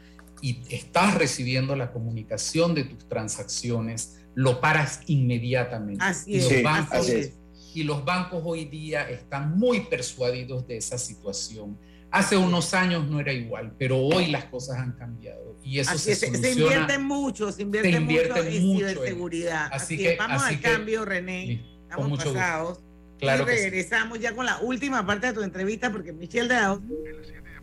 y 0.43 0.61
estás 0.69 1.15
recibiendo 1.15 1.75
la 1.75 1.91
comunicación 1.91 2.75
de 2.75 2.83
tus 2.83 3.07
transacciones, 3.07 4.19
lo 4.35 4.61
paras 4.61 5.01
inmediatamente. 5.07 6.03
Así 6.03 6.35
es. 6.35 7.33
y 7.73 7.83
los 7.83 8.05
bancos 8.05 8.43
hoy 8.45 8.65
día 8.65 9.09
están 9.09 9.57
muy 9.57 9.79
persuadidos 9.81 10.67
de 10.67 10.77
esa 10.77 10.99
situación 10.99 11.79
Hace 12.13 12.37
unos 12.37 12.75
años 12.75 13.07
no 13.09 13.19
era 13.19 13.33
igual, 13.33 13.73
pero 13.79 13.97
hoy 13.97 14.27
las 14.27 14.45
cosas 14.45 14.77
han 14.77 14.91
cambiado 14.91 15.57
y 15.63 15.79
eso 15.79 15.97
se, 15.97 16.13
se, 16.13 16.29
se, 16.29 16.51
invierte 16.51 16.99
mucho, 16.99 17.51
se 17.51 17.63
invierte, 17.63 17.99
mucho 17.99 18.35
en 18.35 18.51
ciberseguridad. 18.51 19.69
Así, 19.73 19.97
que 19.97 20.15
vamos 20.15 20.43
al 20.43 20.61
cambio, 20.61 21.05
René. 21.05 21.65
Estamos 21.89 22.23
pasados. 22.23 22.83
Claro 23.17 23.45
y 23.45 23.45
regresamos 23.47 24.19
ya 24.19 24.35
con 24.35 24.45
la 24.45 24.59
última 24.59 25.03
parte 25.07 25.25
de 25.25 25.33
tu 25.33 25.41
entrevista 25.41 25.91
porque 25.91 26.13
Michelle 26.13 26.53
de 26.53 26.77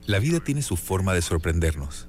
La 0.07 0.18
vida 0.18 0.41
tiene 0.41 0.62
su 0.62 0.76
forma 0.76 1.14
de 1.14 1.22
sorprendernos, 1.22 2.09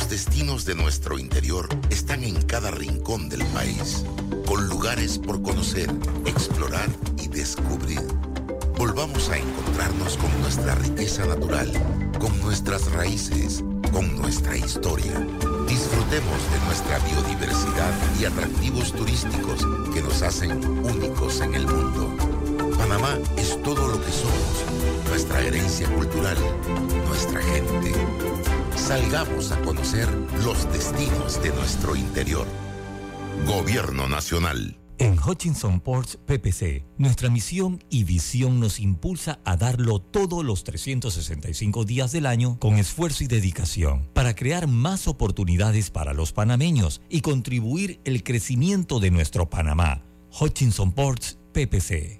Los 0.00 0.08
destinos 0.08 0.64
de 0.64 0.74
nuestro 0.74 1.18
interior 1.18 1.68
están 1.90 2.24
en 2.24 2.40
cada 2.40 2.70
rincón 2.70 3.28
del 3.28 3.44
país, 3.48 4.02
con 4.46 4.66
lugares 4.66 5.18
por 5.18 5.42
conocer, 5.42 5.90
explorar 6.24 6.88
y 7.22 7.28
descubrir 7.28 8.00
volvamos 8.80 9.28
a 9.28 9.36
encontrarnos 9.36 10.16
con 10.16 10.40
nuestra 10.40 10.74
riqueza 10.74 11.26
natural, 11.26 11.70
con 12.18 12.40
nuestras 12.40 12.90
raíces, 12.92 13.62
con 13.92 14.16
nuestra 14.16 14.56
historia. 14.56 15.12
Disfrutemos 15.68 16.50
de 16.50 16.60
nuestra 16.64 16.98
biodiversidad 17.00 17.92
y 18.18 18.24
atractivos 18.24 18.94
turísticos 18.94 19.66
que 19.92 20.00
nos 20.00 20.22
hacen 20.22 20.66
únicos 20.82 21.42
en 21.42 21.54
el 21.56 21.66
mundo. 21.66 22.16
Panamá 22.78 23.18
es 23.36 23.62
todo 23.62 23.86
lo 23.86 24.00
que 24.02 24.10
somos, 24.10 24.64
nuestra 25.10 25.42
herencia 25.42 25.86
cultural, 25.94 26.38
nuestra 27.06 27.42
gente. 27.42 27.92
Salgamos 28.76 29.52
a 29.52 29.60
conocer 29.62 30.08
los 30.44 30.70
destinos 30.72 31.42
de 31.42 31.50
nuestro 31.50 31.96
interior. 31.96 32.46
Gobierno 33.46 34.08
Nacional. 34.08 34.76
En 34.98 35.18
Hutchinson 35.18 35.80
Ports 35.80 36.18
PPC, 36.26 36.84
nuestra 36.98 37.30
misión 37.30 37.82
y 37.88 38.04
visión 38.04 38.60
nos 38.60 38.78
impulsa 38.80 39.40
a 39.44 39.56
darlo 39.56 39.98
todos 39.98 40.44
los 40.44 40.62
365 40.62 41.84
días 41.86 42.12
del 42.12 42.26
año 42.26 42.58
con 42.58 42.74
esfuerzo 42.76 43.24
y 43.24 43.26
dedicación 43.26 44.10
para 44.12 44.34
crear 44.34 44.66
más 44.66 45.08
oportunidades 45.08 45.90
para 45.90 46.12
los 46.12 46.32
panameños 46.32 47.00
y 47.08 47.22
contribuir 47.22 48.00
el 48.04 48.22
crecimiento 48.22 49.00
de 49.00 49.10
nuestro 49.10 49.48
Panamá. 49.48 50.02
Hutchinson 50.38 50.92
Ports 50.92 51.38
PPC. 51.54 52.19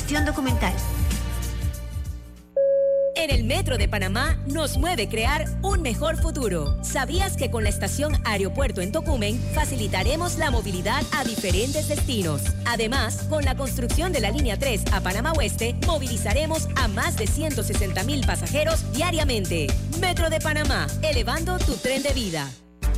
gestión 0.01 0.25
documental. 0.25 0.73
En 3.15 3.29
el 3.29 3.43
Metro 3.43 3.77
de 3.77 3.87
Panamá 3.87 4.35
nos 4.47 4.77
mueve 4.77 5.07
crear 5.07 5.45
un 5.61 5.83
mejor 5.83 6.19
futuro. 6.19 6.83
¿Sabías 6.83 7.37
que 7.37 7.51
con 7.51 7.63
la 7.63 7.69
estación 7.69 8.19
Aeropuerto 8.25 8.81
en 8.81 8.91
Tocumen 8.91 9.39
facilitaremos 9.53 10.39
la 10.39 10.49
movilidad 10.49 11.03
a 11.11 11.23
diferentes 11.23 11.87
destinos? 11.87 12.41
Además, 12.65 13.27
con 13.29 13.45
la 13.45 13.55
construcción 13.55 14.11
de 14.11 14.21
la 14.21 14.31
línea 14.31 14.57
3 14.57 14.85
a 14.91 15.01
Panamá 15.01 15.33
Oeste, 15.33 15.75
movilizaremos 15.85 16.67
a 16.77 16.87
más 16.87 17.15
de 17.15 17.27
160 17.27 18.03
mil 18.03 18.25
pasajeros 18.25 18.91
diariamente. 18.93 19.67
Metro 19.99 20.31
de 20.31 20.39
Panamá, 20.39 20.87
elevando 21.03 21.59
tu 21.59 21.75
tren 21.75 22.01
de 22.01 22.13
vida. 22.13 22.49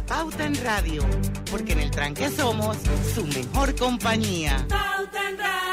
Pauta 0.07 0.45
en 0.45 0.55
Radio, 0.63 1.03
porque 1.51 1.73
en 1.73 1.79
el 1.79 1.91
tranque 1.91 2.29
somos 2.29 2.77
su 3.13 3.25
mejor 3.25 3.75
compañía. 3.75 4.65
Pauta 4.69 5.29
en 5.29 5.37
Radio. 5.37 5.72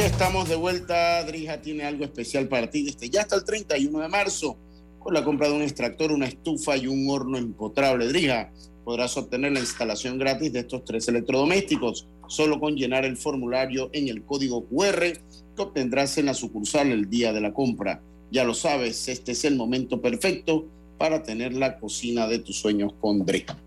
Estamos 0.00 0.48
de 0.48 0.56
vuelta. 0.56 1.22
Drija 1.24 1.60
tiene 1.60 1.84
algo 1.84 2.04
especial 2.04 2.48
para 2.48 2.70
ti 2.70 2.82
desde 2.82 3.10
ya 3.10 3.20
hasta 3.20 3.36
el 3.36 3.44
31 3.44 4.00
de 4.00 4.08
marzo. 4.08 4.56
Con 4.98 5.12
la 5.12 5.22
compra 5.22 5.48
de 5.48 5.54
un 5.54 5.60
extractor, 5.60 6.10
una 6.10 6.26
estufa 6.26 6.78
y 6.78 6.86
un 6.86 7.06
horno 7.10 7.36
empotrable. 7.36 8.08
Drija, 8.08 8.50
podrás 8.82 9.14
obtener 9.18 9.52
la 9.52 9.60
instalación 9.60 10.18
gratis 10.18 10.54
de 10.54 10.60
estos 10.60 10.86
tres 10.86 11.06
electrodomésticos 11.08 12.08
solo 12.28 12.58
con 12.58 12.76
llenar 12.76 13.04
el 13.04 13.18
formulario 13.18 13.90
en 13.92 14.08
el 14.08 14.24
código 14.24 14.66
QR 14.68 15.00
que 15.54 15.62
obtendrás 15.62 16.16
en 16.16 16.26
la 16.26 16.34
sucursal 16.34 16.90
el 16.92 17.10
día 17.10 17.34
de 17.34 17.42
la 17.42 17.52
compra. 17.52 18.02
Ya 18.30 18.44
lo 18.44 18.54
sabes, 18.54 19.06
este 19.06 19.32
es 19.32 19.44
el 19.44 19.56
momento 19.56 20.00
perfecto 20.00 20.66
para 20.96 21.22
tener 21.22 21.52
la 21.52 21.78
cocina 21.78 22.26
de 22.26 22.38
tus 22.38 22.56
sueños 22.58 22.94
con 23.00 23.26
Drija. 23.26 23.58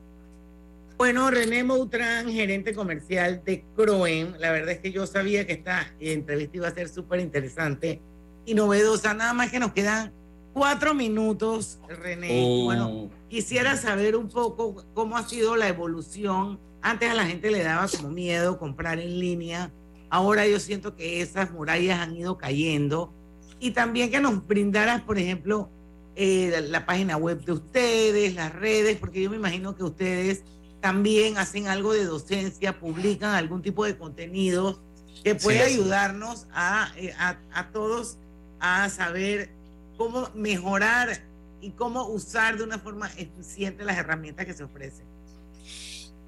Bueno, 0.98 1.32
René 1.32 1.64
Moutran, 1.64 2.32
gerente 2.32 2.74
comercial 2.74 3.42
de 3.44 3.66
Croen. 3.76 4.36
La 4.40 4.52
verdad 4.52 4.72
es 4.72 4.80
que 4.80 4.92
yo 4.92 5.08
sabía 5.08 5.46
que 5.48 5.54
esta 5.54 5.94
entrevista 6.00 6.58
iba 6.58 6.68
a 6.68 6.74
ser 6.74 6.88
súper 6.88 7.20
interesante 7.20 8.00
y 8.46 8.54
novedosa. 8.54 9.14
Nada 9.14 9.34
más 9.34 9.52
que 9.52 9.60
nos 9.60 9.74
quedan 9.74 10.14
cuatro 10.54 10.94
minutos, 10.94 11.80
René. 11.90 12.44
Oh. 12.46 12.66
Bueno, 12.66 13.10
quisiera 13.28 13.76
saber 13.76 14.16
un 14.16 14.30
poco 14.30 14.86
cómo 14.94 15.18
ha 15.18 15.28
sido 15.28 15.56
la 15.56 15.68
evolución. 15.68 16.60
Antes 16.82 17.10
a 17.10 17.16
la 17.16 17.26
gente 17.26 17.50
le 17.50 17.64
daba 17.64 17.88
como 17.88 18.10
miedo 18.10 18.60
comprar 18.60 19.00
en 19.00 19.20
línea. 19.20 19.72
Ahora 20.10 20.48
yo 20.48 20.60
siento 20.60 20.96
que 20.96 21.22
esas 21.22 21.52
murallas 21.52 22.00
han 22.00 22.16
ido 22.16 22.38
cayendo. 22.38 23.12
Y 23.60 23.72
también 23.72 24.12
que 24.12 24.22
nos 24.22 24.46
brindaras, 24.46 25.02
por 25.02 25.18
ejemplo, 25.18 25.70
eh, 26.16 26.50
la, 26.52 26.62
la 26.62 26.86
página 26.86 27.18
web 27.18 27.44
de 27.44 27.54
ustedes, 27.54 28.36
las 28.36 28.54
redes, 28.54 28.98
porque 28.98 29.24
yo 29.24 29.32
me 29.32 29.38
imagino 29.38 29.76
que 29.76 29.84
ustedes 29.84 30.44
también 30.84 31.38
hacen 31.38 31.68
algo 31.70 31.94
de 31.94 32.04
docencia, 32.04 32.78
publican 32.78 33.34
algún 33.34 33.62
tipo 33.62 33.86
de 33.86 33.98
contenido 33.98 34.82
que 35.24 35.34
puede 35.34 35.66
Sí, 35.66 35.76
ayudarnos 35.76 36.46
a, 36.54 36.92
eh, 36.98 37.14
a, 37.18 37.38
a 37.54 37.72
todos 37.72 38.18
a 38.60 38.90
saber 38.90 39.50
cómo 39.98 40.30
mejorar 40.36 41.24
y 41.62 41.72
cómo 41.72 42.06
usar 42.10 42.58
de 42.58 42.66
una 42.66 42.80
forma 42.80 43.10
eficiente 43.18 43.86
las 43.86 43.98
herramientas 43.98 44.46
que 44.46 44.54
se 44.54 44.66
ofrecen. 44.66 45.06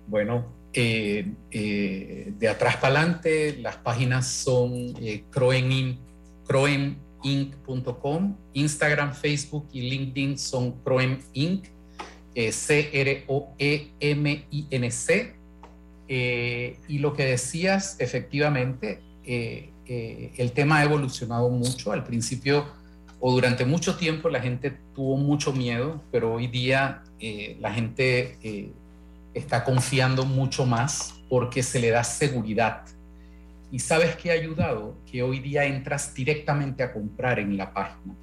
Bueno, 0.07 0.45
eh, 0.71 1.33
eh, 1.51 2.31
de 2.37 2.47
atrás 2.47 2.77
para 2.77 2.99
adelante, 3.01 3.57
las 3.57 3.75
páginas 3.75 4.25
son 4.25 4.71
eh, 5.01 5.25
croenin- 5.33 5.97
croeninc.com, 6.47 8.37
Instagram, 8.53 9.13
Facebook 9.13 9.67
y 9.73 9.81
LinkedIn 9.81 10.37
son 10.37 10.71
Croem 10.81 11.19
Inc., 11.33 11.65
eh, 12.35 12.51
C-R-O-E-M-I-N-C. 12.51 13.35
Eh, 16.07 16.77
y 16.87 16.99
lo 16.99 17.13
que 17.13 17.25
decías, 17.25 17.95
efectivamente, 17.99 19.01
eh, 19.23 19.71
el 19.87 20.51
tema 20.51 20.79
ha 20.79 20.83
evolucionado 20.83 21.49
mucho. 21.49 21.93
Al 21.93 22.03
principio 22.03 22.67
o 23.19 23.31
durante 23.31 23.65
mucho 23.65 23.95
tiempo 23.95 24.29
la 24.29 24.41
gente 24.41 24.77
tuvo 24.93 25.15
mucho 25.17 25.53
miedo, 25.53 26.03
pero 26.11 26.33
hoy 26.33 26.47
día 26.47 27.01
la 27.59 27.73
gente 27.73 28.37
está 29.33 29.63
confiando 29.63 30.25
mucho 30.25 30.65
más 30.65 31.15
porque 31.29 31.63
se 31.63 31.79
le 31.79 31.89
da 31.89 32.03
seguridad. 32.03 32.83
¿Y 33.71 33.79
sabes 33.79 34.15
qué 34.17 34.31
ha 34.31 34.33
ayudado? 34.33 34.97
Que 35.09 35.23
hoy 35.23 35.39
día 35.39 35.65
entras 35.65 36.13
directamente 36.13 36.83
a 36.83 36.91
comprar 36.93 37.39
en 37.39 37.57
la 37.57 37.73
página. 37.73 38.13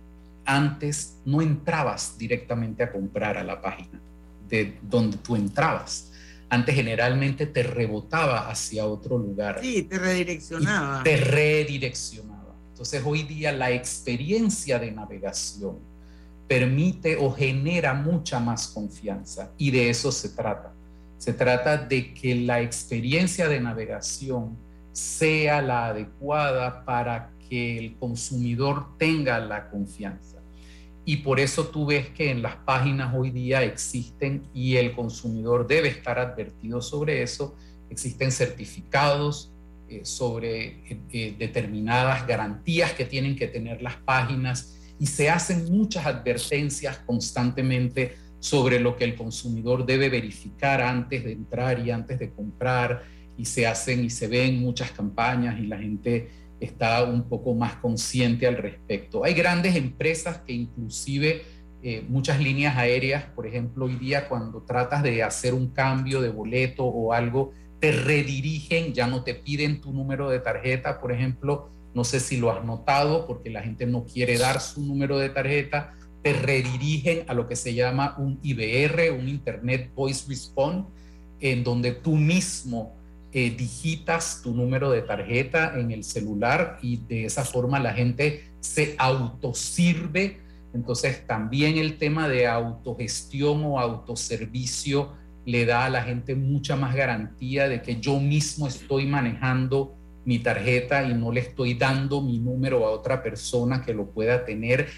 Antes 0.45 1.19
no 1.25 1.41
entrabas 1.41 2.17
directamente 2.19 2.83
a 2.83 2.91
comprar 2.91 3.39
a 3.39 3.45
la 3.45 3.61
página 3.61 4.01
de 4.49 4.79
donde 4.83 5.17
tú 5.19 5.37
entrabas. 5.37 6.13
Antes 6.49 6.75
generalmente 6.75 7.47
te 7.47 7.63
rebotaba 7.63 8.51
hacia 8.51 8.87
otro 8.87 9.17
lugar. 9.17 9.61
Sí, 9.63 9.85
te 9.85 9.99
redireccionaba. 9.99 11.03
Te 11.03 11.17
redireccionaba. 11.17 12.55
Entonces 12.71 13.03
hoy 13.05 13.23
día 13.23 13.53
la 13.53 13.71
experiencia 13.71 14.79
de 14.79 14.93
navegación 14.93 15.79
permite 16.47 17.17
o 17.17 17.33
genera 17.33 17.95
mucha 17.95 18.39
más 18.39 18.69
confianza 18.69 19.51
y 19.57 19.71
de 19.71 19.89
eso 19.89 20.13
se 20.13 20.29
trata. 20.31 20.75
Se 21.17 21.33
trata 21.33 21.79
de 21.79 22.13
que 22.13 22.35
la 22.35 22.61
experiencia 22.61 23.49
de 23.49 23.61
navegación 23.61 24.59
sea 24.93 25.63
la 25.63 25.87
adecuada 25.87 26.85
para 26.85 27.31
que 27.49 27.79
el 27.79 27.97
consumidor 27.97 28.99
tenga 28.99 29.39
la 29.39 29.71
confianza. 29.71 30.32
Y 31.05 31.19
por 31.19 31.41
eso 31.41 31.67
tú 31.67 31.87
ves 31.87 32.09
que 32.11 32.31
en 32.31 32.43
las 32.43 32.57
páginas 32.57 33.13
hoy 33.15 33.31
día 33.31 33.63
existen 33.65 34.49
y 34.55 34.77
el 34.77 34.95
consumidor 34.95 35.67
debe 35.67 35.89
estar 35.89 36.19
advertido 36.19 36.81
sobre 36.81 37.23
eso, 37.23 37.57
existen 37.91 38.31
certificados 38.31 39.53
eh, 39.89 40.05
sobre 40.05 40.65
eh, 40.65 41.01
eh, 41.13 41.35
determinadas 41.37 42.27
garantías 42.27 42.93
que 42.93 43.05
tienen 43.05 43.37
que 43.37 43.49
tener 43.49 43.83
las 43.83 43.97
páginas 43.97 44.79
y 44.99 45.07
se 45.07 45.29
hacen 45.29 45.65
muchas 45.65 46.07
advertencias 46.07 46.99
constantemente 46.99 48.17
sobre 48.39 48.79
lo 48.79 48.97
que 48.97 49.05
el 49.05 49.17
consumidor 49.17 49.85
debe 49.85 50.09
verificar 50.09 50.81
antes 50.81 51.25
de 51.25 51.33
entrar 51.33 51.85
y 51.85 51.91
antes 51.91 52.19
de 52.19 52.31
comprar. 52.31 53.03
Y 53.37 53.45
se 53.45 53.67
hacen 53.67 54.05
y 54.05 54.11
se 54.11 54.29
ven 54.29 54.61
muchas 54.61 54.93
campañas 54.93 55.59
y 55.59 55.67
la 55.67 55.79
gente 55.79 56.31
está 56.65 57.03
un 57.05 57.25
poco 57.29 57.55
más 57.55 57.75
consciente 57.77 58.47
al 58.47 58.57
respecto. 58.57 59.25
Hay 59.25 59.35
grandes 59.35 59.75
empresas 59.75 60.39
que 60.47 60.53
inclusive 60.53 61.43
eh, 61.83 62.05
muchas 62.09 62.41
líneas 62.41 62.77
aéreas, 62.77 63.25
por 63.35 63.47
ejemplo, 63.47 63.87
hoy 63.87 63.97
día 63.97 64.29
cuando 64.29 64.63
tratas 64.63 65.03
de 65.03 65.25
hacer 65.25 65.55
un 65.55 65.71
cambio 65.71 66.21
de 66.21 66.29
boleto 66.29 66.85
o 66.85 67.13
algo, 67.13 67.51
te 67.81 67.91
redirigen, 67.91 68.93
ya 68.95 69.09
no 69.09 69.25
te 69.25 69.35
piden 69.35 69.81
tu 69.81 69.93
número 69.93 70.31
de 70.31 70.39
tarjeta, 70.39 71.01
por 71.01 71.11
ejemplo, 71.11 71.69
no 71.95 72.05
sé 72.05 72.21
si 72.21 72.37
lo 72.37 72.53
has 72.53 72.65
notado 72.65 73.27
porque 73.27 73.51
la 73.51 73.63
gente 73.63 73.85
no 73.87 74.05
quiere 74.05 74.39
dar 74.39 74.61
su 74.61 74.83
número 74.83 75.19
de 75.19 75.31
tarjeta, 75.31 75.95
te 76.23 76.33
redirigen 76.33 77.25
a 77.27 77.35
lo 77.35 77.49
que 77.49 77.57
se 77.57 77.75
llama 77.75 78.15
un 78.17 78.39
IVR, 78.43 79.11
un 79.11 79.29
Internet 79.29 79.91
Voice 79.97 80.25
Response, 80.29 80.89
en 81.41 81.65
donde 81.65 81.91
tú 81.91 82.15
mismo 82.15 82.95
eh, 83.33 83.55
digitas 83.57 84.43
tu 84.43 84.55
número 84.55 84.91
de 84.91 85.03
tarjeta 85.03 85.79
en 85.79 85.91
el 85.91 86.05
celular 86.05 86.79
y 86.83 86.99
de 86.99 87.25
esa 87.25 87.45
forma 87.45 87.79
la 87.79 87.95
gente 87.95 88.53
se 88.61 88.95
autosirve. 88.99 90.41
Entonces 90.75 91.27
también 91.27 91.79
el 91.79 91.99
tema 91.99 92.29
de 92.29 92.47
autogestión 92.47 93.65
o 93.65 93.81
autoservicio 93.81 95.13
le 95.45 95.65
da 95.65 95.87
a 95.87 95.91
la 95.91 96.03
gente 96.03 96.35
mucha 96.35 96.77
más 96.77 96.95
garantía 96.95 97.69
de 97.69 97.83
que 97.83 98.01
yo 98.01 98.21
mismo 98.21 98.67
estoy 98.67 99.07
manejando 99.07 99.97
mi 100.25 100.39
tarjeta 100.39 101.03
y 101.03 101.15
no 101.15 101.33
le 101.33 101.41
estoy 101.41 101.75
dando 101.75 102.21
mi 102.21 102.39
número 102.39 102.87
a 102.87 102.91
otra 102.91 103.23
persona 103.23 103.83
que 103.83 103.95
lo 103.95 104.11
pueda 104.11 104.45
tener. 104.45 104.89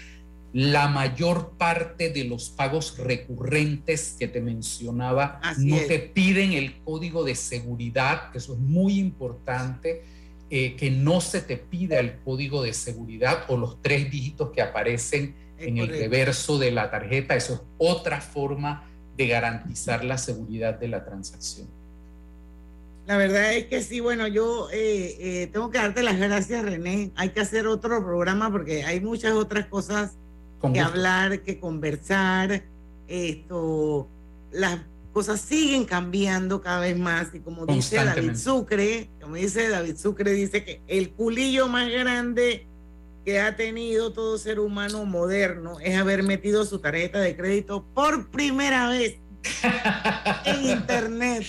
La 0.57 0.87
mayor 0.87 1.57
parte 1.57 2.11
de 2.11 2.23
los 2.23 2.49
pagos 2.49 2.97
recurrentes 2.97 4.15
que 4.17 4.29
te 4.29 4.39
mencionaba 4.39 5.41
Así 5.43 5.65
no 5.67 5.75
es. 5.75 5.89
te 5.89 5.99
piden 5.99 6.53
el 6.53 6.81
código 6.81 7.25
de 7.25 7.35
seguridad, 7.35 8.31
que 8.31 8.37
eso 8.37 8.53
es 8.53 8.59
muy 8.59 8.97
importante, 8.97 10.05
eh, 10.49 10.77
que 10.77 10.91
no 10.91 11.19
se 11.19 11.41
te 11.41 11.57
pida 11.57 11.99
el 11.99 12.19
código 12.19 12.63
de 12.63 12.71
seguridad 12.71 13.43
o 13.49 13.57
los 13.57 13.81
tres 13.81 14.09
dígitos 14.09 14.51
que 14.51 14.61
aparecen 14.61 15.35
Es 15.57 15.67
en 15.67 15.77
el 15.77 15.89
reverso 15.89 16.57
de 16.57 16.71
la 16.71 16.89
tarjeta. 16.89 17.35
Eso 17.35 17.55
es 17.55 17.61
otra 17.77 18.21
forma 18.21 18.89
de 19.17 19.27
garantizar 19.27 20.05
la 20.05 20.17
seguridad 20.17 20.79
de 20.79 20.87
la 20.87 21.03
transacción. 21.03 21.67
La 23.07 23.17
verdad 23.17 23.53
es 23.55 23.65
que 23.65 23.81
sí, 23.81 23.99
bueno, 23.99 24.25
yo 24.25 24.69
eh, 24.71 25.17
eh, 25.19 25.49
tengo 25.51 25.69
que 25.69 25.79
darte 25.79 26.01
las 26.01 26.17
gracias, 26.17 26.63
René. 26.63 27.11
Hay 27.17 27.31
que 27.31 27.41
hacer 27.41 27.67
otro 27.67 28.01
programa 28.05 28.49
porque 28.49 28.85
hay 28.85 29.01
muchas 29.01 29.33
otras 29.33 29.65
cosas 29.65 30.15
que 30.73 30.79
hablar, 30.79 31.41
que 31.41 31.59
conversar. 31.59 32.63
Esto, 33.07 34.07
las 34.51 34.79
cosas 35.13 35.39
siguen 35.39 35.85
cambiando 35.85 36.61
cada 36.61 36.81
vez 36.81 36.97
más 36.97 37.33
y 37.33 37.39
como 37.39 37.65
dice 37.65 37.95
David. 37.95 38.35
Sucre, 38.35 39.09
como 39.21 39.35
dice 39.35 39.69
David 39.69 39.95
Sucre, 39.95 40.33
dice 40.33 40.65
que 40.65 40.81
el 40.87 41.11
culillo 41.11 41.67
más 41.67 41.89
grande 41.89 42.67
que 43.23 43.39
ha 43.39 43.55
tenido 43.55 44.13
todo 44.13 44.37
ser 44.37 44.59
humano 44.59 45.05
moderno 45.05 45.79
es 45.79 45.97
haber 45.97 46.21
metido 46.23 46.65
su 46.65 46.79
tarjeta 46.79 47.19
de 47.19 47.35
crédito 47.35 47.85
por 47.93 48.29
primera 48.29 48.89
vez 48.89 49.15
en 50.45 50.65
internet. 50.69 51.45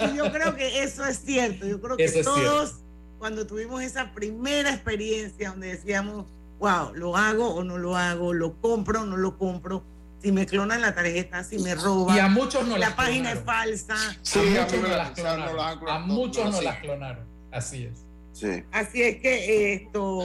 Y 0.00 0.16
yo 0.16 0.32
creo 0.32 0.56
que 0.56 0.82
eso 0.82 1.04
es 1.04 1.18
cierto. 1.18 1.66
Yo 1.66 1.80
creo 1.80 1.96
que 1.96 2.22
todos, 2.22 2.76
cuando 3.18 3.46
tuvimos 3.46 3.82
esa 3.82 4.12
primera 4.12 4.70
experiencia 4.72 5.50
donde 5.50 5.68
decíamos, 5.68 6.26
wow, 6.64 6.94
lo 6.94 7.14
hago 7.14 7.54
o 7.54 7.62
no 7.62 7.76
lo 7.76 7.94
hago, 7.94 8.32
lo 8.32 8.58
compro 8.58 9.02
o 9.02 9.04
no 9.04 9.18
lo 9.18 9.36
compro, 9.36 9.84
si 10.22 10.32
me 10.32 10.46
clonan 10.46 10.80
la 10.80 10.94
tarjeta, 10.94 11.44
si 11.44 11.58
me 11.58 11.74
roban. 11.74 12.16
Y 12.16 12.20
a 12.20 12.28
muchos 12.28 12.66
no 12.66 12.78
La 12.78 12.96
página 12.96 13.32
es 13.32 13.40
falsa. 13.40 13.96
Sí, 14.22 14.56
a 14.56 14.62
muchos 14.62 14.80
no 14.80 14.88
las 14.88 15.10
clonaron. 15.10 15.88
A 15.88 15.98
muchos 15.98 16.50
no 16.50 16.62
las 16.62 16.78
clonaron. 16.78 17.24
Así 17.52 17.84
es. 17.84 18.06
Sí. 18.32 18.64
Así 18.72 19.02
es 19.02 19.16
que 19.16 19.74
esto 19.74 20.22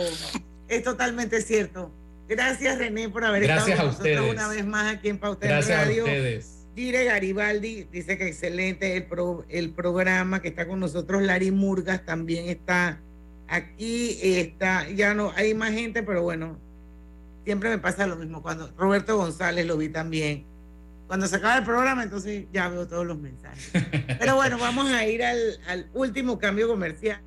es 0.69 0.83
totalmente 0.83 1.41
cierto. 1.41 1.91
Gracias, 2.29 2.77
René, 2.77 3.09
por 3.09 3.25
haber 3.25 3.43
estado 3.43 3.75
con 3.75 3.85
nosotros 3.87 4.29
una 4.29 4.47
vez 4.47 4.65
más 4.65 4.95
aquí 4.95 5.09
en 5.09 5.17
Pauta 5.17 5.45
Gracias 5.45 5.77
Radio. 5.77 6.03
A 6.03 6.05
ustedes. 6.05 6.67
Gire 6.75 7.03
Garibaldi 7.03 7.83
dice 7.91 8.17
que 8.17 8.27
excelente 8.27 8.95
el, 8.95 9.07
el 9.49 9.71
programa 9.71 10.41
que 10.41 10.47
está 10.47 10.65
con 10.65 10.79
nosotros. 10.79 11.21
Larry 11.21 11.51
Murgas 11.51 12.05
también 12.05 12.47
está 12.47 13.01
aquí. 13.49 14.17
Está, 14.21 14.89
ya 14.89 15.13
no 15.13 15.31
hay 15.35 15.53
más 15.53 15.71
gente, 15.71 16.03
pero 16.03 16.23
bueno, 16.23 16.57
siempre 17.43 17.69
me 17.69 17.77
pasa 17.77 18.07
lo 18.07 18.15
mismo. 18.15 18.41
Cuando 18.41 18.71
Roberto 18.77 19.17
González 19.17 19.65
lo 19.65 19.77
vi 19.77 19.89
también. 19.89 20.45
Cuando 21.07 21.27
se 21.27 21.37
acaba 21.37 21.57
el 21.57 21.63
programa, 21.63 22.03
entonces 22.03 22.45
ya 22.53 22.69
veo 22.69 22.87
todos 22.87 23.05
los 23.05 23.17
mensajes. 23.17 23.71
Pero 24.19 24.35
bueno, 24.35 24.57
vamos 24.59 24.89
a 24.91 25.07
ir 25.07 25.23
al, 25.23 25.59
al 25.67 25.89
último 25.93 26.37
cambio 26.37 26.67
comercial. 26.67 27.21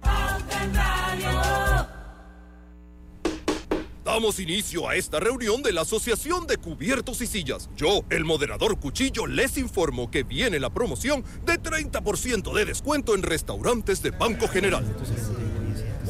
Damos 4.04 4.40
inicio 4.40 4.88
a 4.88 4.96
esta 4.96 5.20
reunión 5.20 5.62
de 5.62 5.72
la 5.72 5.82
Asociación 5.82 6.46
de 6.46 6.56
Cubiertos 6.56 7.20
y 7.22 7.26
Sillas. 7.26 7.70
Yo, 7.76 8.04
el 8.10 8.24
moderador 8.24 8.78
Cuchillo, 8.78 9.26
les 9.26 9.56
informo 9.58 10.10
que 10.10 10.24
viene 10.24 10.58
la 10.58 10.70
promoción 10.70 11.24
de 11.46 11.54
30% 11.54 12.52
de 12.52 12.64
descuento 12.64 13.14
en 13.14 13.22
restaurantes 13.22 14.02
de 14.02 14.10
Banco 14.10 14.48
General. 14.48 14.84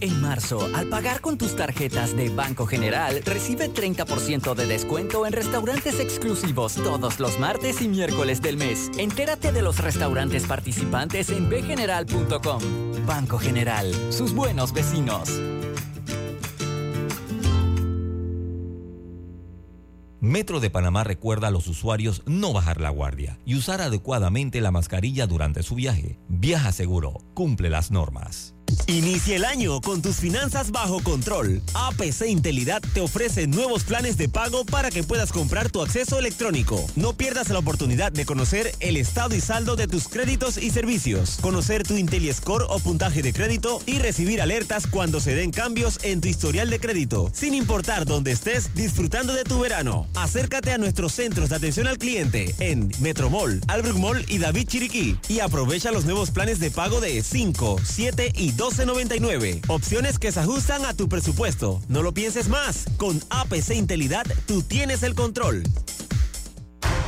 En 0.00 0.20
marzo, 0.20 0.68
al 0.74 0.86
pagar 0.86 1.20
con 1.20 1.38
tus 1.38 1.56
tarjetas 1.56 2.16
de 2.16 2.28
Banco 2.28 2.66
General, 2.66 3.20
recibe 3.24 3.72
30% 3.72 4.54
de 4.54 4.66
descuento 4.66 5.26
en 5.26 5.32
restaurantes 5.32 5.98
exclusivos 5.98 6.74
todos 6.74 7.18
los 7.18 7.40
martes 7.40 7.82
y 7.82 7.88
miércoles 7.88 8.40
del 8.40 8.56
mes. 8.56 8.90
Entérate 8.96 9.50
de 9.50 9.62
los 9.62 9.78
restaurantes 9.78 10.46
participantes 10.46 11.30
en 11.30 11.48
bgeneral.com. 11.48 12.62
Banco 13.06 13.38
General, 13.38 13.92
sus 14.10 14.32
buenos 14.34 14.72
vecinos. 14.72 15.30
Metro 20.20 20.60
de 20.60 20.70
Panamá 20.70 21.04
recuerda 21.04 21.48
a 21.48 21.50
los 21.50 21.68
usuarios 21.68 22.22
no 22.26 22.52
bajar 22.52 22.80
la 22.80 22.90
guardia 22.90 23.38
y 23.44 23.56
usar 23.56 23.80
adecuadamente 23.80 24.60
la 24.60 24.70
mascarilla 24.70 25.26
durante 25.26 25.62
su 25.62 25.74
viaje. 25.74 26.18
Viaja 26.28 26.70
seguro, 26.72 27.18
cumple 27.34 27.70
las 27.70 27.90
normas. 27.90 28.57
Inicia 28.86 29.36
el 29.36 29.44
año 29.44 29.80
con 29.80 30.02
tus 30.02 30.16
finanzas 30.16 30.70
bajo 30.70 31.00
control. 31.00 31.62
APC 31.74 32.26
Intelidad 32.28 32.82
te 32.94 33.00
ofrece 33.00 33.46
nuevos 33.46 33.84
planes 33.84 34.16
de 34.16 34.28
pago 34.28 34.64
para 34.64 34.90
que 34.90 35.02
puedas 35.02 35.32
comprar 35.32 35.70
tu 35.70 35.82
acceso 35.82 36.18
electrónico. 36.18 36.84
No 36.96 37.12
pierdas 37.12 37.50
la 37.50 37.58
oportunidad 37.58 38.12
de 38.12 38.24
conocer 38.24 38.74
el 38.80 38.96
estado 38.96 39.34
y 39.34 39.40
saldo 39.40 39.76
de 39.76 39.88
tus 39.88 40.08
créditos 40.08 40.58
y 40.58 40.70
servicios, 40.70 41.38
conocer 41.40 41.82
tu 41.82 41.96
IntelliScore 41.96 42.64
o 42.68 42.78
puntaje 42.78 43.22
de 43.22 43.32
crédito 43.32 43.80
y 43.86 43.98
recibir 43.98 44.40
alertas 44.40 44.86
cuando 44.86 45.20
se 45.20 45.34
den 45.34 45.50
cambios 45.50 45.98
en 46.02 46.20
tu 46.20 46.28
historial 46.28 46.70
de 46.70 46.80
crédito, 46.80 47.30
sin 47.34 47.54
importar 47.54 48.06
dónde 48.06 48.32
estés 48.32 48.74
disfrutando 48.74 49.34
de 49.34 49.44
tu 49.44 49.60
verano. 49.60 50.06
Acércate 50.14 50.72
a 50.72 50.78
nuestros 50.78 51.12
centros 51.12 51.50
de 51.50 51.56
atención 51.56 51.86
al 51.86 51.98
cliente 51.98 52.54
en 52.58 52.90
Metromall, 53.00 53.60
Albrook 53.68 53.98
Mall 53.98 54.24
y 54.28 54.38
David 54.38 54.66
Chiriquí 54.68 55.18
y 55.28 55.40
aprovecha 55.40 55.92
los 55.92 56.04
nuevos 56.04 56.30
planes 56.30 56.58
de 56.58 56.70
pago 56.70 57.00
de 57.00 57.22
5, 57.22 57.80
7 57.84 58.32
y 58.34 58.52
12.99. 58.58 59.62
Opciones 59.68 60.18
que 60.18 60.32
se 60.32 60.40
ajustan 60.40 60.84
a 60.84 60.92
tu 60.92 61.08
presupuesto. 61.08 61.80
No 61.88 62.02
lo 62.02 62.12
pienses 62.12 62.48
más. 62.48 62.84
Con 62.98 63.22
APC 63.30 63.70
Intelidad 63.76 64.26
tú 64.46 64.62
tienes 64.62 65.02
el 65.02 65.14
control. 65.14 65.62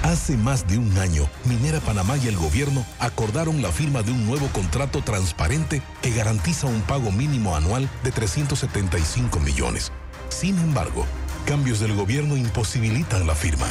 Hace 0.03 0.36
más 0.36 0.66
de 0.66 0.78
un 0.78 0.96
año, 0.96 1.28
Minera 1.44 1.78
Panamá 1.80 2.16
y 2.16 2.28
el 2.28 2.36
gobierno 2.36 2.86
acordaron 2.98 3.61
la 3.61 3.70
firma 3.70 4.03
de 4.03 4.12
un 4.12 4.26
nuevo 4.26 4.48
contrato 4.48 5.03
transparente 5.03 5.82
que 6.01 6.11
garantiza 6.11 6.66
un 6.68 6.80
pago 6.82 7.12
mínimo 7.12 7.55
anual 7.55 7.88
de 8.03 8.11
375 8.11 9.40
millones. 9.40 9.92
Sin 10.30 10.57
embargo, 10.59 11.05
cambios 11.44 11.80
del 11.80 11.94
gobierno 11.94 12.36
imposibilitan 12.36 13.26
la 13.26 13.34
firma. 13.34 13.66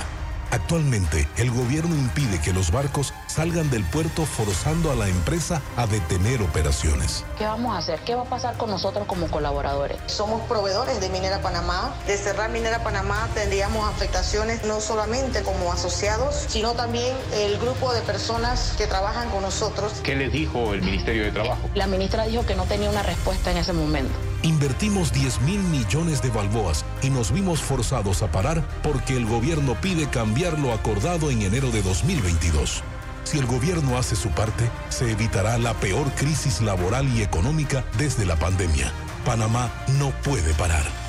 Actualmente, 0.51 1.27
el 1.37 1.51
gobierno 1.51 1.95
impide 1.95 2.39
que 2.41 2.53
los 2.53 2.71
barcos 2.71 3.13
salgan 3.27 3.69
del 3.69 3.83
puerto 3.83 4.25
forzando 4.25 4.91
a 4.91 4.95
la 4.95 5.07
empresa 5.07 5.61
a 5.77 5.85
detener 5.85 6.41
operaciones. 6.41 7.23
¿Qué 7.37 7.45
vamos 7.45 7.75
a 7.75 7.77
hacer? 7.77 7.99
¿Qué 8.05 8.15
va 8.15 8.23
a 8.23 8.25
pasar 8.25 8.57
con 8.57 8.69
nosotros 8.69 9.05
como 9.05 9.27
colaboradores? 9.27 9.97
Somos 10.07 10.41
proveedores 10.47 10.99
de 11.01 11.09
Minera 11.09 11.41
Panamá. 11.41 11.93
De 12.07 12.17
cerrar 12.17 12.49
Minera 12.49 12.83
Panamá 12.83 13.29
tendríamos 13.35 13.87
afectaciones 13.87 14.63
no 14.63 14.81
solamente 14.81 15.43
como 15.43 15.71
asociados, 15.71 16.45
sino 16.47 16.73
también 16.73 17.15
el 17.33 17.59
grupo 17.59 17.93
de 17.93 18.01
personas 18.01 18.73
que 18.77 18.87
trabajan 18.87 19.29
con 19.29 19.43
nosotros. 19.43 19.93
¿Qué 20.03 20.15
les 20.15 20.31
dijo 20.31 20.73
el 20.73 20.81
Ministerio 20.81 21.25
de 21.25 21.31
Trabajo? 21.31 21.69
La 21.75 21.87
ministra 21.87 22.25
dijo 22.25 22.45
que 22.45 22.55
no 22.55 22.63
tenía 22.65 22.89
una 22.89 23.03
respuesta 23.03 23.51
en 23.51 23.57
ese 23.57 23.73
momento. 23.73 24.13
Invertimos 24.43 25.11
10 25.11 25.41
mil 25.41 25.59
millones 25.63 26.21
de 26.21 26.29
balboas 26.29 26.85
y 27.01 27.09
nos 27.09 27.31
vimos 27.31 27.59
forzados 27.59 28.23
a 28.23 28.31
parar 28.31 28.63
porque 28.83 29.17
el 29.17 29.25
gobierno 29.25 29.75
pide 29.81 30.09
cambiar 30.09 30.57
lo 30.57 30.71
acordado 30.71 31.29
en 31.29 31.41
enero 31.41 31.71
de 31.71 31.81
2022. 31.81 32.81
Si 33.25 33.37
el 33.37 33.45
gobierno 33.45 33.97
hace 33.97 34.15
su 34.15 34.29
parte, 34.29 34.69
se 34.87 35.11
evitará 35.11 35.57
la 35.57 35.73
peor 35.73 36.09
crisis 36.13 36.61
laboral 36.61 37.07
y 37.15 37.21
económica 37.21 37.83
desde 37.97 38.25
la 38.25 38.37
pandemia. 38.37 38.91
Panamá 39.25 39.69
no 39.99 40.11
puede 40.23 40.53
parar. 40.53 41.08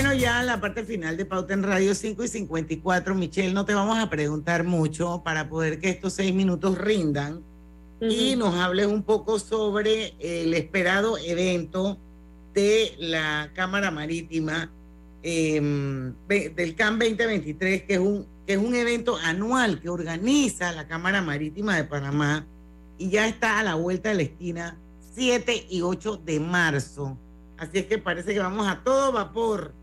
Bueno, 0.00 0.14
ya 0.14 0.44
la 0.44 0.60
parte 0.60 0.84
final 0.84 1.16
de 1.16 1.24
Pauta 1.24 1.54
en 1.54 1.64
Radio 1.64 1.92
5 1.92 2.22
y 2.22 2.28
54. 2.28 3.16
Michelle, 3.16 3.52
no 3.52 3.64
te 3.64 3.74
vamos 3.74 3.98
a 3.98 4.08
preguntar 4.08 4.62
mucho 4.62 5.22
para 5.24 5.48
poder 5.48 5.80
que 5.80 5.88
estos 5.88 6.12
seis 6.12 6.32
minutos 6.32 6.78
rindan 6.78 7.42
y 8.00 8.36
nos 8.36 8.54
hables 8.54 8.86
un 8.86 9.02
poco 9.02 9.40
sobre 9.40 10.14
el 10.20 10.54
esperado 10.54 11.18
evento 11.18 11.98
de 12.54 12.94
la 13.00 13.50
Cámara 13.56 13.90
Marítima 13.90 14.70
em, 15.24 16.14
del 16.28 16.76
CAM 16.76 17.00
2023, 17.00 17.82
que 17.82 17.94
es, 17.94 17.98
un, 17.98 18.24
que 18.46 18.52
es 18.52 18.58
un 18.58 18.76
evento 18.76 19.16
anual 19.16 19.80
que 19.80 19.88
organiza 19.88 20.70
la 20.70 20.86
Cámara 20.86 21.22
Marítima 21.22 21.74
de 21.74 21.82
Panamá 21.82 22.46
y 22.98 23.10
ya 23.10 23.26
está 23.26 23.58
a 23.58 23.64
la 23.64 23.74
vuelta 23.74 24.10
de 24.10 24.14
la 24.14 24.22
esquina 24.22 24.78
7 25.16 25.66
y 25.70 25.82
8 25.82 26.18
de 26.24 26.38
marzo. 26.38 27.18
Así 27.56 27.78
es 27.78 27.86
que 27.86 27.98
parece 27.98 28.32
que 28.32 28.38
vamos 28.38 28.68
a 28.68 28.84
todo 28.84 29.10
vapor. 29.10 29.74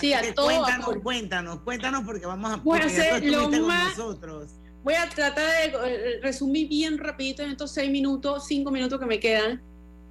Sí, 0.00 0.12
a 0.12 0.34
todo 0.34 0.46
cuéntanos. 0.46 0.96
Cuéntanos, 1.02 1.60
cuéntanos 1.60 2.02
porque 2.04 2.26
vamos 2.26 2.52
a 2.52 2.56
Voy 2.56 2.78
a 2.80 2.84
hacer 2.84 3.24
lo 3.24 3.50
con 3.50 3.66
más- 3.66 3.96
nosotros. 3.98 4.52
Voy 4.84 4.94
a 4.94 5.08
tratar 5.08 5.44
de 5.44 5.66
eh, 5.66 6.20
resumir 6.22 6.68
bien 6.68 6.98
rapidito 6.98 7.42
en 7.42 7.50
estos 7.50 7.72
seis 7.72 7.90
minutos, 7.90 8.46
cinco 8.46 8.70
minutos 8.70 8.98
que 8.98 9.06
me 9.06 9.20
quedan. 9.20 9.60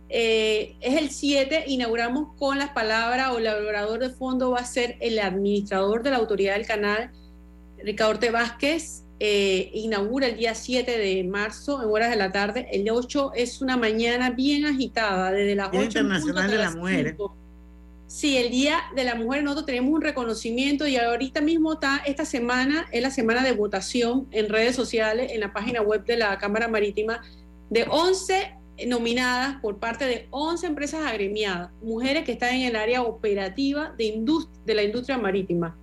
Eh, 0.10 0.76
es 0.80 0.96
el 1.02 1.10
7, 1.10 1.66
inauguramos 1.68 2.36
con 2.38 2.58
las 2.58 2.70
palabras 2.70 3.32
o 3.32 3.40
el 3.40 3.46
elaborador 3.48 4.00
de 4.00 4.10
fondo 4.10 4.52
va 4.52 4.60
a 4.60 4.66
ser 4.66 4.98
el 5.02 5.20
administrador 5.20 6.02
de 6.04 6.12
la 6.12 6.18
autoridad 6.18 6.54
del 6.56 6.66
canal, 6.66 7.12
Ricardo 7.84 8.12
Orte 8.12 8.32
Vázquez, 8.32 9.04
eh, 9.20 9.70
inaugura 9.74 10.28
el 10.28 10.38
día 10.38 10.54
7 10.56 10.98
de 10.98 11.24
marzo 11.24 11.82
en 11.82 11.90
horas 11.90 12.10
de 12.10 12.16
la 12.16 12.32
tarde. 12.32 12.68
El 12.72 12.90
8 12.90 13.32
es 13.36 13.62
una 13.62 13.76
mañana 13.76 14.30
bien 14.30 14.66
agitada, 14.66 15.32
desde 15.32 15.56
las 15.56 15.70
8 15.70 15.82
Internacional 15.82 16.52
de 16.52 16.58
la 16.58 16.72
Mujer. 16.72 17.18
Sí, 18.08 18.38
el 18.38 18.52
Día 18.52 18.80
de 18.96 19.04
la 19.04 19.16
Mujer 19.16 19.44
nosotros 19.44 19.66
tenemos 19.66 19.94
un 19.94 20.02
reconocimiento 20.02 20.88
y 20.88 20.96
ahorita 20.96 21.42
mismo 21.42 21.74
está, 21.74 21.98
esta 22.06 22.24
semana 22.24 22.88
es 22.94 23.02
la 23.02 23.12
semana 23.12 23.44
de 23.44 23.52
votación 23.52 24.28
en 24.32 24.48
redes 24.48 24.78
sociales, 24.78 25.34
en 25.34 25.42
la 25.42 25.52
página 25.52 25.82
web 25.82 26.06
de 26.06 26.16
la 26.16 26.38
Cámara 26.38 26.70
Marítima, 26.70 27.22
de 27.70 27.86
11 27.90 28.56
nominadas 28.88 29.60
por 29.62 29.80
parte 29.80 30.06
de 30.06 30.28
11 30.32 30.68
empresas 30.68 31.06
agremiadas, 31.06 31.70
mujeres 31.82 32.24
que 32.24 32.32
están 32.32 32.56
en 32.56 32.62
el 32.62 32.76
área 32.78 33.02
operativa 33.02 33.94
de, 33.98 34.24
de 34.66 34.74
la 34.74 34.84
industria 34.84 35.18
marítima. 35.18 35.78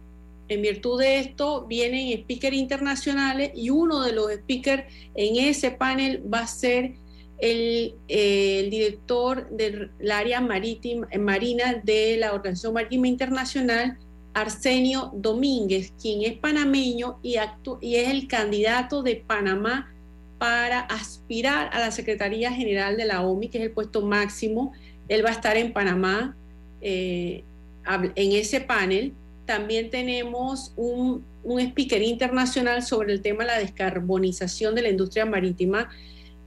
En 0.50 0.62
virtud 0.62 0.98
de 1.00 1.20
esto 1.20 1.64
vienen 1.68 2.12
speakers 2.22 2.56
internacionales 2.56 3.52
y 3.54 3.70
uno 3.70 4.02
de 4.02 4.12
los 4.12 4.32
speakers 4.32 4.82
en 5.14 5.36
ese 5.36 5.70
panel 5.70 6.24
va 6.32 6.40
a 6.40 6.46
ser 6.48 6.94
el, 7.38 7.94
director 8.08 9.48
del 9.50 9.92
área 10.10 10.40
marítima, 10.40 11.06
marina 11.20 11.80
de 11.84 12.16
la 12.16 12.34
Organización 12.34 12.74
Marítima 12.74 13.06
Internacional, 13.06 13.96
Arsenio 14.34 15.12
Domínguez, 15.14 15.92
quien 16.02 16.22
es 16.22 16.36
panameño 16.36 17.20
y, 17.22 17.36
y 17.80 17.94
es 17.94 18.08
el 18.08 18.26
candidato 18.26 19.04
de 19.04 19.22
Panamá 19.24 19.94
para 20.38 20.80
aspirar 20.80 21.70
a 21.72 21.78
la 21.78 21.92
Secretaría 21.92 22.50
General 22.50 22.96
de 22.96 23.04
la 23.04 23.22
OMI, 23.22 23.50
que 23.50 23.58
es 23.58 23.64
el 23.66 23.70
puesto 23.70 24.02
máximo. 24.02 24.72
Él 25.06 25.24
va 25.24 25.28
a 25.28 25.32
estar 25.32 25.56
en 25.56 25.72
Panamá 25.72 26.36
eh, 26.80 27.44
en 27.86 28.32
ese 28.32 28.60
panel 28.60 29.14
también 29.50 29.90
tenemos 29.90 30.72
un, 30.76 31.26
speaker 31.44 32.00
internacional 32.02 32.84
sobre 32.84 33.12
el 33.12 33.20
tema 33.20 33.42
de 33.42 33.48
la 33.48 33.58
descarbonización 33.58 34.76
de 34.76 34.82
la 34.82 34.90
industria 34.90 35.26
marítima. 35.26 35.88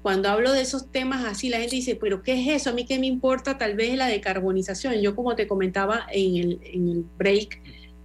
Cuando 0.02 0.30
hablo 0.30 0.54
de 0.54 0.62
esos 0.62 0.90
temas 0.90 1.26
así, 1.26 1.50
la 1.50 1.58
gente 1.58 1.76
dice, 1.76 1.96
pero 1.96 2.24
¿qué 2.24 2.40
es 2.40 2.62
eso? 2.62 2.70
A 2.70 2.74
mí 2.74 2.86
qué 2.86 3.00
me 3.00 3.08
importa 3.08 3.58
tal 3.58 3.76
vez 3.76 3.98
la 3.98 4.08
decarbonización. 4.08 5.02
Yo 5.02 5.18
como 5.18 5.36
te 5.36 5.50
comentaba 5.50 6.08
en 6.14 6.38
el, 6.38 6.62
en 6.64 6.88
el 6.88 7.06
break, 7.18 7.62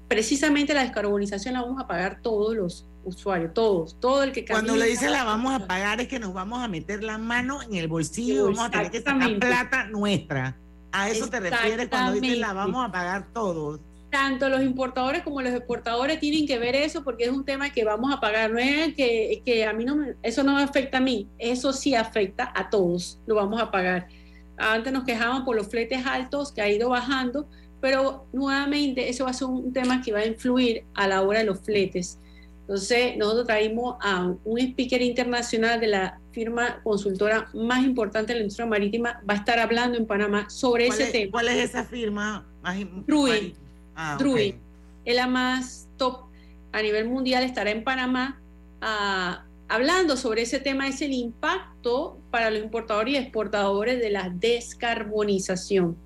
precisamente 0.09 0.75
la 0.75 0.83
descarbonización 0.83 1.55
la 1.55 1.63
vamos 1.63 1.81
a 1.81 1.87
pagar 1.87 2.21
todos 2.21 2.57
los 2.57 2.89
usuarios, 3.05 3.55
todos, 3.55 4.01
todo 4.01 4.25
el 4.25 4.33
que 4.33 4.45
Cuando 4.45 4.75
le 4.75 4.87
dice 4.87 5.09
la 5.11 5.23
vamos 5.23 5.55
a 5.55 5.65
pagar 5.69 6.01
es 6.01 6.09
que 6.09 6.19
nos 6.19 6.35
vamos 6.35 6.61
a 6.61 6.67
meter 6.67 7.05
la 7.05 7.19
mano 7.19 7.63
en 7.63 7.77
el 7.77 7.87
bolsillo 7.87 8.47
vamos 8.47 8.65
a 8.65 8.71
tener 8.71 8.91
que 8.91 9.01
sacar 9.01 9.39
plata 9.39 9.85
nuestra. 9.87 10.57
¿A 10.91 11.09
eso 11.09 11.29
te 11.29 11.39
refieres 11.39 11.89
cuando 11.89 12.21
dices 12.21 12.39
la 12.39 12.53
vamos 12.53 12.85
a 12.85 12.91
pagar 12.91 13.29
todos? 13.33 13.81
Tanto 14.11 14.49
los 14.49 14.63
importadores 14.63 15.23
como 15.23 15.43
los 15.43 15.53
exportadores 15.53 16.19
tienen 16.19 16.47
que 16.47 16.59
ver 16.59 16.75
eso 16.75 17.05
porque 17.05 17.25
es 17.25 17.31
un 17.31 17.45
tema 17.45 17.71
que 17.71 17.85
vamos 17.85 18.13
a 18.13 18.21
pagar. 18.21 18.51
No 18.51 18.59
es 18.59 18.95
que, 18.95 19.43
que 19.45 19.67
a 19.67 19.73
mí 19.73 19.85
no 19.85 19.97
me, 19.97 20.15
eso 20.23 20.43
no 20.43 20.55
me 20.55 20.63
afecta 20.63 20.99
a 20.99 21.01
mí, 21.01 21.29
eso 21.39 21.73
sí 21.73 21.95
afecta 21.95 22.51
a 22.55 22.71
todos, 22.71 23.21
lo 23.27 23.35
vamos 23.35 23.61
a 23.61 23.71
pagar. 23.71 24.09
Antes 24.57 24.93
nos 24.93 25.05
quejaban 25.05 25.45
por 25.45 25.57
los 25.57 25.69
fletes 25.69 26.05
altos 26.07 26.53
que 26.53 26.63
ha 26.63 26.69
ido 26.69 26.89
bajando, 26.89 27.49
pero 27.81 28.27
nuevamente 28.33 29.09
eso 29.09 29.25
va 29.25 29.31
a 29.31 29.35
ser 29.35 29.49
un 29.49 29.73
tema 29.73 30.03
que 30.03 30.13
va 30.13 30.21
a 30.21 30.27
influir 30.27 30.85
a 30.95 31.07
la 31.07 31.23
hora 31.23 31.41
de 31.41 31.45
los 31.45 31.61
fletes. 31.61 32.19
Entonces, 32.63 33.17
nosotros 33.17 33.47
traímos 33.47 33.97
a 34.03 34.35
un 34.45 34.59
speaker 34.59 35.01
internacional 35.01 35.81
de 35.81 35.87
la 35.87 36.21
firma 36.33 36.83
consultora 36.83 37.49
más 37.55 37.83
importante 37.83 38.33
de 38.33 38.41
la 38.41 38.43
industria 38.43 38.67
marítima, 38.67 39.23
va 39.29 39.35
a 39.35 39.37
estar 39.39 39.59
hablando 39.59 39.97
en 39.97 40.07
Panamá 40.07 40.51
sobre 40.51 40.89
ese 40.89 41.07
tema. 41.07 41.31
¿Cuál 41.31 41.49
es 41.49 41.71
esa 41.71 41.85
firma? 41.85 42.47
Drui. 43.07 43.55
Ah, 44.01 44.17
Es 45.05 45.17
la 45.17 45.27
más 45.27 45.89
top 45.97 46.27
a 46.71 46.83
nivel 46.83 47.09
mundial, 47.09 47.43
estará 47.43 47.73
en 47.73 47.83
Panamá 47.83 48.41
ah, 48.81 49.45
hablando 49.69 50.17
sobre 50.17 50.43
ese 50.43 50.61
tema, 50.61 50.87
es 50.87 51.03
el 51.03 51.13
impacto 51.13 52.17
para 52.31 52.49
los 52.51 52.63
importadores 52.63 53.15
y 53.15 53.17
exportadores 53.17 53.99
de 54.01 54.11
la 54.11 54.31
descarbonización. 54.31 55.97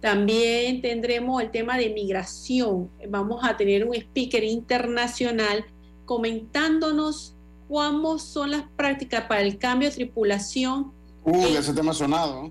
También 0.00 0.80
tendremos 0.80 1.42
el 1.42 1.50
tema 1.50 1.76
de 1.76 1.90
migración. 1.90 2.90
Vamos 3.08 3.44
a 3.44 3.58
tener 3.58 3.86
un 3.86 3.94
speaker 3.94 4.42
internacional 4.42 5.66
comentándonos 6.06 7.36
cómo 7.68 8.18
son 8.18 8.52
las 8.52 8.64
prácticas 8.74 9.26
para 9.26 9.42
el 9.42 9.58
cambio 9.58 9.90
de 9.90 9.94
tripulación. 9.94 10.92
Uy, 11.24 11.56
ese 11.56 11.74
tema 11.74 11.92
sonado. 11.92 12.50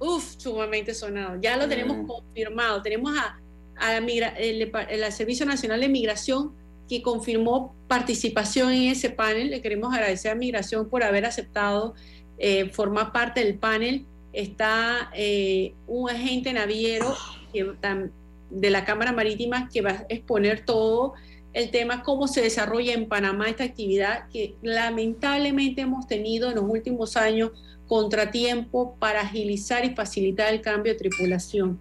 Uf, 0.00 0.34
sumamente 0.36 0.92
sonado. 0.92 1.40
Ya 1.40 1.56
lo 1.56 1.68
tenemos 1.68 2.04
confirmado. 2.06 2.82
Tenemos 2.82 3.16
a, 3.16 3.40
el, 4.38 5.12
Servicio 5.12 5.46
Nacional 5.46 5.80
de 5.80 5.88
Migración 5.88 6.52
que 6.88 7.02
confirmó 7.02 7.74
participación 7.88 8.72
en 8.72 8.90
ese 8.90 9.10
panel. 9.10 9.50
Le 9.50 9.60
queremos 9.62 9.94
agradecer 9.94 10.32
a 10.32 10.34
Migración 10.34 10.88
por 10.88 11.02
haber 11.02 11.24
aceptado 11.24 11.94
eh, 12.38 12.70
formar 12.70 13.12
parte 13.12 13.44
del 13.44 13.58
panel. 13.58 14.06
Está 14.32 15.10
eh, 15.14 15.74
un 15.86 16.10
agente 16.10 16.52
naviero 16.52 17.14
de 18.50 18.70
la 18.70 18.84
Cámara 18.84 19.12
Marítima 19.12 19.68
que 19.68 19.82
va 19.82 19.90
a 19.90 20.06
exponer 20.08 20.64
todo 20.64 21.14
el 21.52 21.70
tema 21.70 22.02
cómo 22.02 22.28
se 22.28 22.40
desarrolla 22.40 22.94
en 22.94 23.08
Panamá 23.08 23.48
esta 23.48 23.64
actividad 23.64 24.28
que 24.30 24.54
lamentablemente 24.62 25.82
hemos 25.82 26.06
tenido 26.06 26.48
en 26.48 26.56
los 26.56 26.64
últimos 26.64 27.16
años 27.16 27.50
contratiempo 27.86 28.96
para 28.98 29.20
agilizar 29.20 29.84
y 29.84 29.94
facilitar 29.94 30.52
el 30.52 30.62
cambio 30.62 30.94
de 30.94 30.98
tripulación. 30.98 31.78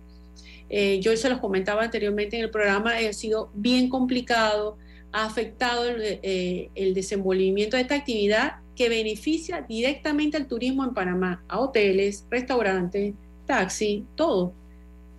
Eh, 0.73 0.99
yo 1.01 1.15
se 1.17 1.29
los 1.29 1.39
comentaba 1.39 1.83
anteriormente 1.83 2.37
en 2.37 2.43
el 2.43 2.49
programa, 2.49 2.95
ha 2.95 3.13
sido 3.13 3.51
bien 3.53 3.89
complicado, 3.89 4.77
ha 5.11 5.25
afectado 5.25 5.89
el, 5.89 6.19
eh, 6.23 6.69
el 6.75 6.93
desenvolvimiento 6.93 7.75
de 7.75 7.83
esta 7.83 7.95
actividad 7.95 8.61
que 8.75 8.87
beneficia 8.87 9.65
directamente 9.67 10.37
al 10.37 10.47
turismo 10.47 10.85
en 10.85 10.93
Panamá, 10.93 11.43
a 11.49 11.59
hoteles, 11.59 12.25
restaurantes, 12.29 13.13
taxi, 13.45 14.05
todo. 14.15 14.53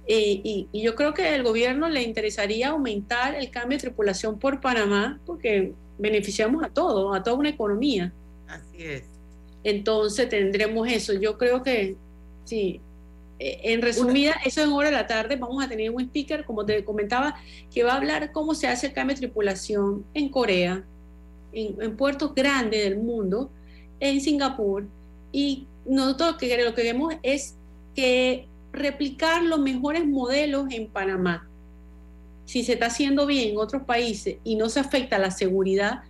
Eh, 0.07 0.41
y, 0.43 0.69
yo 0.73 0.95
creo 0.95 1.15
que 1.15 1.29
al 1.29 1.43
gobierno 1.43 1.89
le 1.89 2.03
interesaría 2.03 2.71
aumentar 2.71 3.35
el 3.35 3.51
cambio 3.51 3.79
de 3.79 3.83
tripulación 3.83 4.39
por 4.39 4.61
Panamá 4.61 5.21
porque 5.25 5.75
beneficiamos 5.99 6.65
a 6.65 6.71
todo, 6.71 7.15
a 7.15 7.23
toda 7.23 7.37
una 7.37 7.51
economía. 7.51 8.13
Así 8.49 8.79
es. 8.79 9.05
Entonces 9.63 10.29
tendremos 10.29 10.89
eso. 10.89 11.13
Yo 11.15 11.39
creo 11.39 11.63
que 11.63 11.97
sí, 12.45 12.81
eh, 12.81 12.81
en 13.45 13.83
resumida, 13.83 14.37
eso 14.45 14.63
en 14.63 14.71
hora 14.71 14.91
de 14.91 14.97
la 14.97 15.07
tarde 15.07 15.35
vamos 15.35 15.65
a 15.65 15.69
tener 15.69 15.91
un 15.91 16.01
speaker, 16.01 16.45
como 16.45 16.65
te 16.65 16.85
comentaba, 16.85 17.35
que 17.73 17.83
va 17.83 17.95
a 17.95 17.97
hablar 17.97 18.31
cómo 18.31 18.55
se 18.55 18.69
hace 18.69 18.89
el 18.89 18.93
cambio 18.93 19.17
de 19.17 19.23
tripulación 19.23 20.05
en 20.15 20.29
Corea, 20.29 20.85
en, 21.53 21.97
puertos 21.97 22.35
grandes 22.35 22.85
del 22.85 22.99
mundo, 22.99 23.51
en 23.99 24.21
Singapur, 24.21 24.87
y 25.33 25.67
nosotros 25.85 26.33
lo 26.33 26.39
que 26.39 26.49
queremos 26.77 27.15
es 27.23 27.57
que 27.97 28.47
replicar 28.73 29.43
los 29.43 29.59
mejores 29.59 30.07
modelos 30.07 30.67
en 30.71 30.87
Panamá. 30.87 31.49
Si 32.45 32.63
se 32.63 32.75
está 32.75 32.87
haciendo 32.87 33.27
bien 33.27 33.51
en 33.51 33.59
otros 33.59 33.83
países 33.83 34.37
y 34.45 34.55
no 34.55 34.69
se 34.69 34.79
afecta 34.79 35.19
la 35.19 35.31
seguridad, 35.33 36.03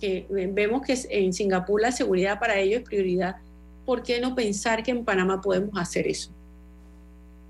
que 0.00 0.26
vemos 0.30 0.82
que 0.82 0.96
en 1.10 1.32
Singapur 1.32 1.80
la 1.80 1.90
seguridad 1.90 2.38
para 2.38 2.56
ellos 2.58 2.82
es 2.82 2.88
prioridad, 2.88 3.36
¿por 3.84 4.02
qué 4.02 4.20
no 4.20 4.36
pensar 4.36 4.84
que 4.84 4.92
en 4.92 5.04
Panamá 5.04 5.40
podemos 5.40 5.76
hacer 5.76 6.06
eso? 6.06 6.30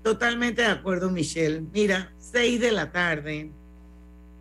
Totalmente 0.03 0.61
de 0.61 0.69
acuerdo, 0.69 1.09
Michelle. 1.09 1.61
Mira, 1.73 2.13
seis 2.17 2.59
de 2.59 2.71
la 2.71 2.91
tarde. 2.91 3.51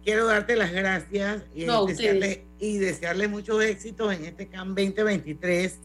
Quiero 0.04 0.26
darte 0.26 0.56
las 0.56 0.72
gracias 0.72 1.42
y, 1.54 1.64
desearle, 1.64 2.46
y 2.58 2.78
desearle 2.78 3.28
muchos 3.28 3.62
éxitos 3.62 4.12
en 4.14 4.24
este 4.24 4.48
CAM 4.48 4.74
2023 4.74 5.78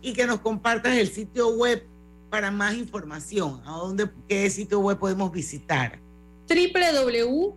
y 0.00 0.12
que 0.12 0.26
nos 0.26 0.40
compartas 0.40 0.96
el 0.96 1.08
sitio 1.08 1.50
web 1.50 1.84
para 2.30 2.50
más 2.50 2.74
información. 2.74 3.60
¿A 3.66 3.72
dónde, 3.72 4.08
qué 4.28 4.48
sitio 4.50 4.80
web 4.80 4.98
podemos 4.98 5.32
visitar? 5.32 5.98
www.cam, 6.48 7.56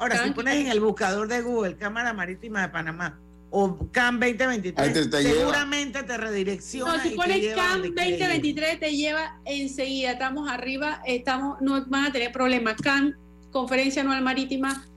Ahora, 0.00 0.24
si 0.24 0.30
pones 0.30 0.56
en 0.56 0.68
el 0.68 0.80
buscador 0.80 1.28
de 1.28 1.42
Google 1.42 1.76
Cámara 1.76 2.14
Marítima 2.14 2.62
de 2.62 2.68
Panamá 2.70 3.20
o 3.50 3.76
CAM 3.92 4.18
2023, 4.18 5.10
seguramente 5.10 6.02
te 6.04 6.16
redirecciona. 6.16 6.96
No, 6.96 7.02
si 7.02 7.10
pones 7.10 7.54
CAM 7.54 7.82
2023 7.82 8.80
te 8.80 8.96
lleva 8.96 9.38
enseguida. 9.44 10.12
Estamos 10.12 10.48
arriba, 10.48 11.02
estamos, 11.04 11.60
no 11.60 11.84
van 11.86 12.06
a 12.06 12.12
tener 12.12 12.32
problemas. 12.32 12.76
CAM, 12.76 13.14
Conferencia 13.50 14.00
Anual 14.00 14.22
Marítima, 14.22 14.88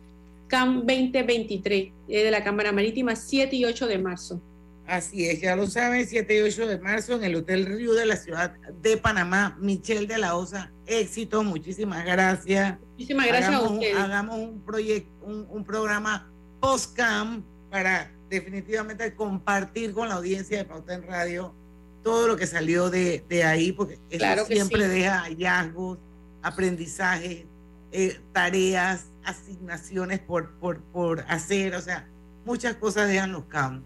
CAM 0.47 0.86
2023, 0.86 1.91
de 2.08 2.32
la 2.32 2.41
Cámara 2.41 2.72
Marítima, 2.72 3.18
7 3.18 3.54
y 3.58 3.66
8 3.66 3.88
de 3.88 3.97
marzo. 3.97 4.41
Así 4.88 5.29
es, 5.29 5.39
ya 5.39 5.55
lo 5.55 5.67
saben, 5.67 6.05
7 6.05 6.36
y 6.36 6.41
8 6.41 6.67
de 6.67 6.77
marzo 6.77 7.13
en 7.13 7.23
el 7.23 7.36
Hotel 7.36 7.65
Río 7.65 7.93
de 7.93 8.05
la 8.05 8.17
ciudad 8.17 8.53
de 8.81 8.97
Panamá. 8.97 9.57
Michelle 9.59 10.07
de 10.07 10.17
la 10.17 10.36
Osa, 10.36 10.71
éxito, 10.86 11.43
muchísimas 11.43 12.03
gracias. 12.03 12.77
Muchísimas 12.91 13.27
gracias 13.27 13.49
hagamos, 13.49 13.69
a 13.69 13.73
ustedes. 13.73 13.97
Hagamos 13.97 14.39
un 14.39 14.61
proyecto, 14.61 15.25
un, 15.25 15.63
programa 15.63 16.29
post-cam 16.59 17.43
para 17.71 18.11
definitivamente 18.29 19.15
compartir 19.15 19.93
con 19.93 20.09
la 20.09 20.15
audiencia 20.15 20.57
de 20.57 20.65
Pauta 20.65 20.93
en 20.93 21.03
Radio 21.03 21.55
todo 22.03 22.27
lo 22.27 22.36
que 22.36 22.45
salió 22.45 22.89
de, 22.89 23.23
ahí, 23.45 23.71
porque 23.71 23.97
eso 24.09 24.45
siempre 24.45 24.89
deja 24.89 25.21
hallazgos, 25.21 25.97
aprendizajes, 26.41 27.45
eh, 27.93 28.19
tareas, 28.34 29.05
asignaciones 29.23 30.19
por, 30.19 30.51
por, 30.59 30.81
por 30.81 31.21
hacer, 31.29 31.73
o 31.75 31.81
sea, 31.81 32.07
muchas 32.45 32.75
cosas 32.75 33.07
dejan 33.07 33.31
los 33.31 33.45
CAM. 33.45 33.84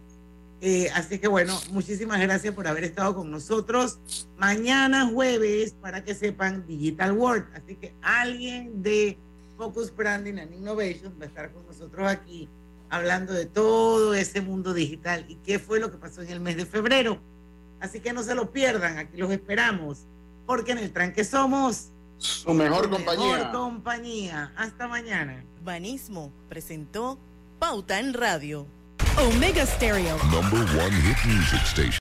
Eh, 0.59 0.89
así 0.95 1.19
que 1.19 1.27
bueno, 1.27 1.59
muchísimas 1.71 2.19
gracias 2.19 2.53
por 2.53 2.67
haber 2.67 2.83
estado 2.83 3.15
con 3.15 3.29
nosotros. 3.29 3.99
Mañana 4.37 5.07
jueves, 5.07 5.75
para 5.79 6.03
que 6.03 6.15
sepan, 6.15 6.65
Digital 6.65 7.11
World. 7.11 7.45
Así 7.53 7.75
que 7.75 7.93
alguien 8.01 8.81
de 8.81 9.17
Focus 9.57 9.95
Branding 9.95 10.39
and 10.39 10.53
Innovation 10.53 11.13
va 11.19 11.25
a 11.25 11.27
estar 11.27 11.51
con 11.51 11.65
nosotros 11.65 12.07
aquí 12.07 12.49
hablando 12.89 13.33
de 13.33 13.45
todo 13.45 14.13
ese 14.13 14.41
mundo 14.41 14.73
digital 14.73 15.25
y 15.27 15.35
qué 15.35 15.59
fue 15.59 15.79
lo 15.79 15.91
que 15.91 15.97
pasó 15.97 16.21
en 16.21 16.29
el 16.29 16.39
mes 16.39 16.57
de 16.57 16.65
febrero. 16.65 17.19
Así 17.79 17.99
que 17.99 18.13
no 18.13 18.23
se 18.23 18.33
lo 18.33 18.51
pierdan, 18.51 18.97
aquí 18.97 19.17
los 19.17 19.31
esperamos, 19.31 20.05
porque 20.45 20.71
en 20.71 20.79
el 20.79 20.91
tranque 20.91 21.23
somos 21.23 21.89
su 22.17 22.51
mejor 22.53 22.89
compañía. 22.89 23.37
Mejor 23.37 23.51
compañía. 23.51 24.51
Hasta 24.55 24.87
mañana. 24.87 25.43
Banismo 25.63 26.31
presentó 26.49 27.19
Pauta 27.59 27.99
en 27.99 28.13
Radio. 28.13 28.65
Omega 29.19 29.65
Stereo. 29.65 30.17
Number 30.31 30.59
one 30.77 30.91
hit 30.91 31.17
music 31.25 31.61
station. 31.61 31.93